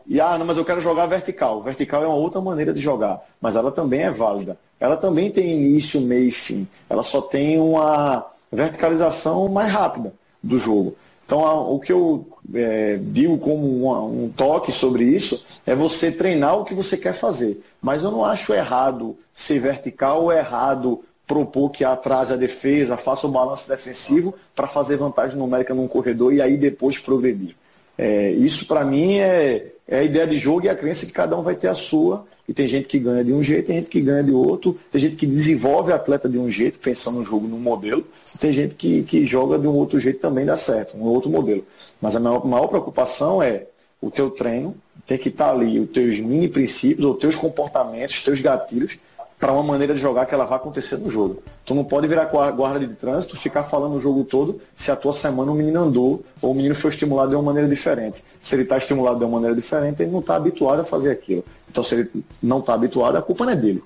E, 0.06 0.20
ah, 0.20 0.38
não, 0.38 0.46
mas 0.46 0.56
eu 0.56 0.64
quero 0.64 0.80
jogar 0.80 1.06
vertical. 1.06 1.62
Vertical 1.62 2.02
é 2.02 2.06
uma 2.06 2.16
outra 2.16 2.40
maneira 2.40 2.72
de 2.72 2.80
jogar, 2.80 3.20
mas 3.40 3.56
ela 3.56 3.70
também 3.70 4.02
é 4.02 4.10
válida. 4.10 4.58
Ela 4.78 4.96
também 4.96 5.30
tem 5.30 5.50
início, 5.50 6.00
meio 6.00 6.28
e 6.28 6.32
fim. 6.32 6.66
Ela 6.88 7.02
só 7.02 7.20
tem 7.20 7.60
uma 7.60 8.26
verticalização 8.50 9.48
mais 9.48 9.70
rápida 9.70 10.12
do 10.42 10.58
jogo. 10.58 10.96
Então, 11.26 11.72
o 11.72 11.78
que 11.78 11.92
eu 11.92 12.26
é, 12.52 12.98
digo 13.00 13.38
como 13.38 13.86
um, 13.86 14.24
um 14.24 14.28
toque 14.30 14.72
sobre 14.72 15.04
isso 15.04 15.44
é 15.64 15.76
você 15.76 16.10
treinar 16.10 16.58
o 16.58 16.64
que 16.64 16.74
você 16.74 16.96
quer 16.96 17.12
fazer. 17.12 17.62
Mas 17.80 18.02
eu 18.02 18.10
não 18.10 18.24
acho 18.24 18.52
errado 18.52 19.16
ser 19.32 19.60
vertical 19.60 20.24
ou 20.24 20.32
errado 20.32 21.04
propor 21.30 21.70
que 21.70 21.84
atrase 21.84 22.32
a 22.32 22.36
defesa, 22.36 22.96
faça 22.96 23.24
o 23.24 23.30
balanço 23.30 23.68
defensivo 23.68 24.34
para 24.52 24.66
fazer 24.66 24.96
vantagem 24.96 25.38
numérica 25.38 25.72
num 25.72 25.86
corredor 25.86 26.34
e 26.34 26.42
aí 26.42 26.56
depois 26.56 26.98
progredir. 26.98 27.54
É, 27.96 28.32
isso 28.32 28.66
para 28.66 28.84
mim 28.84 29.18
é, 29.18 29.66
é 29.86 30.00
a 30.00 30.02
ideia 30.02 30.26
de 30.26 30.36
jogo 30.36 30.66
e 30.66 30.68
a 30.68 30.74
crença 30.74 31.06
que 31.06 31.12
cada 31.12 31.38
um 31.38 31.42
vai 31.42 31.54
ter 31.54 31.68
a 31.68 31.74
sua. 31.74 32.26
E 32.48 32.52
tem 32.52 32.66
gente 32.66 32.88
que 32.88 32.98
ganha 32.98 33.22
de 33.22 33.32
um 33.32 33.40
jeito, 33.40 33.66
tem 33.66 33.76
gente 33.76 33.88
que 33.88 34.00
ganha 34.00 34.24
de 34.24 34.32
outro, 34.32 34.76
tem 34.90 35.00
gente 35.00 35.14
que 35.14 35.24
desenvolve 35.24 35.92
atleta 35.92 36.28
de 36.28 36.36
um 36.36 36.50
jeito, 36.50 36.80
pensando 36.80 37.20
no 37.20 37.24
jogo 37.24 37.46
num 37.46 37.60
modelo, 37.60 38.04
e 38.34 38.38
tem 38.38 38.50
gente 38.50 38.74
que, 38.74 39.04
que 39.04 39.24
joga 39.24 39.56
de 39.56 39.68
um 39.68 39.72
outro 39.72 40.00
jeito 40.00 40.18
também 40.18 40.44
dá 40.44 40.56
certo, 40.56 40.96
um 40.96 41.02
outro 41.02 41.30
modelo. 41.30 41.64
Mas 42.00 42.16
a 42.16 42.18
maior, 42.18 42.44
maior 42.44 42.66
preocupação 42.66 43.40
é 43.40 43.66
o 44.00 44.10
teu 44.10 44.30
treino, 44.30 44.74
tem 45.06 45.16
que 45.16 45.28
estar 45.28 45.46
tá 45.46 45.52
ali 45.52 45.78
os 45.78 45.90
teus 45.90 46.18
mini 46.18 46.48
princípios, 46.48 47.08
os 47.08 47.18
teus 47.18 47.36
comportamentos, 47.36 48.16
os 48.16 48.24
teus 48.24 48.40
gatilhos, 48.40 48.98
para 49.40 49.52
uma 49.52 49.62
maneira 49.62 49.94
de 49.94 50.00
jogar 50.00 50.26
que 50.26 50.34
ela 50.34 50.44
vai 50.44 50.58
acontecer 50.58 50.98
no 50.98 51.08
jogo. 51.08 51.42
Tu 51.64 51.74
não 51.74 51.82
pode 51.82 52.06
virar 52.06 52.26
guarda 52.26 52.78
de 52.78 52.94
trânsito, 52.94 53.34
ficar 53.38 53.62
falando 53.62 53.94
o 53.94 53.98
jogo 53.98 54.22
todo 54.22 54.60
se 54.76 54.90
a 54.90 54.96
tua 54.96 55.14
semana 55.14 55.50
o 55.50 55.54
menino 55.54 55.80
andou 55.80 56.22
ou 56.42 56.50
o 56.50 56.54
menino 56.54 56.74
foi 56.74 56.90
estimulado 56.90 57.30
de 57.30 57.36
uma 57.36 57.42
maneira 57.42 57.66
diferente. 57.66 58.22
Se 58.42 58.54
ele 58.54 58.64
está 58.64 58.76
estimulado 58.76 59.18
de 59.18 59.24
uma 59.24 59.32
maneira 59.36 59.56
diferente, 59.56 60.02
ele 60.02 60.10
não 60.10 60.20
está 60.20 60.36
habituado 60.36 60.80
a 60.80 60.84
fazer 60.84 61.10
aquilo. 61.10 61.42
Então, 61.70 61.82
se 61.82 61.94
ele 61.94 62.10
não 62.42 62.58
está 62.58 62.74
habituado, 62.74 63.16
a 63.16 63.22
culpa 63.22 63.46
não 63.46 63.52
é 63.52 63.56
dele. 63.56 63.82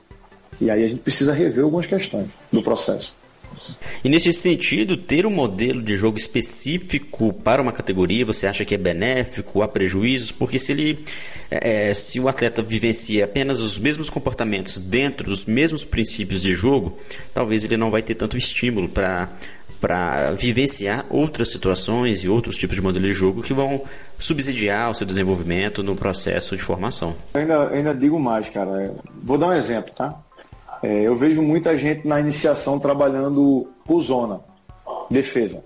E 0.60 0.68
aí 0.68 0.84
a 0.84 0.88
gente 0.88 1.00
precisa 1.00 1.32
rever 1.32 1.62
algumas 1.62 1.86
questões 1.86 2.26
do 2.50 2.60
processo. 2.60 3.14
E 4.02 4.08
nesse 4.08 4.32
sentido, 4.32 4.96
ter 4.96 5.24
um 5.26 5.30
modelo 5.30 5.82
de 5.82 5.96
jogo 5.96 6.18
específico 6.18 7.32
para 7.32 7.62
uma 7.62 7.72
categoria, 7.72 8.24
você 8.24 8.46
acha 8.46 8.64
que 8.64 8.74
é 8.74 8.78
benéfico, 8.78 9.62
há 9.62 9.68
prejuízos? 9.68 10.30
Porque 10.30 10.58
se 10.58 10.72
ele, 10.72 11.04
é, 11.50 11.90
é, 11.90 11.94
se 11.94 12.20
o 12.20 12.28
atleta 12.28 12.62
vivencia 12.62 13.24
apenas 13.24 13.60
os 13.60 13.78
mesmos 13.78 14.10
comportamentos 14.10 14.78
dentro 14.78 15.30
dos 15.30 15.46
mesmos 15.46 15.84
princípios 15.84 16.42
de 16.42 16.54
jogo, 16.54 16.98
talvez 17.32 17.64
ele 17.64 17.76
não 17.76 17.90
vai 17.90 18.02
ter 18.02 18.14
tanto 18.14 18.36
estímulo 18.36 18.88
para 18.88 19.30
para 19.80 20.30
vivenciar 20.32 21.04
outras 21.10 21.50
situações 21.50 22.24
e 22.24 22.28
outros 22.28 22.56
tipos 22.56 22.74
de 22.74 22.80
modelo 22.80 23.04
de 23.04 23.12
jogo 23.12 23.42
que 23.42 23.52
vão 23.52 23.82
subsidiar 24.18 24.88
o 24.88 24.94
seu 24.94 25.06
desenvolvimento 25.06 25.82
no 25.82 25.94
processo 25.94 26.56
de 26.56 26.62
formação. 26.62 27.14
Eu 27.34 27.42
ainda, 27.42 27.68
ainda 27.68 27.94
digo 27.94 28.18
mais, 28.18 28.48
cara. 28.48 28.94
Vou 29.22 29.36
dar 29.36 29.48
um 29.48 29.52
exemplo, 29.52 29.92
tá? 29.94 30.23
É, 30.84 31.00
eu 31.00 31.16
vejo 31.16 31.40
muita 31.40 31.78
gente 31.78 32.06
na 32.06 32.20
iniciação 32.20 32.78
trabalhando 32.78 33.66
por 33.86 34.02
zona, 34.02 34.40
defesa. 35.10 35.64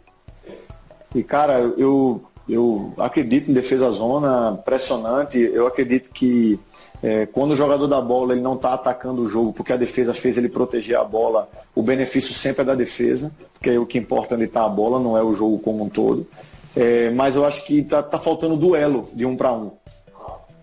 E, 1.12 1.24
cara, 1.24 1.58
eu, 1.76 2.22
eu 2.48 2.92
acredito 2.96 3.50
em 3.50 3.54
defesa 3.54 3.90
zona, 3.90 4.52
pressionante. 4.64 5.36
Eu 5.36 5.66
acredito 5.66 6.12
que 6.12 6.56
é, 7.02 7.26
quando 7.26 7.50
o 7.50 7.56
jogador 7.56 7.88
da 7.88 8.00
bola 8.00 8.32
ele 8.32 8.42
não 8.42 8.54
está 8.54 8.74
atacando 8.74 9.22
o 9.22 9.26
jogo 9.26 9.52
porque 9.52 9.72
a 9.72 9.76
defesa 9.76 10.14
fez 10.14 10.38
ele 10.38 10.48
proteger 10.48 10.96
a 10.96 11.02
bola, 11.02 11.48
o 11.74 11.82
benefício 11.82 12.32
sempre 12.32 12.62
é 12.62 12.64
da 12.64 12.76
defesa, 12.76 13.32
porque 13.54 13.76
o 13.76 13.84
que 13.84 13.98
importa 13.98 14.34
é 14.34 14.36
onde 14.36 14.44
está 14.44 14.64
a 14.64 14.68
bola, 14.68 15.00
não 15.00 15.18
é 15.18 15.22
o 15.22 15.34
jogo 15.34 15.58
como 15.58 15.82
um 15.82 15.88
todo. 15.88 16.28
É, 16.76 17.10
mas 17.10 17.34
eu 17.34 17.44
acho 17.44 17.66
que 17.66 17.80
está 17.80 18.04
tá 18.04 18.20
faltando 18.20 18.56
duelo 18.56 19.08
de 19.12 19.26
um 19.26 19.36
para 19.36 19.52
um. 19.52 19.72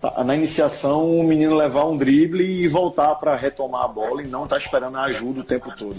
Tá, 0.00 0.22
na 0.22 0.34
iniciação, 0.34 1.18
o 1.18 1.24
menino 1.24 1.54
levar 1.54 1.86
um 1.86 1.96
drible 1.96 2.44
e 2.44 2.68
voltar 2.68 3.14
para 3.14 3.34
retomar 3.34 3.84
a 3.84 3.88
bola 3.88 4.22
e 4.22 4.28
não 4.28 4.44
estar 4.44 4.56
tá 4.56 4.62
esperando 4.62 4.96
a 4.96 5.04
ajuda 5.04 5.40
o 5.40 5.44
tempo 5.44 5.74
todo. 5.76 5.96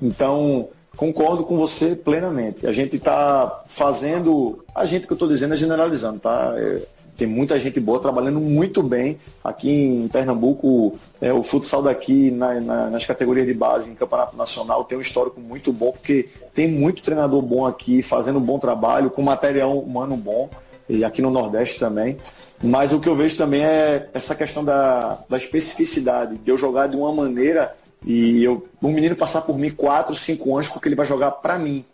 Então, 0.00 0.68
concordo 0.96 1.44
com 1.44 1.56
você 1.56 1.96
plenamente. 1.96 2.66
A 2.66 2.72
gente 2.72 2.96
está 2.96 3.62
fazendo. 3.66 4.64
A 4.74 4.84
gente 4.84 5.06
que 5.06 5.12
eu 5.12 5.16
estou 5.16 5.28
dizendo 5.28 5.54
é 5.54 5.56
generalizando, 5.56 6.18
tá? 6.18 6.52
É, 6.56 6.82
tem 7.16 7.26
muita 7.26 7.58
gente 7.58 7.78
boa 7.78 8.00
trabalhando 8.00 8.40
muito 8.40 8.82
bem 8.82 9.18
aqui 9.44 9.70
em 9.70 10.08
Pernambuco. 10.08 10.98
É, 11.20 11.32
o 11.32 11.42
futsal 11.42 11.82
daqui 11.82 12.30
na, 12.30 12.60
na, 12.60 12.90
nas 12.90 13.06
categorias 13.06 13.46
de 13.46 13.54
base 13.54 13.90
em 13.90 13.94
campeonato 13.94 14.36
nacional 14.36 14.84
tem 14.84 14.98
um 14.98 15.00
histórico 15.00 15.40
muito 15.40 15.72
bom, 15.72 15.92
porque 15.92 16.28
tem 16.54 16.68
muito 16.68 17.02
treinador 17.02 17.40
bom 17.40 17.66
aqui 17.66 18.02
fazendo 18.02 18.38
um 18.38 18.42
bom 18.42 18.58
trabalho, 18.58 19.10
com 19.10 19.22
material 19.22 19.78
humano 19.78 20.16
bom, 20.16 20.50
e 20.92 21.04
aqui 21.04 21.22
no 21.22 21.30
Nordeste 21.30 21.78
também. 21.78 22.18
Mas 22.62 22.92
o 22.92 23.00
que 23.00 23.08
eu 23.08 23.16
vejo 23.16 23.36
também 23.36 23.64
é 23.64 24.08
essa 24.12 24.34
questão 24.34 24.64
da, 24.64 25.18
da 25.28 25.36
especificidade, 25.36 26.36
de 26.36 26.50
eu 26.50 26.58
jogar 26.58 26.86
de 26.86 26.96
uma 26.96 27.12
maneira 27.12 27.74
e 28.04 28.44
eu, 28.44 28.68
um 28.80 28.92
menino 28.92 29.16
passar 29.16 29.42
por 29.42 29.58
mim 29.58 29.70
4, 29.70 30.14
5 30.14 30.54
anos 30.54 30.68
porque 30.68 30.88
ele 30.88 30.94
vai 30.94 31.06
jogar 31.06 31.30
para 31.32 31.58
mim. 31.58 31.84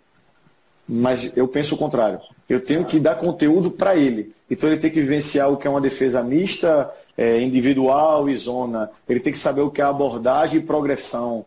Mas 0.86 1.32
eu 1.36 1.46
penso 1.46 1.74
o 1.74 1.78
contrário. 1.78 2.20
Eu 2.48 2.60
tenho 2.60 2.84
que 2.84 2.98
dar 2.98 3.14
conteúdo 3.14 3.70
para 3.70 3.94
ele. 3.94 4.34
Então 4.50 4.68
ele 4.68 4.80
tem 4.80 4.90
que 4.90 5.00
vivenciar 5.00 5.50
o 5.50 5.56
que 5.56 5.66
é 5.66 5.70
uma 5.70 5.80
defesa 5.80 6.22
mista, 6.22 6.90
é, 7.16 7.40
individual 7.40 8.28
e 8.28 8.36
zona. 8.36 8.90
Ele 9.08 9.20
tem 9.20 9.32
que 9.32 9.38
saber 9.38 9.60
o 9.60 9.70
que 9.70 9.80
é 9.80 9.84
abordagem 9.84 10.58
e 10.58 10.62
progressão 10.62 11.44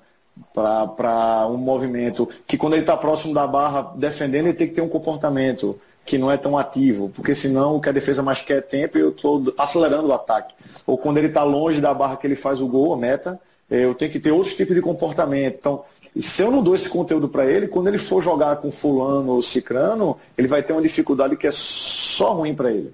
para 0.53 1.47
um 1.47 1.57
movimento. 1.57 2.29
Que 2.47 2.57
quando 2.57 2.73
ele 2.73 2.83
está 2.83 2.95
próximo 2.95 3.33
da 3.33 3.45
barra 3.45 3.93
defendendo, 3.95 4.47
ele 4.47 4.57
tem 4.57 4.67
que 4.67 4.75
ter 4.75 4.81
um 4.81 4.89
comportamento 4.89 5.79
que 6.05 6.17
não 6.17 6.31
é 6.31 6.37
tão 6.37 6.57
ativo, 6.57 7.09
porque 7.09 7.33
senão 7.35 7.75
o 7.75 7.81
que 7.81 7.89
a 7.89 7.91
defesa 7.91 8.23
mais 8.23 8.41
quer 8.41 8.57
é 8.57 8.61
tempo 8.61 8.97
e 8.97 9.01
eu 9.01 9.09
estou 9.09 9.53
acelerando 9.57 10.07
o 10.07 10.13
ataque. 10.13 10.53
Ou 10.85 10.97
quando 10.97 11.17
ele 11.17 11.27
está 11.27 11.43
longe 11.43 11.79
da 11.79 11.93
barra 11.93 12.17
que 12.17 12.25
ele 12.25 12.35
faz 12.35 12.59
o 12.59 12.67
gol, 12.67 12.93
a 12.93 12.97
meta, 12.97 13.39
eu 13.69 13.95
tenho 13.95 14.11
que 14.11 14.19
ter 14.19 14.31
outro 14.31 14.53
tipo 14.53 14.73
de 14.73 14.81
comportamento. 14.81 15.55
Então, 15.59 15.83
se 16.19 16.41
eu 16.41 16.51
não 16.51 16.61
dou 16.61 16.75
esse 16.75 16.89
conteúdo 16.89 17.29
para 17.29 17.45
ele, 17.45 17.67
quando 17.67 17.87
ele 17.87 17.97
for 17.97 18.21
jogar 18.21 18.57
com 18.57 18.71
fulano 18.71 19.31
ou 19.31 19.41
cicrano, 19.41 20.17
ele 20.37 20.47
vai 20.47 20.61
ter 20.61 20.73
uma 20.73 20.81
dificuldade 20.81 21.37
que 21.37 21.47
é 21.47 21.51
só 21.53 22.33
ruim 22.33 22.53
para 22.53 22.71
ele. 22.71 22.93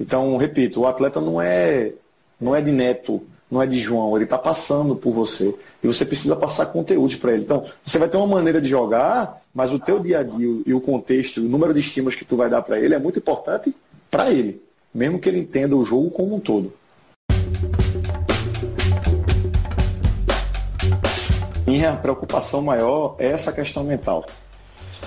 Então, 0.00 0.36
repito, 0.36 0.80
o 0.80 0.86
atleta 0.86 1.20
não 1.20 1.40
é, 1.40 1.92
não 2.40 2.56
é 2.56 2.60
de 2.60 2.72
neto, 2.72 3.22
não 3.50 3.60
é 3.60 3.66
de 3.66 3.80
João, 3.80 4.14
ele 4.14 4.24
está 4.24 4.38
passando 4.38 4.94
por 4.94 5.12
você. 5.12 5.52
E 5.82 5.86
você 5.86 6.04
precisa 6.04 6.36
passar 6.36 6.66
conteúdos 6.66 7.16
para 7.16 7.32
ele. 7.32 7.42
Então, 7.42 7.66
você 7.84 7.98
vai 7.98 8.08
ter 8.08 8.16
uma 8.16 8.26
maneira 8.26 8.60
de 8.60 8.68
jogar, 8.68 9.42
mas 9.52 9.72
o 9.72 9.78
teu 9.78 9.98
dia 9.98 10.20
a 10.20 10.22
dia 10.22 10.62
e 10.64 10.72
o 10.72 10.80
contexto, 10.80 11.40
o 11.40 11.48
número 11.48 11.74
de 11.74 11.80
estímulos 11.80 12.14
que 12.14 12.24
tu 12.24 12.36
vai 12.36 12.48
dar 12.48 12.62
para 12.62 12.78
ele 12.78 12.94
é 12.94 12.98
muito 12.98 13.18
importante 13.18 13.74
para 14.08 14.30
ele, 14.30 14.62
mesmo 14.94 15.18
que 15.18 15.28
ele 15.28 15.40
entenda 15.40 15.76
o 15.76 15.84
jogo 15.84 16.10
como 16.10 16.36
um 16.36 16.40
todo. 16.40 16.72
Minha 21.66 21.94
preocupação 21.94 22.62
maior 22.62 23.16
é 23.18 23.28
essa 23.28 23.52
questão 23.52 23.84
mental. 23.84 24.24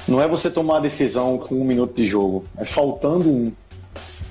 Não 0.08 0.22
é 0.22 0.28
você 0.28 0.50
tomar 0.50 0.78
a 0.78 0.82
decisão 0.82 1.38
com 1.38 1.56
um 1.56 1.64
minuto 1.64 1.96
de 1.96 2.06
jogo, 2.06 2.44
é 2.58 2.66
faltando 2.66 3.30
um. 3.30 3.52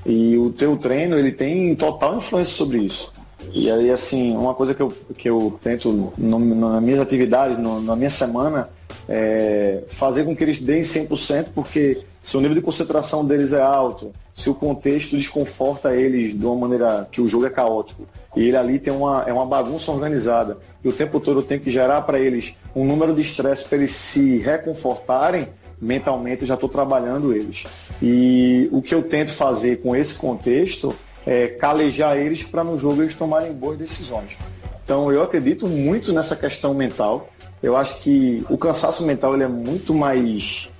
E 0.04 0.36
o 0.36 0.50
teu 0.50 0.76
treino 0.76 1.16
ele 1.18 1.32
tem 1.32 1.74
total 1.76 2.16
influência 2.16 2.54
sobre 2.54 2.78
isso. 2.78 3.12
E 3.52 3.70
aí, 3.70 3.90
assim, 3.90 4.36
uma 4.36 4.54
coisa 4.54 4.74
que 4.74 4.80
eu, 4.80 4.92
que 5.16 5.28
eu 5.28 5.58
tento 5.60 6.12
no, 6.16 6.38
nas 6.38 6.82
minhas 6.82 7.00
atividades, 7.00 7.58
no, 7.58 7.80
na 7.80 7.96
minha 7.96 8.10
semana, 8.10 8.68
é 9.08 9.82
fazer 9.88 10.24
com 10.24 10.34
que 10.34 10.42
eles 10.44 10.60
deem 10.60 10.82
100%, 10.82 11.48
porque 11.54 12.02
se 12.22 12.36
o 12.36 12.40
nível 12.40 12.54
de 12.54 12.62
concentração 12.62 13.24
deles 13.24 13.52
é 13.52 13.60
alto, 13.60 14.12
se 14.34 14.48
o 14.48 14.54
contexto 14.54 15.16
desconforta 15.16 15.94
eles 15.94 16.38
de 16.38 16.46
uma 16.46 16.54
maneira 16.54 17.08
que 17.10 17.20
o 17.20 17.28
jogo 17.28 17.46
é 17.46 17.50
caótico, 17.50 18.06
e 18.36 18.48
ele 18.48 18.56
ali 18.56 18.78
tem 18.78 18.92
uma, 18.92 19.24
é 19.26 19.32
uma 19.32 19.44
bagunça 19.44 19.90
organizada. 19.90 20.58
E 20.82 20.88
o 20.88 20.92
tempo 20.92 21.20
todo 21.20 21.42
tem 21.42 21.58
que 21.58 21.70
gerar 21.70 22.02
para 22.02 22.18
eles 22.18 22.56
um 22.74 22.84
número 22.84 23.14
de 23.14 23.20
estresse 23.20 23.64
para 23.64 23.78
eles 23.78 23.90
se 23.90 24.38
reconfortarem. 24.38 25.48
Mentalmente 25.80 26.42
eu 26.42 26.48
já 26.48 26.54
estou 26.54 26.68
trabalhando 26.68 27.34
eles. 27.34 27.64
E 28.00 28.68
o 28.70 28.80
que 28.80 28.94
eu 28.94 29.02
tento 29.02 29.32
fazer 29.32 29.82
com 29.82 29.94
esse 29.94 30.14
contexto 30.14 30.94
é 31.26 31.48
calejar 31.48 32.16
eles 32.16 32.42
para 32.42 32.64
no 32.64 32.78
jogo 32.78 33.02
eles 33.02 33.14
tomarem 33.14 33.52
boas 33.52 33.78
decisões. 33.78 34.36
Então 34.84 35.10
eu 35.12 35.22
acredito 35.22 35.66
muito 35.68 36.12
nessa 36.12 36.36
questão 36.36 36.74
mental. 36.74 37.28
Eu 37.62 37.76
acho 37.76 38.00
que 38.00 38.44
o 38.50 38.58
cansaço 38.58 39.04
mental 39.04 39.34
ele 39.34 39.44
é 39.44 39.48
muito 39.48 39.94
mais 39.94 40.70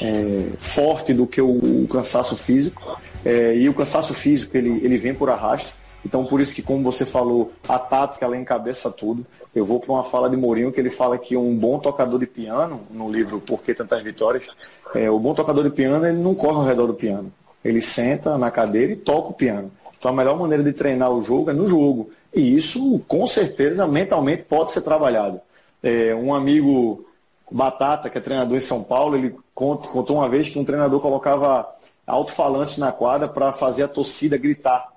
é, 0.00 0.50
forte 0.58 1.14
do 1.14 1.26
que 1.26 1.40
o, 1.40 1.82
o 1.82 1.88
cansaço 1.88 2.36
físico. 2.36 3.00
É, 3.24 3.56
e 3.56 3.68
o 3.68 3.74
cansaço 3.74 4.14
físico 4.14 4.56
ele, 4.56 4.80
ele 4.84 4.98
vem 4.98 5.14
por 5.14 5.30
arrasto. 5.30 5.72
Então, 6.04 6.24
por 6.24 6.40
isso 6.40 6.54
que, 6.54 6.62
como 6.62 6.84
você 6.84 7.04
falou, 7.04 7.50
a 7.68 7.80
tática 7.80 8.24
ela 8.24 8.36
encabeça 8.36 8.88
tudo. 8.92 9.26
Eu 9.52 9.64
vou 9.64 9.80
para 9.80 9.92
uma 9.92 10.04
fala 10.04 10.30
de 10.30 10.36
Mourinho 10.36 10.70
que 10.70 10.78
ele 10.78 10.90
fala 10.90 11.18
que 11.18 11.36
um 11.36 11.56
bom 11.56 11.80
tocador 11.80 12.20
de 12.20 12.26
piano, 12.28 12.82
no 12.92 13.10
livro 13.10 13.40
Por 13.40 13.60
que 13.60 13.74
Tantas 13.74 14.02
Vitórias, 14.02 14.46
é, 14.94 15.10
o 15.10 15.18
bom 15.18 15.34
tocador 15.34 15.64
de 15.64 15.70
piano 15.70 16.06
ele 16.06 16.16
não 16.16 16.32
corre 16.32 16.58
ao 16.58 16.64
redor 16.64 16.86
do 16.86 16.94
piano. 16.94 17.32
Ele 17.64 17.80
senta 17.80 18.38
na 18.38 18.52
cadeira 18.52 18.92
e 18.92 18.96
toca 18.96 19.30
o 19.30 19.32
piano. 19.32 19.72
Então, 20.06 20.14
a 20.14 20.16
melhor 20.16 20.38
maneira 20.38 20.62
de 20.62 20.72
treinar 20.72 21.10
o 21.10 21.20
jogo 21.20 21.50
é 21.50 21.52
no 21.52 21.66
jogo. 21.66 22.10
E 22.32 22.54
isso, 22.56 23.00
com 23.08 23.26
certeza, 23.26 23.88
mentalmente 23.88 24.44
pode 24.44 24.70
ser 24.70 24.82
trabalhado. 24.82 25.40
É, 25.82 26.14
um 26.14 26.32
amigo 26.32 27.04
Batata, 27.50 28.08
que 28.08 28.16
é 28.16 28.20
treinador 28.20 28.56
em 28.56 28.60
São 28.60 28.84
Paulo, 28.84 29.16
ele 29.16 29.34
contou 29.52 30.18
uma 30.18 30.28
vez 30.28 30.48
que 30.48 30.60
um 30.60 30.64
treinador 30.64 31.00
colocava 31.00 31.68
alto-falantes 32.06 32.78
na 32.78 32.92
quadra 32.92 33.26
para 33.26 33.52
fazer 33.52 33.82
a 33.82 33.88
torcida 33.88 34.36
gritar 34.36 34.92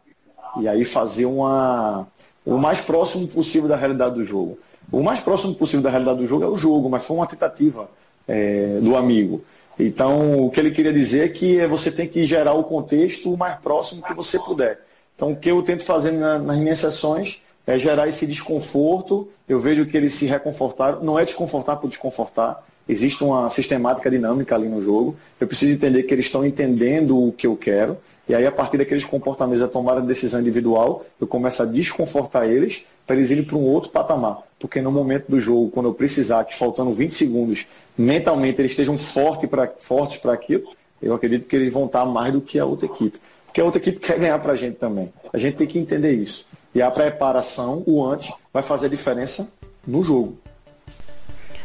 e 0.59 0.67
aí 0.67 0.85
fazer 0.85 1.25
uma 1.25 2.07
o 2.45 2.57
mais 2.57 2.79
próximo 2.79 3.27
possível 3.27 3.67
da 3.67 3.75
realidade 3.75 4.13
do 4.13 4.23
jogo. 4.23 4.59
O 4.91 5.01
mais 5.01 5.21
próximo 5.21 5.55
possível 5.55 5.81
da 5.81 5.89
realidade 5.89 6.19
do 6.19 6.27
jogo 6.27 6.43
é 6.43 6.47
o 6.47 6.55
jogo, 6.55 6.87
mas 6.87 7.03
foi 7.03 7.17
uma 7.17 7.25
tentativa 7.25 7.89
é, 8.27 8.77
do 8.79 8.95
amigo. 8.95 9.43
Então, 9.79 10.45
o 10.45 10.51
que 10.51 10.59
ele 10.59 10.69
queria 10.69 10.93
dizer 10.93 11.25
é 11.25 11.29
que 11.29 11.65
você 11.65 11.89
tem 11.89 12.07
que 12.07 12.25
gerar 12.25 12.53
o 12.53 12.63
contexto 12.63 13.33
o 13.33 13.37
mais 13.37 13.55
próximo 13.55 14.03
que 14.03 14.13
você 14.13 14.37
puder. 14.37 14.87
Então, 15.19 15.33
o 15.33 15.35
que 15.35 15.51
eu 15.51 15.61
tento 15.61 15.83
fazer 15.83 16.13
na, 16.13 16.39
nas 16.39 16.57
minhas 16.59 16.79
sessões 16.79 17.41
é 17.67 17.77
gerar 17.77 18.07
esse 18.07 18.25
desconforto. 18.25 19.27
Eu 19.49 19.59
vejo 19.59 19.85
que 19.85 19.97
eles 19.97 20.13
se 20.13 20.25
reconfortaram. 20.25 21.03
Não 21.03 21.19
é 21.19 21.25
desconfortar 21.25 21.75
por 21.75 21.89
desconfortar. 21.89 22.65
Existe 22.87 23.21
uma 23.21 23.49
sistemática 23.49 24.09
dinâmica 24.09 24.55
ali 24.55 24.69
no 24.69 24.81
jogo. 24.81 25.17
Eu 25.37 25.45
preciso 25.45 25.73
entender 25.73 26.03
que 26.03 26.13
eles 26.13 26.27
estão 26.27 26.45
entendendo 26.45 27.21
o 27.21 27.33
que 27.33 27.45
eu 27.45 27.57
quero. 27.57 27.97
E 28.29 28.33
aí, 28.33 28.47
a 28.47 28.51
partir 28.51 28.77
daqueles 28.77 29.03
comportamentos 29.03 29.59
da 29.59 29.67
tomada 29.67 29.99
de 29.99 30.07
decisão 30.07 30.39
individual, 30.39 31.05
eu 31.19 31.27
começo 31.27 31.61
a 31.63 31.65
desconfortar 31.65 32.49
eles 32.49 32.85
para 33.05 33.17
eles 33.17 33.29
irem 33.29 33.43
para 33.43 33.57
um 33.57 33.65
outro 33.65 33.89
patamar. 33.89 34.37
Porque 34.57 34.81
no 34.81 34.89
momento 34.89 35.25
do 35.27 35.37
jogo, 35.37 35.69
quando 35.69 35.87
eu 35.87 35.93
precisar, 35.93 36.45
que 36.45 36.55
faltando 36.55 36.93
20 36.93 37.13
segundos, 37.13 37.67
mentalmente 37.97 38.61
eles 38.61 38.71
estejam 38.71 38.97
fortes 38.97 39.49
para 39.49 40.31
aquilo, 40.31 40.63
eu 41.01 41.13
acredito 41.13 41.45
que 41.45 41.57
eles 41.57 41.73
vão 41.73 41.87
estar 41.87 42.05
mais 42.05 42.31
do 42.31 42.39
que 42.39 42.57
a 42.57 42.65
outra 42.65 42.85
equipe. 42.85 43.19
Porque 43.49 43.61
a 43.61 43.65
outra 43.65 43.81
equipe 43.81 43.99
quer 43.99 44.19
ganhar 44.19 44.37
para 44.37 44.53
a 44.53 44.55
gente 44.55 44.75
também. 44.75 45.11
A 45.33 45.37
gente 45.39 45.57
tem 45.57 45.67
que 45.67 45.79
entender 45.79 46.13
isso. 46.13 46.47
E 46.73 46.83
a 46.83 46.91
preparação, 46.91 47.83
o 47.87 48.05
antes, 48.05 48.31
vai 48.53 48.61
fazer 48.61 48.85
a 48.85 48.89
diferença 48.89 49.51
no 49.87 50.03
jogo. 50.03 50.37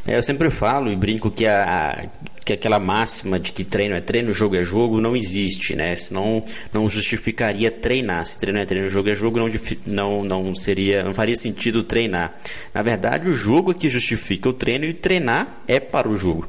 É, 0.06 0.16
eu 0.16 0.22
sempre 0.22 0.50
falo 0.50 0.90
e 0.90 0.96
brinco 0.96 1.30
que, 1.30 1.46
a, 1.46 2.06
que 2.42 2.54
aquela 2.54 2.78
máxima 2.78 3.38
de 3.38 3.52
que 3.52 3.64
treino 3.64 3.94
é 3.94 4.00
treino, 4.00 4.32
jogo 4.32 4.56
é 4.56 4.64
jogo, 4.64 4.98
não 4.98 5.14
existe, 5.14 5.76
né? 5.76 5.94
Senão 5.94 6.42
não 6.72 6.88
justificaria 6.88 7.70
treinar. 7.70 8.24
Se 8.24 8.40
treino 8.40 8.58
é 8.58 8.64
treino, 8.64 8.88
jogo 8.88 9.10
é 9.10 9.14
jogo, 9.14 9.38
não, 9.38 10.24
não, 10.24 10.42
não 10.42 10.54
seria, 10.54 11.02
não 11.02 11.12
faria 11.12 11.36
sentido 11.36 11.82
treinar. 11.82 12.34
Na 12.72 12.80
verdade, 12.80 13.28
o 13.28 13.34
jogo 13.34 13.72
é 13.72 13.74
que 13.74 13.90
justifica 13.90 14.48
o 14.48 14.54
treino 14.54 14.86
e 14.86 14.94
treinar 14.94 15.58
é 15.68 15.78
para 15.78 16.08
o 16.08 16.14
jogo. 16.14 16.48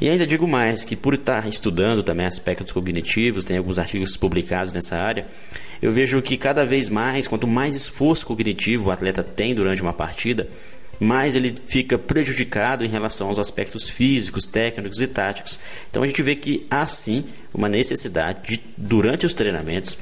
E 0.00 0.08
ainda 0.08 0.26
digo 0.26 0.48
mais, 0.48 0.82
que 0.82 0.96
por 0.96 1.12
estar 1.12 1.46
estudando 1.46 2.02
também 2.02 2.24
aspectos 2.24 2.72
cognitivos, 2.72 3.44
tem 3.44 3.58
alguns 3.58 3.78
artigos 3.78 4.16
publicados 4.16 4.72
nessa 4.72 4.96
área, 4.96 5.26
eu 5.82 5.92
vejo 5.92 6.22
que 6.22 6.38
cada 6.38 6.64
vez 6.64 6.88
mais, 6.88 7.28
quanto 7.28 7.46
mais 7.46 7.76
esforço 7.76 8.26
cognitivo 8.26 8.88
o 8.88 8.90
atleta 8.90 9.22
tem 9.22 9.54
durante 9.54 9.82
uma 9.82 9.92
partida, 9.92 10.48
mais 10.98 11.34
ele 11.34 11.54
fica 11.66 11.98
prejudicado 11.98 12.84
em 12.84 12.88
relação 12.88 13.28
aos 13.28 13.38
aspectos 13.38 13.90
físicos, 13.90 14.46
técnicos 14.46 15.00
e 15.00 15.06
táticos. 15.06 15.58
Então 15.90 16.02
a 16.02 16.06
gente 16.06 16.22
vê 16.22 16.34
que 16.34 16.66
há 16.70 16.86
sim 16.86 17.24
uma 17.52 17.68
necessidade 17.68 18.56
de, 18.56 18.62
durante 18.76 19.26
os 19.26 19.34
treinamentos, 19.34 19.98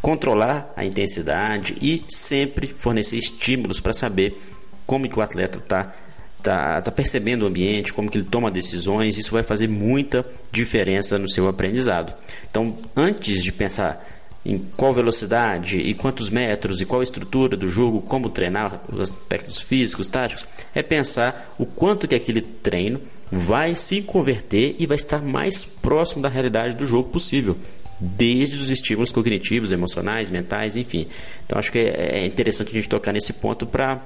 controlar 0.00 0.72
a 0.76 0.84
intensidade 0.84 1.76
e 1.80 2.04
sempre 2.08 2.66
fornecer 2.66 3.16
estímulos 3.16 3.80
para 3.80 3.92
saber 3.92 4.40
como 4.86 5.08
que 5.08 5.18
o 5.18 5.22
atleta 5.22 5.58
está 5.58 5.94
tá, 6.42 6.82
tá 6.82 6.90
percebendo 6.90 7.42
o 7.42 7.46
ambiente, 7.46 7.92
como 7.92 8.10
que 8.10 8.18
ele 8.18 8.24
toma 8.24 8.50
decisões, 8.50 9.16
isso 9.18 9.32
vai 9.32 9.42
fazer 9.42 9.68
muita 9.68 10.26
diferença 10.50 11.18
no 11.18 11.28
seu 11.28 11.48
aprendizado. 11.48 12.14
Então, 12.50 12.76
antes 12.96 13.42
de 13.42 13.52
pensar 13.52 14.06
em 14.44 14.58
qual 14.76 14.92
velocidade 14.92 15.78
e 15.78 15.94
quantos 15.94 16.28
metros 16.28 16.80
e 16.80 16.86
qual 16.86 17.02
estrutura 17.02 17.56
do 17.56 17.68
jogo, 17.68 18.02
como 18.02 18.28
treinar 18.28 18.80
os 18.92 19.00
aspectos 19.00 19.60
físicos, 19.60 20.08
táticos, 20.08 20.44
é 20.74 20.82
pensar 20.82 21.54
o 21.58 21.64
quanto 21.64 22.08
que 22.08 22.14
aquele 22.14 22.40
treino 22.40 23.00
vai 23.30 23.74
se 23.74 24.02
converter 24.02 24.76
e 24.78 24.86
vai 24.86 24.96
estar 24.96 25.22
mais 25.22 25.64
próximo 25.64 26.20
da 26.20 26.28
realidade 26.28 26.74
do 26.74 26.86
jogo 26.86 27.08
possível, 27.08 27.56
desde 28.00 28.56
os 28.56 28.68
estímulos 28.68 29.12
cognitivos, 29.12 29.70
emocionais, 29.70 30.28
mentais, 30.28 30.76
enfim. 30.76 31.06
Então 31.46 31.58
acho 31.58 31.70
que 31.70 31.78
é, 31.78 32.18
é 32.18 32.26
interessante 32.26 32.70
a 32.70 32.72
gente 32.72 32.88
tocar 32.88 33.12
nesse 33.12 33.32
ponto 33.32 33.64
para 33.64 34.02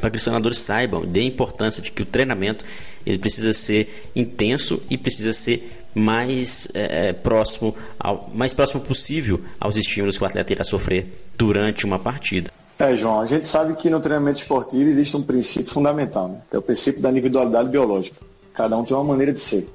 para 0.00 0.10
que 0.10 0.16
os 0.16 0.22
treinadores 0.22 0.58
saibam, 0.58 1.04
dê 1.04 1.22
importância 1.22 1.82
de 1.82 1.90
que 1.90 2.02
o 2.02 2.06
treinamento 2.06 2.64
ele 3.06 3.18
precisa 3.18 3.52
ser 3.52 4.10
intenso 4.14 4.82
e 4.90 4.98
precisa 4.98 5.32
ser 5.32 5.86
mais 5.94 6.68
é, 6.74 7.08
é, 7.08 7.12
próximo 7.12 7.74
ao 7.98 8.28
mais 8.32 8.52
próximo 8.52 8.80
possível 8.80 9.40
aos 9.58 9.76
estímulos 9.76 10.18
que 10.18 10.22
o 10.22 10.26
atleta 10.26 10.52
irá 10.52 10.64
sofrer 10.64 11.12
durante 11.36 11.84
uma 11.84 11.98
partida. 11.98 12.50
É, 12.78 12.94
João, 12.94 13.20
a 13.20 13.26
gente 13.26 13.48
sabe 13.48 13.74
que 13.74 13.90
no 13.90 13.98
treinamento 13.98 14.38
esportivo 14.38 14.88
existe 14.88 15.16
um 15.16 15.22
princípio 15.22 15.72
fundamental, 15.72 16.28
né? 16.28 16.40
que 16.48 16.54
é 16.54 16.58
o 16.58 16.62
princípio 16.62 17.02
da 17.02 17.10
individualidade 17.10 17.68
biológica. 17.68 18.16
Cada 18.54 18.76
um 18.76 18.84
tem 18.84 18.96
uma 18.96 19.04
maneira 19.04 19.32
de 19.32 19.40
ser. 19.40 19.68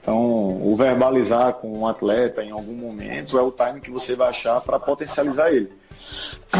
Então, 0.00 0.16
o 0.62 0.74
verbalizar 0.76 1.54
com 1.54 1.80
um 1.80 1.86
atleta 1.86 2.42
em 2.42 2.52
algum 2.52 2.74
momento 2.74 3.36
é 3.36 3.42
o 3.42 3.50
time 3.50 3.80
que 3.80 3.90
você 3.90 4.14
vai 4.14 4.28
achar 4.28 4.60
para 4.60 4.78
potencializar 4.78 5.50
ele. 5.50 5.68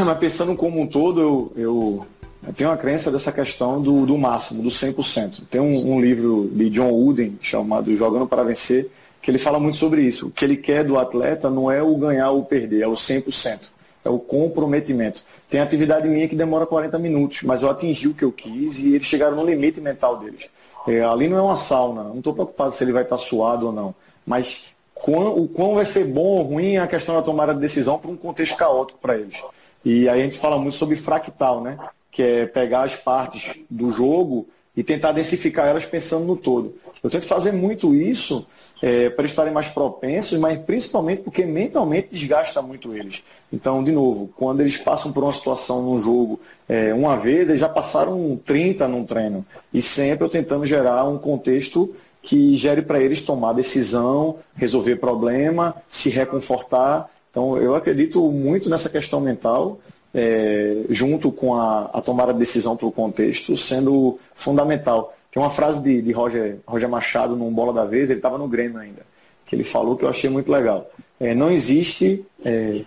Mas 0.04 0.18
pensando 0.18 0.54
como 0.56 0.80
um 0.80 0.86
todo, 0.86 1.20
eu, 1.20 1.52
eu 1.56 2.06
tenho 2.54 2.70
uma 2.70 2.76
crença 2.76 3.10
dessa 3.10 3.32
questão 3.32 3.80
do, 3.80 4.06
do 4.06 4.16
máximo, 4.16 4.62
do 4.62 4.68
100%. 4.68 5.42
Tem 5.50 5.60
um, 5.60 5.94
um 5.94 6.00
livro 6.00 6.48
de 6.52 6.70
John 6.70 6.90
Wooden 6.90 7.38
chamado 7.40 7.94
Jogando 7.96 8.26
para 8.26 8.44
Vencer, 8.44 8.88
que 9.20 9.30
ele 9.30 9.38
fala 9.38 9.58
muito 9.58 9.76
sobre 9.76 10.02
isso. 10.02 10.28
O 10.28 10.30
que 10.30 10.44
ele 10.44 10.56
quer 10.56 10.84
do 10.84 10.98
atleta 10.98 11.50
não 11.50 11.70
é 11.70 11.82
o 11.82 11.96
ganhar 11.96 12.30
ou 12.30 12.44
perder, 12.44 12.82
é 12.82 12.86
o 12.86 12.92
100%. 12.92 13.70
É 14.04 14.08
o 14.08 14.20
comprometimento. 14.20 15.24
Tem 15.50 15.60
atividade 15.60 16.06
minha 16.06 16.28
que 16.28 16.36
demora 16.36 16.64
40 16.64 16.96
minutos, 16.98 17.42
mas 17.42 17.62
eu 17.62 17.68
atingi 17.68 18.06
o 18.06 18.14
que 18.14 18.24
eu 18.24 18.30
quis 18.30 18.78
e 18.78 18.94
eles 18.94 19.06
chegaram 19.06 19.34
no 19.34 19.44
limite 19.44 19.80
mental 19.80 20.16
deles. 20.18 20.48
É, 20.86 21.02
ali 21.02 21.26
não 21.26 21.36
é 21.36 21.42
uma 21.42 21.56
sauna, 21.56 22.04
não 22.04 22.18
estou 22.18 22.32
preocupado 22.32 22.70
se 22.70 22.84
ele 22.84 22.92
vai 22.92 23.02
estar 23.02 23.18
suado 23.18 23.66
ou 23.66 23.72
não. 23.72 23.92
Mas 24.24 24.66
quão, 24.94 25.36
o 25.36 25.48
quão 25.48 25.74
vai 25.74 25.84
ser 25.84 26.04
bom 26.04 26.22
ou 26.22 26.42
ruim 26.42 26.76
é 26.76 26.78
a 26.78 26.86
questão 26.86 27.16
da 27.16 27.22
tomada 27.22 27.52
de 27.52 27.60
decisão 27.60 27.98
para 27.98 28.10
um 28.10 28.16
contexto 28.16 28.56
caótico 28.56 29.00
para 29.00 29.16
eles. 29.16 29.42
E 29.84 30.08
aí 30.08 30.20
a 30.20 30.24
gente 30.24 30.38
fala 30.38 30.56
muito 30.56 30.76
sobre 30.76 30.94
fractal, 30.94 31.60
né? 31.60 31.76
Que 32.16 32.22
é 32.22 32.46
pegar 32.46 32.84
as 32.84 32.96
partes 32.96 33.60
do 33.68 33.90
jogo 33.90 34.48
e 34.74 34.82
tentar 34.82 35.12
densificar 35.12 35.66
elas 35.66 35.84
pensando 35.84 36.24
no 36.24 36.34
todo. 36.34 36.74
Eu 37.02 37.10
tento 37.10 37.26
fazer 37.26 37.52
muito 37.52 37.94
isso 37.94 38.46
é, 38.80 39.10
para 39.10 39.26
estarem 39.26 39.52
mais 39.52 39.68
propensos, 39.68 40.38
mas 40.38 40.58
principalmente 40.60 41.20
porque 41.20 41.44
mentalmente 41.44 42.08
desgasta 42.10 42.62
muito 42.62 42.94
eles. 42.94 43.22
Então, 43.52 43.84
de 43.84 43.92
novo, 43.92 44.30
quando 44.34 44.62
eles 44.62 44.78
passam 44.78 45.12
por 45.12 45.24
uma 45.24 45.32
situação 45.32 45.82
num 45.82 46.00
jogo 46.00 46.40
é, 46.66 46.94
uma 46.94 47.18
vez, 47.18 47.46
eles 47.50 47.60
já 47.60 47.68
passaram 47.68 48.40
30 48.46 48.88
num 48.88 49.04
treino. 49.04 49.44
E 49.70 49.82
sempre 49.82 50.24
eu 50.24 50.30
tentando 50.30 50.64
gerar 50.64 51.04
um 51.04 51.18
contexto 51.18 51.94
que 52.22 52.56
gere 52.56 52.80
para 52.80 52.98
eles 52.98 53.20
tomar 53.20 53.52
decisão, 53.52 54.36
resolver 54.54 54.96
problema, 54.96 55.74
se 55.86 56.08
reconfortar. 56.08 57.10
Então, 57.30 57.58
eu 57.58 57.74
acredito 57.74 58.22
muito 58.32 58.70
nessa 58.70 58.88
questão 58.88 59.20
mental 59.20 59.78
é, 60.14 60.84
junto 60.88 61.30
com 61.30 61.54
a, 61.54 61.90
a, 61.92 62.00
tomada 62.00 62.32
de 62.32 62.38
decisão 62.38 62.76
para 62.76 62.86
o 62.86 62.92
contexto, 62.92 63.56
sendo 63.56 64.18
fundamental. 64.34 65.14
Tem 65.30 65.42
uma 65.42 65.50
frase 65.50 65.82
de, 65.82 66.00
de 66.00 66.12
Roger, 66.12 66.58
Roger 66.66 66.88
Machado 66.88 67.36
num 67.36 67.52
Bola 67.52 67.72
da 67.72 67.84
Vez, 67.84 68.08
ele 68.08 68.18
estava 68.18 68.38
no 68.38 68.48
Grêmio 68.48 68.78
ainda, 68.78 69.02
que 69.44 69.54
ele 69.54 69.64
falou 69.64 69.96
que 69.96 70.04
eu 70.04 70.08
achei 70.08 70.30
muito 70.30 70.50
legal. 70.50 70.90
É, 71.20 71.34
não 71.34 71.50
existe. 71.50 72.24
É, 72.44 72.82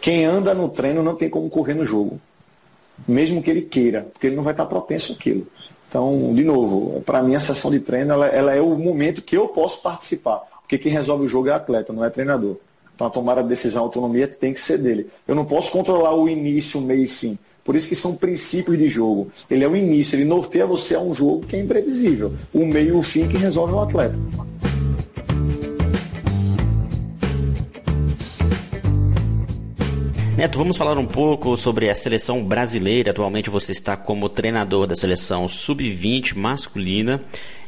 quem 0.00 0.24
anda 0.24 0.54
no 0.54 0.68
treino 0.68 1.02
não 1.02 1.14
tem 1.14 1.28
como 1.28 1.50
correr 1.50 1.74
no 1.74 1.84
jogo. 1.84 2.20
Mesmo 3.06 3.42
que 3.42 3.50
ele 3.50 3.62
queira, 3.62 4.06
porque 4.12 4.26
ele 4.26 4.36
não 4.36 4.42
vai 4.42 4.52
estar 4.52 4.66
propenso 4.66 5.12
àquilo. 5.12 5.46
Então, 5.88 6.32
de 6.34 6.44
novo, 6.44 7.00
para 7.02 7.22
mim 7.22 7.34
a 7.34 7.40
sessão 7.40 7.70
de 7.70 7.80
treino 7.80 8.12
ela, 8.12 8.26
ela 8.28 8.54
é 8.54 8.60
o 8.60 8.76
momento 8.76 9.22
que 9.22 9.36
eu 9.36 9.48
posso 9.48 9.82
participar. 9.82 10.42
Porque 10.62 10.78
quem 10.78 10.92
resolve 10.92 11.24
o 11.24 11.28
jogo 11.28 11.48
é 11.48 11.52
atleta, 11.52 11.92
não 11.92 12.04
é 12.04 12.10
treinador. 12.10 12.56
Então 13.00 13.08
a 13.08 13.10
tomada 13.10 13.42
de 13.42 13.48
decisão, 13.48 13.82
a 13.82 13.86
autonomia 13.86 14.28
tem 14.28 14.52
que 14.52 14.60
ser 14.60 14.76
dele. 14.76 15.06
Eu 15.26 15.34
não 15.34 15.46
posso 15.46 15.72
controlar 15.72 16.14
o 16.14 16.28
início, 16.28 16.78
o 16.78 16.82
meio 16.82 17.04
e 17.04 17.06
fim. 17.06 17.38
Por 17.64 17.74
isso 17.74 17.88
que 17.88 17.94
são 17.94 18.14
princípios 18.14 18.76
de 18.76 18.88
jogo. 18.88 19.30
Ele 19.50 19.64
é 19.64 19.68
o 19.68 19.74
início, 19.74 20.16
ele 20.16 20.26
norteia 20.26 20.66
você 20.66 20.94
a 20.94 21.00
um 21.00 21.14
jogo 21.14 21.46
que 21.46 21.56
é 21.56 21.60
imprevisível. 21.60 22.34
O 22.52 22.66
meio 22.66 22.88
e 22.88 22.92
o 22.92 23.02
fim 23.02 23.26
que 23.26 23.38
resolve 23.38 23.72
o 23.72 23.80
atleta. 23.80 24.18
Neto, 30.36 30.58
vamos 30.58 30.76
falar 30.76 30.96
um 30.98 31.06
pouco 31.06 31.56
sobre 31.56 31.88
a 31.88 31.94
seleção 31.94 32.44
brasileira. 32.44 33.12
Atualmente 33.12 33.48
você 33.48 33.72
está 33.72 33.96
como 33.96 34.28
treinador 34.28 34.86
da 34.86 34.94
seleção 34.94 35.48
sub-20 35.48 36.34
masculina. 36.34 37.22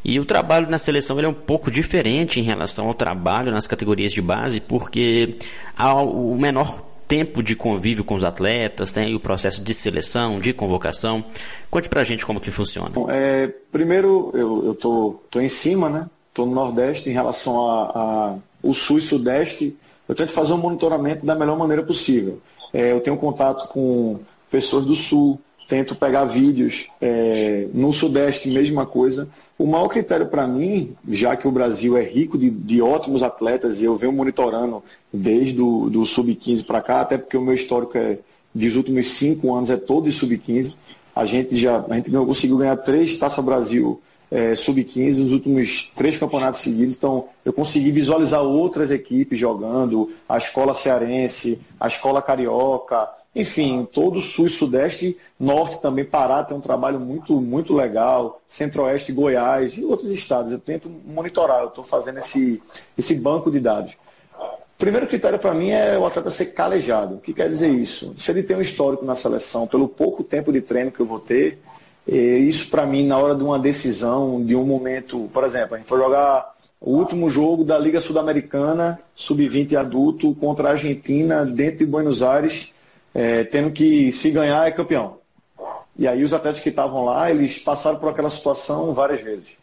E 0.05 0.19
o 0.19 0.25
trabalho 0.25 0.69
na 0.69 0.79
seleção 0.79 1.19
é 1.21 1.29
um 1.29 1.35
pouco 1.35 1.71
diferente 1.71 2.41
em 2.41 2.43
relação 2.43 2.89
ao 2.89 2.95
trabalho 2.95 3.53
nas 3.53 3.67
categorias 3.67 4.13
de 4.13 4.21
base, 4.21 4.61
porque 4.61 5.37
há 5.77 6.01
o 6.03 6.37
menor 6.37 6.83
tempo 7.07 7.43
de 7.43 7.55
convívio 7.55 8.05
com 8.05 8.15
os 8.15 8.25
atletas, 8.25 8.93
tem 8.93 9.15
o 9.15 9.21
processo 9.21 9.63
de 9.63 9.75
seleção, 9.75 10.41
de 10.41 10.53
convocação. 10.53 11.23
Conte 11.71 11.89
pra 11.89 12.05
gente 12.05 12.25
como 12.25 12.41
que 12.41 12.51
funciona. 12.51 12.89
Bom, 12.89 13.07
é, 13.11 13.49
primeiro, 13.71 14.31
eu, 14.35 14.65
eu 14.65 14.75
tô, 14.75 15.21
tô 15.31 15.39
em 15.39 15.49
cima, 15.49 15.91
né? 15.91 16.09
Tô 16.33 16.47
no 16.47 16.55
Nordeste 16.55 17.11
em 17.11 17.13
relação 17.13 17.55
ao 17.55 18.73
Sul 18.73 18.97
e 18.97 19.03
Sudeste. 19.03 19.77
Eu 20.09 20.15
tento 20.15 20.33
fazer 20.33 20.55
um 20.55 20.59
monitoramento 20.59 21.27
da 21.27 21.35
melhor 21.35 21.59
maneira 21.59 21.83
possível. 21.83 22.41
É, 22.73 22.93
eu 22.93 23.01
tenho 23.01 23.19
contato 23.19 23.69
com 23.69 24.19
pessoas 24.51 24.87
do 24.87 24.97
Sul, 24.97 25.39
tento 25.73 25.95
pegar 25.95 26.27
vídeos. 26.27 26.91
É, 27.01 27.67
no 27.73 27.95
Sudeste, 27.95 28.51
mesma 28.51 28.85
coisa. 28.85 29.27
O 29.59 29.67
maior 29.67 29.89
critério 29.89 30.27
para 30.27 30.47
mim, 30.47 30.95
já 31.09 31.35
que 31.35 31.49
o 31.49 31.51
Brasil 31.51 31.97
é 31.97 32.03
rico 32.03 32.37
de, 32.37 32.51
de, 32.51 32.83
ótimos 32.83 33.23
atletas 33.23 33.81
e 33.81 33.85
eu 33.87 33.97
venho 33.97 34.13
monitorando 34.13 34.85
desde 35.11 35.63
o 35.63 35.89
do 35.89 36.05
sub-15 36.05 36.67
para 36.67 36.83
cá, 36.83 37.01
até 37.01 37.17
porque 37.17 37.39
o 37.39 37.41
meu 37.41 37.55
histórico 37.55 37.97
é, 37.97 38.19
dos 38.55 38.77
últimos 38.77 39.13
cinco 39.13 39.55
anos 39.55 39.71
é 39.71 39.79
todo 39.79 40.05
de 40.05 40.13
sub-15. 40.13 40.75
A 41.17 41.25
gente 41.25 41.57
já 41.57 41.83
a 41.89 41.95
gente 41.95 42.11
conseguiu 42.11 42.59
ganhar 42.59 42.77
três 42.77 43.17
Taça 43.17 43.41
Brasil 43.41 43.99
é, 44.31 44.55
sub-15 44.55 45.21
nos 45.21 45.33
últimos 45.33 45.91
três 45.95 46.19
campeonatos 46.19 46.61
seguidos. 46.61 46.97
Então, 46.97 47.29
eu 47.47 47.53
consegui 47.55 47.91
visualizar 47.91 48.43
outras 48.43 48.91
equipes 48.91 49.39
jogando, 49.39 50.11
a 50.29 50.37
escola 50.37 50.75
cearense, 50.75 51.59
a 51.81 51.87
escola 51.87 52.21
carioca, 52.21 53.09
enfim, 53.35 53.89
todo 53.91 54.19
o 54.19 54.23
sul 54.23 54.47
e 54.47 54.51
sudeste, 54.51 55.17
norte 55.41 55.81
também, 55.81 56.05
Pará 56.05 56.45
tem 56.45 56.57
um 56.57 56.61
trabalho 56.61 57.01
muito, 57.01 57.41
muito 57.41 57.75
legal, 57.75 58.41
centro-oeste, 58.47 59.13
Goiás 59.13 59.79
e 59.79 59.85
outros 59.85 60.11
estados. 60.11 60.53
Eu 60.53 60.59
tento 60.59 60.91
monitorar, 61.07 61.63
eu 61.63 61.69
estou 61.69 61.83
fazendo 61.83 62.19
esse, 62.19 62.63
esse 62.97 63.15
banco 63.15 63.51
de 63.51 63.59
dados. 63.59 63.97
Primeiro 64.77 65.07
critério 65.07 65.39
para 65.39 65.55
mim 65.55 65.71
é 65.71 65.97
o 65.97 66.05
atleta 66.05 66.31
ser 66.31 66.47
calejado. 66.47 67.15
O 67.15 67.21
que 67.21 67.33
quer 67.33 67.49
dizer 67.49 67.71
isso? 67.71 68.13
Se 68.17 68.31
ele 68.33 68.43
tem 68.43 68.57
um 68.57 68.61
histórico 68.61 69.05
na 69.05 69.15
seleção, 69.15 69.67
pelo 69.67 69.89
pouco 69.89 70.23
tempo 70.23 70.53
de 70.53 70.61
treino 70.61 70.91
que 70.91 71.01
eu 71.01 71.07
vou 71.07 71.21
ter, 71.21 71.59
isso 72.07 72.69
para 72.69 72.85
mim, 72.85 73.07
na 73.07 73.17
hora 73.17 73.35
de 73.35 73.43
uma 73.43 73.59
decisão, 73.59 74.45
de 74.45 74.57
um 74.57 74.65
momento, 74.65 75.31
por 75.33 75.45
exemplo, 75.45 75.77
a 75.77 75.79
gente 75.79 75.87
foi 75.87 75.99
jogar 75.99 76.53
o 76.81 76.97
último 76.97 77.31
jogo 77.31 77.65
da 77.65 77.79
Liga 77.79 78.01
Sul-Americana, 78.01 78.99
sub-20 79.15 79.77
adulto, 79.77 80.35
contra 80.35 80.69
a 80.69 80.73
Argentina, 80.73 81.47
dentro 81.47 81.79
de 81.79 81.87
Buenos 81.87 82.23
Aires, 82.23 82.75
é, 83.15 83.45
tendo 83.45 83.71
que 83.71 84.11
se 84.13 84.31
ganhar 84.31 84.67
é 84.67 84.71
campeão. 84.71 85.19
E 85.99 86.09
aí 86.09 86.25
os 86.25 86.33
atletas 86.33 86.61
que 86.61 86.71
estavam 86.71 87.05
lá, 87.05 87.31
eles 87.31 87.59
passaram 87.59 87.99
por 87.99 88.09
aquela 88.09 88.31
situação 88.31 88.93
várias 88.95 89.21
vezes. 89.21 89.63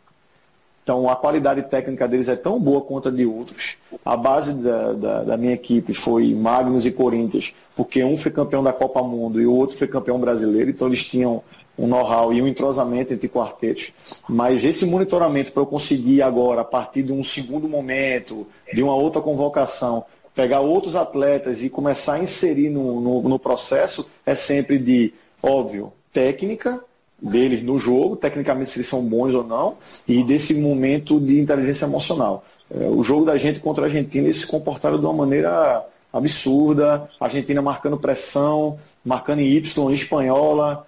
Então 0.83 1.09
a 1.09 1.15
qualidade 1.15 1.61
técnica 1.63 2.07
deles 2.07 2.29
é 2.29 2.35
tão 2.35 2.59
boa 2.59 2.81
quanto 2.81 3.09
a 3.09 3.11
de 3.11 3.25
outros. 3.25 3.77
A 4.03 4.17
base 4.17 4.53
da, 4.53 4.93
da, 4.93 5.23
da, 5.23 5.37
minha 5.37 5.53
equipe 5.53 5.93
foi 5.93 6.33
Magnus 6.33 6.85
e 6.85 6.91
Corinthians, 6.91 7.53
porque 7.75 8.03
um 8.03 8.17
foi 8.17 8.31
campeão 8.31 8.63
da 8.63 8.73
Copa 8.73 9.03
Mundo 9.03 9.39
e 9.39 9.45
o 9.45 9.53
outro 9.53 9.77
foi 9.77 9.87
campeão 9.87 10.19
brasileiro, 10.19 10.69
então 10.69 10.87
eles 10.87 11.05
tinham 11.05 11.43
um 11.77 11.87
know-how 11.87 12.33
e 12.33 12.41
um 12.41 12.47
entrosamento 12.47 13.13
entre 13.13 13.29
quartetos. 13.29 13.91
Mas 14.27 14.65
esse 14.65 14.85
monitoramento 14.85 15.51
para 15.51 15.61
eu 15.61 15.67
conseguir 15.67 16.21
agora, 16.21 16.61
a 16.61 16.65
partir 16.65 17.03
de 17.03 17.13
um 17.13 17.23
segundo 17.23 17.69
momento, 17.69 18.47
de 18.73 18.81
uma 18.83 18.95
outra 18.95 19.21
convocação, 19.21 20.03
pegar 20.35 20.61
outros 20.61 20.95
atletas 20.95 21.63
e 21.63 21.69
começar 21.69 22.13
a 22.13 22.19
inserir 22.19 22.69
no, 22.69 22.99
no, 22.99 23.21
no 23.29 23.39
processo 23.39 24.09
é 24.25 24.33
sempre 24.33 24.77
de, 24.77 25.13
óbvio, 25.41 25.91
técnica 26.11 26.83
deles 27.21 27.61
no 27.61 27.77
jogo, 27.77 28.15
tecnicamente 28.15 28.69
se 28.69 28.79
eles 28.79 28.87
são 28.87 29.03
bons 29.03 29.33
ou 29.33 29.43
não, 29.43 29.77
e 30.07 30.23
desse 30.23 30.53
momento 30.53 31.19
de 31.19 31.39
inteligência 31.39 31.85
emocional. 31.85 32.45
É, 32.71 32.87
o 32.87 33.03
jogo 33.03 33.25
da 33.25 33.37
gente 33.37 33.59
contra 33.59 33.83
a 33.83 33.87
Argentina, 33.87 34.25
eles 34.25 34.41
se 34.41 34.47
comportaram 34.47 34.97
de 34.97 35.05
uma 35.05 35.13
maneira 35.13 35.85
absurda, 36.11 37.09
a 37.19 37.25
Argentina 37.25 37.61
marcando 37.61 37.97
pressão, 37.97 38.79
marcando 39.03 39.39
em 39.39 39.47
Y, 39.47 39.89
em 39.89 39.93
espanhola, 39.93 40.87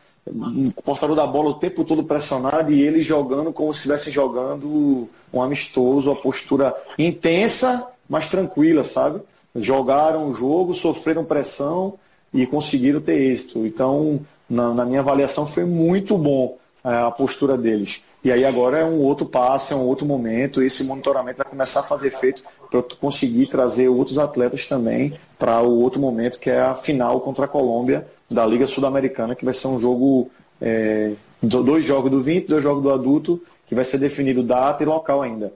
portador 0.84 1.16
da 1.16 1.26
bola 1.26 1.50
o 1.50 1.54
tempo 1.56 1.84
todo 1.84 2.04
pressionado 2.04 2.72
e 2.72 2.82
eles 2.82 3.06
jogando 3.06 3.52
como 3.52 3.74
se 3.74 3.80
estivessem 3.80 4.14
jogando 4.14 5.10
um 5.34 5.42
amistoso, 5.42 6.12
a 6.12 6.16
postura 6.16 6.76
intensa, 6.98 7.88
mas 8.12 8.28
tranquila, 8.28 8.84
sabe? 8.84 9.22
Jogaram 9.56 10.28
o 10.28 10.34
jogo, 10.34 10.74
sofreram 10.74 11.24
pressão 11.24 11.94
e 12.34 12.46
conseguiram 12.46 13.00
ter 13.00 13.14
êxito. 13.14 13.66
Então, 13.66 14.20
na, 14.50 14.74
na 14.74 14.86
minha 14.86 15.00
avaliação, 15.00 15.48
foi 15.48 15.64
muito 15.64 16.18
bom 16.18 16.58
é, 16.84 16.94
a 16.94 17.10
postura 17.10 17.58
deles. 17.58 18.04
E 18.22 18.30
aí 18.30 18.44
agora 18.44 18.80
é 18.80 18.84
um 18.84 19.00
outro 19.00 19.26
passo, 19.26 19.74
é 19.74 19.78
um 19.78 19.86
outro 19.86 20.06
momento, 20.06 20.62
esse 20.62 20.84
monitoramento 20.84 21.38
vai 21.38 21.48
começar 21.48 21.80
a 21.80 21.84
fazer 21.84 22.10
efeito 22.10 22.44
para 22.70 22.80
eu 22.80 22.84
conseguir 23.00 23.48
trazer 23.48 23.88
outros 23.88 24.20
atletas 24.20 24.68
também 24.68 25.14
para 25.40 25.62
o 25.62 25.80
outro 25.80 26.02
momento, 26.02 26.38
que 26.38 26.50
é 26.50 26.60
a 26.60 26.76
final 26.76 27.22
contra 27.22 27.46
a 27.46 27.48
Colômbia 27.48 28.06
da 28.30 28.46
Liga 28.46 28.68
Sul-Americana, 28.68 29.36
que 29.36 29.46
vai 29.46 29.54
ser 29.54 29.68
um 29.68 29.80
jogo, 29.80 30.30
é, 30.62 31.14
dois 31.42 31.86
jogos 31.86 32.12
do 32.12 32.22
20, 32.22 32.46
dois 32.46 32.62
jogos 32.62 32.84
do 32.84 32.92
adulto, 32.92 33.42
que 33.66 33.74
vai 33.74 33.86
ser 33.86 34.00
definido 34.00 34.44
data 34.44 34.84
e 34.84 34.86
local 34.86 35.22
ainda. 35.22 35.54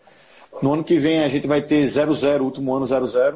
No 0.61 0.73
ano 0.73 0.83
que 0.83 0.97
vem 0.97 1.23
a 1.23 1.27
gente 1.27 1.47
vai 1.47 1.61
ter 1.61 1.85
0-0, 1.85 2.41
último 2.41 2.73
ano 2.73 2.85
0-0, 2.85 3.35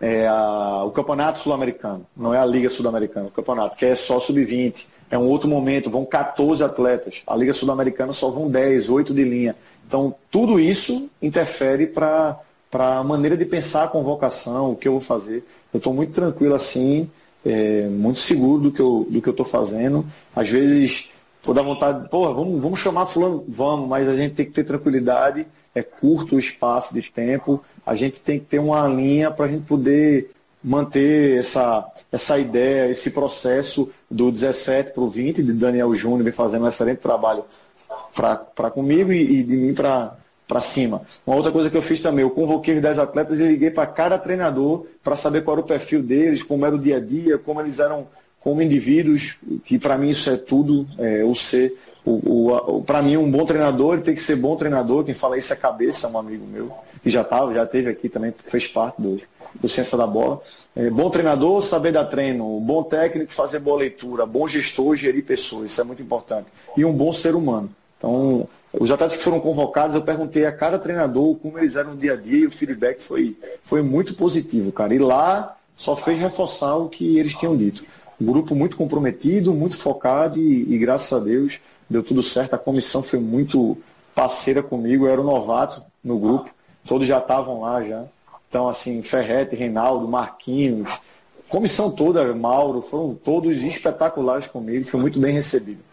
é 0.00 0.26
a, 0.26 0.84
o 0.84 0.90
Campeonato 0.90 1.40
Sul-Americano, 1.40 2.06
não 2.16 2.32
é 2.32 2.38
a 2.38 2.46
Liga 2.46 2.70
Sul-Americana, 2.70 3.26
o 3.26 3.30
campeonato, 3.30 3.76
que 3.76 3.84
é 3.84 3.94
só 3.94 4.20
sub-20 4.20 4.86
é 5.10 5.18
um 5.18 5.26
outro 5.26 5.48
momento, 5.48 5.90
vão 5.90 6.04
14 6.04 6.62
atletas. 6.62 7.22
A 7.26 7.34
Liga 7.34 7.52
Sul-Americana 7.52 8.12
só 8.12 8.30
vão 8.30 8.50
10, 8.50 8.90
8 8.90 9.14
de 9.14 9.24
linha. 9.24 9.56
Então, 9.86 10.14
tudo 10.30 10.60
isso 10.60 11.08
interfere 11.20 11.86
para 11.86 12.38
a 12.72 13.02
maneira 13.02 13.36
de 13.36 13.44
pensar 13.46 13.84
a 13.84 13.88
convocação, 13.88 14.72
o 14.72 14.76
que 14.76 14.86
eu 14.86 14.92
vou 14.92 15.00
fazer. 15.00 15.44
Eu 15.72 15.78
estou 15.78 15.94
muito 15.94 16.12
tranquilo 16.12 16.54
assim, 16.54 17.10
é, 17.44 17.88
muito 17.88 18.18
seguro 18.18 18.64
do 18.64 18.72
que 18.72 18.80
eu 18.80 19.30
estou 19.30 19.46
fazendo. 19.46 20.04
Às 20.36 20.50
vezes, 20.50 21.10
vou 21.42 21.54
dar 21.54 21.62
vontade, 21.62 22.08
porra, 22.08 22.32
vamos, 22.32 22.60
vamos 22.60 22.80
chamar 22.80 23.06
fulano, 23.06 23.44
vamos, 23.48 23.88
mas 23.88 24.08
a 24.08 24.16
gente 24.16 24.34
tem 24.34 24.46
que 24.46 24.52
ter 24.52 24.64
tranquilidade, 24.64 25.46
é 25.74 25.82
curto 25.82 26.36
o 26.36 26.38
espaço 26.38 26.94
de 26.94 27.02
tempo, 27.02 27.62
a 27.86 27.94
gente 27.94 28.20
tem 28.20 28.38
que 28.38 28.46
ter 28.46 28.58
uma 28.58 28.86
linha 28.86 29.30
para 29.30 29.46
a 29.46 29.48
gente 29.48 29.64
poder 29.64 30.30
manter 30.62 31.38
essa, 31.38 31.86
essa 32.10 32.38
ideia, 32.38 32.90
esse 32.90 33.10
processo 33.10 33.90
do 34.10 34.30
17 34.30 34.92
para 34.92 35.02
o 35.02 35.08
20, 35.08 35.42
de 35.42 35.52
Daniel 35.52 35.94
Júnior 35.94 36.24
vem 36.24 36.32
fazendo 36.32 36.64
um 36.64 36.68
excelente 36.68 36.98
trabalho 36.98 37.44
para 38.14 38.70
comigo 38.70 39.12
e, 39.12 39.40
e, 39.40 39.42
de 39.42 39.56
mim 39.56 39.72
para 39.72 40.60
cima. 40.60 41.02
Uma 41.26 41.36
outra 41.36 41.52
coisa 41.52 41.70
que 41.70 41.76
eu 41.76 41.82
fiz 41.82 42.00
também, 42.00 42.24
eu 42.24 42.30
convoquei 42.30 42.74
os 42.74 42.82
10 42.82 42.98
atletas 42.98 43.38
e 43.38 43.44
liguei 43.44 43.70
para 43.70 43.86
cada 43.86 44.18
treinador 44.18 44.86
para 45.02 45.14
saber 45.14 45.42
qual 45.42 45.56
era 45.56 45.64
o 45.64 45.68
perfil 45.68 46.02
deles, 46.02 46.42
como 46.42 46.66
era 46.66 46.74
o 46.74 46.78
dia 46.78 46.96
a 46.96 47.00
dia, 47.00 47.38
como 47.38 47.60
eles 47.60 47.78
eram 47.78 48.08
como 48.40 48.62
indivíduos, 48.62 49.36
que 49.64 49.78
para 49.78 49.98
mim 49.98 50.10
isso 50.10 50.30
é 50.30 50.36
tudo, 50.36 50.86
é, 50.98 51.24
o 51.24 51.34
ser. 51.34 51.76
O, 52.04 52.76
o, 52.76 52.82
para 52.82 53.02
mim, 53.02 53.16
um 53.16 53.30
bom 53.30 53.44
treinador 53.44 53.94
ele 53.94 54.02
tem 54.02 54.14
que 54.14 54.20
ser 54.20 54.36
bom 54.36 54.56
treinador. 54.56 55.04
Quem 55.04 55.14
fala 55.14 55.36
isso 55.36 55.52
é 55.52 55.56
cabeça, 55.56 56.08
um 56.08 56.18
amigo 56.18 56.46
meu, 56.46 56.72
que 57.02 57.10
já 57.10 57.20
estava, 57.20 57.52
já 57.52 57.66
teve 57.66 57.90
aqui 57.90 58.08
também, 58.08 58.32
fez 58.46 58.66
parte 58.66 59.00
do, 59.02 59.20
do 59.60 59.68
Ciência 59.68 59.98
da 59.98 60.06
Bola. 60.06 60.40
É, 60.74 60.88
bom 60.88 61.10
treinador, 61.10 61.62
saber 61.62 61.92
dar 61.92 62.04
treino. 62.04 62.58
Bom 62.60 62.82
técnico, 62.82 63.32
fazer 63.32 63.58
boa 63.58 63.78
leitura. 63.78 64.24
Bom 64.24 64.46
gestor, 64.48 64.96
gerir 64.96 65.24
pessoas. 65.24 65.70
Isso 65.70 65.80
é 65.80 65.84
muito 65.84 66.02
importante. 66.02 66.46
E 66.76 66.84
um 66.84 66.92
bom 66.92 67.12
ser 67.12 67.34
humano. 67.34 67.70
Então, 67.98 68.48
os 68.72 68.90
atletas 68.90 69.16
que 69.16 69.22
foram 69.22 69.40
convocados, 69.40 69.96
eu 69.96 70.02
perguntei 70.02 70.46
a 70.46 70.52
cada 70.52 70.78
treinador 70.78 71.34
como 71.36 71.58
eles 71.58 71.74
eram 71.74 71.92
no 71.92 71.96
dia 71.96 72.12
a 72.12 72.16
dia 72.16 72.38
e 72.38 72.46
o 72.46 72.50
feedback 72.50 73.00
foi, 73.00 73.36
foi 73.62 73.82
muito 73.82 74.14
positivo, 74.14 74.70
cara. 74.70 74.94
E 74.94 74.98
lá 74.98 75.56
só 75.74 75.96
fez 75.96 76.18
reforçar 76.18 76.76
o 76.76 76.88
que 76.88 77.18
eles 77.18 77.34
tinham 77.34 77.56
dito. 77.56 77.84
Um 78.20 78.26
grupo 78.26 78.54
muito 78.54 78.76
comprometido, 78.76 79.54
muito 79.54 79.76
focado 79.76 80.38
e, 80.38 80.74
e 80.74 80.78
graças 80.78 81.12
a 81.12 81.22
Deus 81.22 81.60
deu 81.88 82.02
tudo 82.02 82.22
certo. 82.22 82.54
A 82.54 82.58
comissão 82.58 83.02
foi 83.02 83.18
muito 83.18 83.78
parceira 84.14 84.62
comigo, 84.62 85.06
eu 85.06 85.12
era 85.12 85.20
um 85.20 85.24
novato 85.24 85.82
no 86.02 86.18
grupo, 86.18 86.50
todos 86.84 87.06
já 87.06 87.18
estavam 87.18 87.60
lá 87.60 87.82
já. 87.84 88.04
Então, 88.48 88.68
assim, 88.68 89.02
Ferrete, 89.02 89.54
Reinaldo, 89.54 90.08
Marquinhos, 90.08 90.98
comissão 91.48 91.90
toda, 91.90 92.34
Mauro, 92.34 92.82
foram 92.82 93.14
todos 93.14 93.62
espetaculares 93.62 94.46
comigo, 94.46 94.84
foi 94.84 95.00
muito 95.00 95.20
bem 95.20 95.32
recebido. 95.32 95.87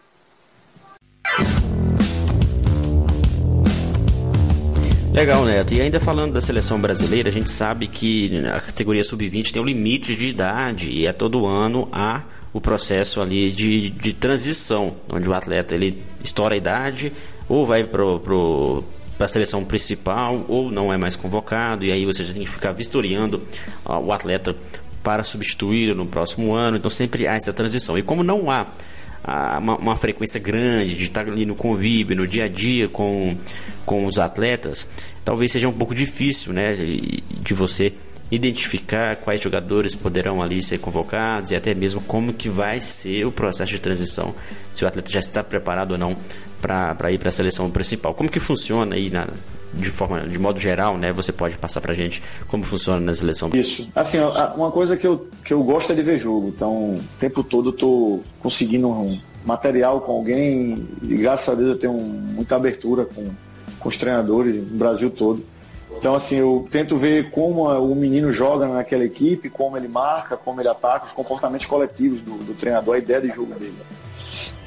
Legal, 5.16 5.46
Neto. 5.46 5.72
E 5.72 5.80
ainda 5.80 5.98
falando 5.98 6.34
da 6.34 6.42
seleção 6.42 6.78
brasileira, 6.78 7.30
a 7.30 7.32
gente 7.32 7.48
sabe 7.48 7.86
que 7.86 8.36
a 8.48 8.60
categoria 8.60 9.02
sub-20 9.02 9.50
tem 9.50 9.62
um 9.62 9.64
limite 9.64 10.14
de 10.14 10.26
idade 10.26 10.90
e 10.90 11.06
é 11.06 11.12
todo 11.12 11.46
ano 11.46 11.88
há 11.90 12.20
o 12.52 12.60
processo 12.60 13.22
ali 13.22 13.50
de, 13.50 13.88
de 13.88 14.12
transição, 14.12 14.94
onde 15.08 15.26
o 15.26 15.32
atleta 15.32 15.74
ele 15.74 16.02
estoura 16.22 16.54
a 16.54 16.58
idade 16.58 17.10
ou 17.48 17.64
vai 17.64 17.82
pro, 17.82 18.20
pro 18.20 18.84
para 19.16 19.24
a 19.24 19.28
seleção 19.28 19.64
principal 19.64 20.44
ou 20.48 20.70
não 20.70 20.92
é 20.92 20.98
mais 20.98 21.16
convocado 21.16 21.86
e 21.86 21.90
aí 21.90 22.04
você 22.04 22.22
já 22.22 22.34
tem 22.34 22.44
que 22.44 22.50
ficar 22.50 22.72
vistoriando 22.72 23.38
uh, 23.86 23.94
o 23.94 24.12
atleta 24.12 24.54
para 25.02 25.24
substituir 25.24 25.96
no 25.96 26.04
próximo 26.04 26.52
ano. 26.52 26.76
Então 26.76 26.90
sempre 26.90 27.26
há 27.26 27.36
essa 27.36 27.54
transição. 27.54 27.96
E 27.96 28.02
como 28.02 28.22
não 28.22 28.50
há 28.50 28.64
uh, 28.64 29.58
uma, 29.58 29.78
uma, 29.78 29.96
frequência 29.96 30.38
grande 30.38 30.94
de 30.94 31.04
estar 31.04 31.26
ali 31.26 31.46
no 31.46 31.54
convívio, 31.54 32.14
no 32.14 32.26
dia 32.26 32.44
a 32.44 32.48
dia 32.48 32.86
com, 32.86 33.34
com 33.86 34.04
os 34.04 34.18
atletas, 34.18 34.86
talvez 35.24 35.52
seja 35.52 35.68
um 35.68 35.72
pouco 35.72 35.94
difícil 35.94 36.52
né, 36.52 36.74
de, 36.74 37.54
você 37.54 37.94
identificar 38.30 39.14
quais 39.16 39.40
jogadores 39.40 39.94
poderão 39.94 40.42
ali 40.42 40.60
ser 40.60 40.78
convocados 40.78 41.52
e 41.52 41.54
até 41.56 41.72
mesmo 41.72 42.00
como 42.00 42.34
que 42.34 42.48
vai 42.48 42.80
ser 42.80 43.24
o 43.24 43.30
processo 43.30 43.70
de 43.70 43.78
transição, 43.78 44.34
se 44.72 44.84
o 44.84 44.88
atleta 44.88 45.10
já 45.10 45.20
está 45.20 45.44
preparado 45.44 45.92
ou 45.92 45.98
não 45.98 46.16
para 46.60 47.12
ir 47.12 47.18
para 47.18 47.28
a 47.28 47.32
seleção 47.32 47.70
principal. 47.70 48.12
Como 48.12 48.28
que 48.28 48.40
funciona 48.40 48.96
aí 48.96 49.08
na, 49.08 49.28
de 49.72 49.90
forma 49.90 50.26
de 50.26 50.38
modo 50.38 50.58
geral, 50.58 50.98
né? 50.98 51.12
Você 51.12 51.30
pode 51.30 51.56
passar 51.56 51.80
para 51.80 51.94
gente 51.94 52.20
como 52.48 52.64
funciona 52.64 52.98
na 52.98 53.14
seleção? 53.14 53.50
Isso. 53.54 53.88
Assim, 53.94 54.18
uma 54.56 54.72
coisa 54.72 54.96
que 54.96 55.06
eu, 55.06 55.28
que 55.44 55.52
eu 55.52 55.62
gosto 55.62 55.92
é 55.92 55.94
de 55.94 56.02
ver 56.02 56.18
jogo. 56.18 56.48
Então, 56.48 56.94
o 56.94 57.02
tempo 57.20 57.44
todo 57.44 57.68
eu 57.68 57.72
tô 57.72 58.20
conseguindo 58.40 58.88
um 58.88 59.20
material 59.44 60.00
com 60.00 60.12
alguém 60.12 60.88
e 61.02 61.16
graças 61.16 61.48
a 61.48 61.54
Deus 61.54 61.70
eu 61.70 61.78
tenho 61.78 61.92
muita 61.92 62.56
abertura 62.56 63.04
com, 63.04 63.30
com 63.86 63.88
os 63.88 63.96
treinadores 63.96 64.56
no 64.56 64.76
Brasil 64.76 65.08
todo. 65.10 65.44
Então, 65.96 66.14
assim, 66.14 66.36
eu 66.36 66.66
tento 66.70 66.96
ver 66.96 67.30
como 67.30 67.70
o 67.78 67.94
menino 67.94 68.32
joga 68.32 68.66
naquela 68.66 69.04
equipe, 69.04 69.48
como 69.48 69.76
ele 69.76 69.86
marca, 69.86 70.36
como 70.36 70.60
ele 70.60 70.68
ataca, 70.68 71.06
os 71.06 71.12
comportamentos 71.12 71.66
coletivos 71.66 72.20
do, 72.20 72.32
do 72.32 72.52
treinador, 72.52 72.96
a 72.96 72.98
ideia 72.98 73.20
de 73.20 73.28
jogo 73.28 73.54
dele. 73.54 73.76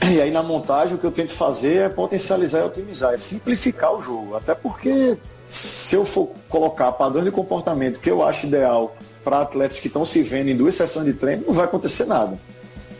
E 0.09 0.21
aí 0.21 0.31
na 0.31 0.41
montagem 0.41 0.95
o 0.95 0.97
que 0.97 1.03
eu 1.03 1.11
tento 1.11 1.33
fazer 1.33 1.75
é 1.75 1.89
potencializar 1.89 2.59
e 2.59 2.63
otimizar, 2.63 3.13
é 3.13 3.17
simplificar 3.17 3.93
o 3.93 4.01
jogo. 4.01 4.35
Até 4.35 4.55
porque 4.55 5.17
se 5.49 5.95
eu 5.95 6.05
for 6.05 6.29
colocar 6.47 6.91
padrões 6.93 7.25
de 7.25 7.31
comportamento 7.31 7.99
que 7.99 8.09
eu 8.09 8.23
acho 8.23 8.47
ideal 8.47 8.95
para 9.23 9.41
atletas 9.41 9.79
que 9.79 9.87
estão 9.87 10.05
se 10.05 10.23
vendo 10.23 10.49
em 10.49 10.55
duas 10.55 10.75
sessões 10.75 11.05
de 11.05 11.13
treino, 11.13 11.43
não 11.45 11.53
vai 11.53 11.65
acontecer 11.65 12.05
nada. 12.05 12.39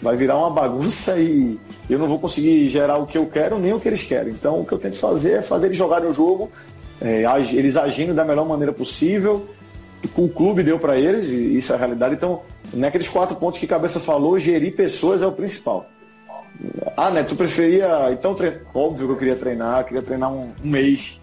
Vai 0.02 0.16
virar 0.16 0.38
uma 0.38 0.50
bagunça 0.50 1.18
e 1.18 1.60
eu 1.90 2.00
não 2.00 2.08
vou 2.08 2.20
conseguir 2.20 2.70
gerar 2.70 2.98
o 2.98 3.06
que 3.06 3.18
eu 3.18 3.26
quero 3.26 3.60
nem 3.60 3.74
o 3.74 3.80
que 3.80 3.88
eles 3.88 4.04
querem. 4.04 4.32
Então 4.32 4.62
o 4.62 4.66
que 4.66 4.72
eu 4.72 4.78
tento 4.78 4.96
fazer 4.96 5.34
é 5.34 5.42
fazer 5.42 5.68
eles 5.68 5.78
jogarem 5.78 6.08
o 6.08 6.14
jogo, 6.14 6.52
é, 7.02 7.24
eles 7.52 7.76
agindo 7.76 8.14
da 8.14 8.24
melhor 8.24 8.46
maneira 8.46 8.72
possível, 8.72 9.46
o 10.16 10.30
clube 10.30 10.64
deu 10.64 10.80
para 10.80 10.98
eles, 10.98 11.30
e 11.30 11.56
isso 11.56 11.72
é 11.72 11.76
a 11.76 11.80
realidade. 11.80 12.16
Então, 12.16 12.42
naqueles 12.74 13.08
quatro 13.08 13.36
pontos 13.36 13.60
que 13.60 13.68
cabeça 13.68 14.00
falou, 14.00 14.40
gerir 14.40 14.76
pessoas 14.76 15.22
é 15.22 15.28
o 15.28 15.32
principal. 15.32 15.86
Ah, 16.96 17.10
né? 17.10 17.24
Tu 17.24 17.36
preferia. 17.36 18.12
Então, 18.12 18.34
tre... 18.34 18.62
óbvio 18.74 19.08
que 19.08 19.14
eu 19.14 19.18
queria 19.18 19.36
treinar, 19.36 19.86
queria 19.86 20.02
treinar 20.02 20.32
um, 20.32 20.52
um, 20.64 20.70
mês. 20.70 21.20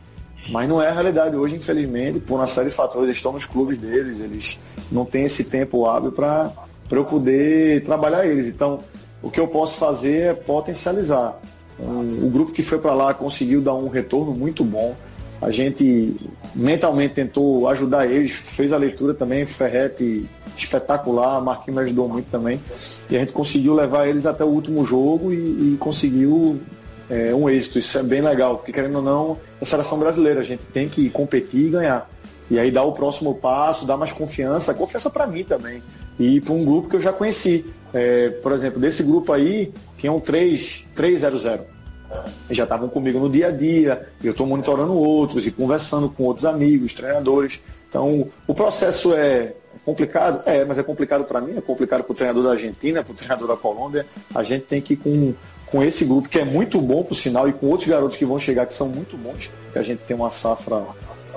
Mas 0.48 0.68
não 0.68 0.80
é 0.80 0.88
a 0.88 0.92
realidade 0.92 1.34
hoje, 1.36 1.56
infelizmente, 1.56 2.20
por 2.20 2.36
uma 2.36 2.46
série 2.46 2.68
de 2.68 2.74
fatores. 2.74 3.08
Eles 3.08 3.16
estão 3.16 3.32
nos 3.32 3.46
clubes 3.46 3.78
deles, 3.78 4.20
eles 4.20 4.60
não 4.90 5.04
têm 5.04 5.24
esse 5.24 5.44
tempo 5.44 5.86
hábil 5.86 6.12
para 6.12 6.52
eu 6.90 7.04
poder 7.04 7.82
trabalhar 7.82 8.26
eles. 8.26 8.48
Então, 8.48 8.80
o 9.22 9.30
que 9.30 9.40
eu 9.40 9.48
posso 9.48 9.76
fazer 9.76 10.18
é 10.18 10.34
potencializar. 10.34 11.40
Um, 11.78 12.26
o 12.26 12.30
grupo 12.30 12.52
que 12.52 12.62
foi 12.62 12.78
para 12.78 12.94
lá 12.94 13.12
conseguiu 13.12 13.60
dar 13.60 13.74
um 13.74 13.88
retorno 13.88 14.32
muito 14.32 14.64
bom. 14.64 14.94
A 15.40 15.50
gente 15.50 16.16
mentalmente 16.54 17.14
tentou 17.14 17.68
ajudar 17.68 18.06
eles, 18.06 18.32
fez 18.32 18.72
a 18.72 18.78
leitura 18.78 19.12
também, 19.12 19.44
Ferrete 19.44 20.28
espetacular, 20.56 21.40
Marquinhos 21.42 21.76
me 21.76 21.84
ajudou 21.84 22.08
muito 22.08 22.30
também. 22.30 22.60
E 23.10 23.16
a 23.16 23.18
gente 23.18 23.32
conseguiu 23.32 23.74
levar 23.74 24.08
eles 24.08 24.24
até 24.24 24.44
o 24.44 24.48
último 24.48 24.84
jogo 24.86 25.32
e, 25.32 25.74
e 25.74 25.76
conseguiu 25.78 26.60
é, 27.10 27.34
um 27.34 27.48
êxito. 27.48 27.78
Isso 27.78 27.98
é 27.98 28.02
bem 28.02 28.22
legal, 28.22 28.56
porque 28.56 28.72
querendo 28.72 28.96
ou 28.96 29.02
não, 29.02 29.38
é 29.60 29.64
seleção 29.64 29.98
brasileira, 29.98 30.40
a 30.40 30.44
gente 30.44 30.64
tem 30.66 30.88
que 30.88 31.10
competir 31.10 31.66
e 31.66 31.70
ganhar. 31.70 32.10
E 32.50 32.58
aí 32.58 32.70
dar 32.70 32.84
o 32.84 32.92
próximo 32.92 33.34
passo, 33.34 33.84
dar 33.84 33.96
mais 33.96 34.12
confiança, 34.12 34.72
confiança 34.72 35.10
para 35.10 35.26
mim 35.26 35.44
também. 35.44 35.82
E 36.18 36.40
para 36.40 36.54
um 36.54 36.64
grupo 36.64 36.88
que 36.88 36.96
eu 36.96 37.00
já 37.00 37.12
conheci. 37.12 37.64
é, 37.92 38.30
por 38.30 38.52
exemplo, 38.52 38.80
desse 38.80 39.02
grupo 39.02 39.32
aí, 39.32 39.72
tinham 39.96 40.20
três, 40.20 40.84
três 40.94 41.20
00. 41.20 41.76
Já 42.50 42.64
estavam 42.64 42.88
comigo 42.88 43.18
no 43.18 43.28
dia 43.28 43.48
a 43.48 43.50
dia, 43.50 44.06
eu 44.22 44.32
estou 44.32 44.46
monitorando 44.46 44.94
outros 44.94 45.46
e 45.46 45.50
conversando 45.50 46.08
com 46.08 46.24
outros 46.24 46.44
amigos, 46.44 46.94
treinadores. 46.94 47.60
Então, 47.88 48.28
o 48.46 48.54
processo 48.54 49.14
é 49.14 49.54
complicado? 49.84 50.42
É, 50.46 50.64
mas 50.64 50.78
é 50.78 50.82
complicado 50.82 51.24
para 51.24 51.40
mim, 51.40 51.56
é 51.56 51.60
complicado 51.60 52.04
para 52.04 52.12
o 52.12 52.14
treinador 52.14 52.44
da 52.44 52.50
Argentina, 52.50 53.02
para 53.02 53.12
o 53.12 53.16
treinador 53.16 53.48
da 53.48 53.56
Colômbia. 53.56 54.06
A 54.34 54.42
gente 54.42 54.66
tem 54.66 54.80
que 54.80 54.94
ir 54.94 54.96
com, 54.96 55.34
com 55.66 55.82
esse 55.82 56.04
grupo, 56.04 56.28
que 56.28 56.38
é 56.38 56.44
muito 56.44 56.80
bom, 56.80 57.02
por 57.02 57.14
sinal, 57.14 57.48
e 57.48 57.52
com 57.52 57.66
outros 57.68 57.88
garotos 57.88 58.16
que 58.16 58.24
vão 58.24 58.38
chegar, 58.38 58.66
que 58.66 58.72
são 58.72 58.88
muito 58.88 59.16
bons, 59.16 59.50
que 59.72 59.78
a 59.78 59.82
gente 59.82 60.00
tem 60.00 60.16
uma 60.16 60.30
safra 60.30 60.84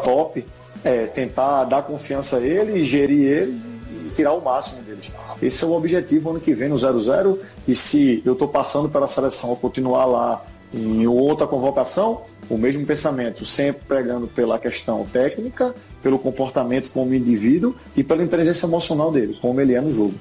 top, 0.03 0.45
é 0.83 1.05
tentar 1.05 1.63
dar 1.65 1.81
confiança 1.81 2.37
a 2.37 2.41
eles, 2.41 2.87
gerir 2.87 3.27
eles 3.27 3.78
tirar 4.09 4.33
o 4.33 4.41
máximo 4.41 4.81
deles. 4.81 5.11
Esse 5.41 5.63
é 5.63 5.67
o 5.67 5.73
objetivo 5.73 6.29
ano 6.31 6.39
que 6.39 6.53
vem 6.53 6.69
no 6.69 6.77
00. 6.77 7.39
E 7.67 7.75
se 7.75 8.21
eu 8.25 8.33
estou 8.33 8.47
passando 8.47 8.89
pela 8.89 9.07
seleção, 9.07 9.55
continuar 9.55 10.05
lá 10.05 10.45
em 10.73 11.07
outra 11.07 11.47
convocação, 11.47 12.21
o 12.49 12.57
mesmo 12.57 12.85
pensamento, 12.85 13.45
sempre 13.45 13.83
pregando 13.87 14.27
pela 14.27 14.59
questão 14.59 15.05
técnica, 15.11 15.75
pelo 16.01 16.19
comportamento 16.19 16.91
como 16.91 17.13
indivíduo 17.13 17.75
e 17.95 18.03
pela 18.03 18.23
inteligência 18.23 18.65
emocional 18.65 19.11
dele, 19.11 19.37
como 19.41 19.59
ele 19.61 19.73
é 19.73 19.81
no 19.81 19.91
jogo. 19.91 20.13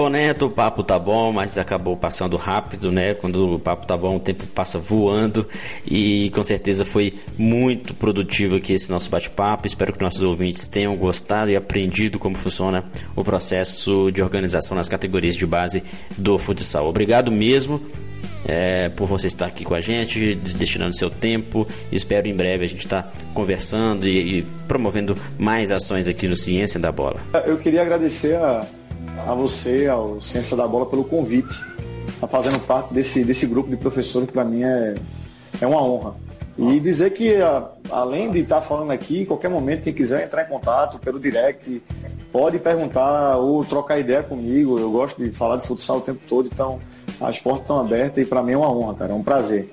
Bom, 0.00 0.08
Neto, 0.08 0.46
o 0.46 0.50
papo 0.50 0.82
tá 0.82 0.98
bom, 0.98 1.30
mas 1.30 1.58
acabou 1.58 1.94
passando 1.94 2.34
rápido, 2.38 2.90
né? 2.90 3.12
Quando 3.12 3.56
o 3.56 3.58
papo 3.58 3.86
tá 3.86 3.98
bom, 3.98 4.16
o 4.16 4.18
tempo 4.18 4.46
passa 4.46 4.78
voando 4.78 5.46
e 5.86 6.30
com 6.30 6.42
certeza 6.42 6.86
foi 6.86 7.12
muito 7.36 7.92
produtivo 7.92 8.56
aqui 8.56 8.72
esse 8.72 8.90
nosso 8.90 9.10
bate-papo. 9.10 9.66
Espero 9.66 9.92
que 9.92 10.00
nossos 10.00 10.22
ouvintes 10.22 10.68
tenham 10.68 10.96
gostado 10.96 11.50
e 11.50 11.56
aprendido 11.56 12.18
como 12.18 12.34
funciona 12.34 12.82
o 13.14 13.22
processo 13.22 14.10
de 14.10 14.22
organização 14.22 14.74
nas 14.74 14.88
categorias 14.88 15.36
de 15.36 15.44
base 15.44 15.82
do 16.16 16.38
futsal. 16.38 16.88
Obrigado 16.88 17.30
mesmo. 17.30 17.78
É, 18.48 18.88
por 18.88 19.06
você 19.06 19.26
estar 19.26 19.46
aqui 19.46 19.64
com 19.64 19.74
a 19.74 19.80
gente, 19.80 20.34
destinando 20.34 20.96
seu 20.96 21.10
tempo. 21.10 21.68
Espero 21.92 22.26
em 22.26 22.34
breve 22.34 22.64
a 22.64 22.66
gente 22.66 22.86
estar 22.86 23.02
tá 23.02 23.12
conversando 23.34 24.08
e, 24.08 24.38
e 24.38 24.42
promovendo 24.66 25.14
mais 25.38 25.70
ações 25.70 26.08
aqui 26.08 26.26
no 26.26 26.38
Ciência 26.38 26.80
da 26.80 26.90
Bola. 26.90 27.20
Eu 27.44 27.58
queria 27.58 27.82
agradecer 27.82 28.36
a 28.36 28.66
a 29.26 29.34
você, 29.34 29.86
ao 29.86 30.20
Ciência 30.20 30.56
da 30.56 30.66
Bola, 30.66 30.86
pelo 30.86 31.04
convite 31.04 31.54
a 32.22 32.26
fazendo 32.26 32.60
parte 32.60 32.92
desse, 32.92 33.24
desse 33.24 33.46
grupo 33.46 33.70
de 33.70 33.76
professores 33.76 34.26
que 34.26 34.32
para 34.32 34.44
mim 34.44 34.62
é, 34.62 34.94
é 35.60 35.66
uma 35.66 35.82
honra. 35.82 36.14
E 36.58 36.78
dizer 36.78 37.10
que, 37.10 37.36
além 37.90 38.30
de 38.30 38.40
estar 38.40 38.60
falando 38.60 38.90
aqui, 38.90 39.22
em 39.22 39.24
qualquer 39.24 39.48
momento, 39.48 39.82
quem 39.82 39.94
quiser 39.94 40.24
entrar 40.24 40.42
em 40.42 40.46
contato 40.46 40.98
pelo 40.98 41.18
direct, 41.18 41.82
pode 42.30 42.58
perguntar 42.58 43.36
ou 43.36 43.64
trocar 43.64 43.98
ideia 43.98 44.22
comigo. 44.22 44.78
Eu 44.78 44.90
gosto 44.90 45.22
de 45.24 45.32
falar 45.32 45.56
de 45.56 45.66
futsal 45.66 45.98
o 45.98 46.00
tempo 46.02 46.20
todo, 46.28 46.50
então 46.52 46.78
as 47.20 47.38
portas 47.38 47.62
estão 47.62 47.80
abertas 47.80 48.22
e 48.22 48.26
para 48.26 48.42
mim 48.42 48.52
é 48.52 48.56
uma 48.58 48.70
honra, 48.70 48.94
cara, 48.94 49.12
é 49.12 49.14
um 49.14 49.22
prazer. 49.22 49.72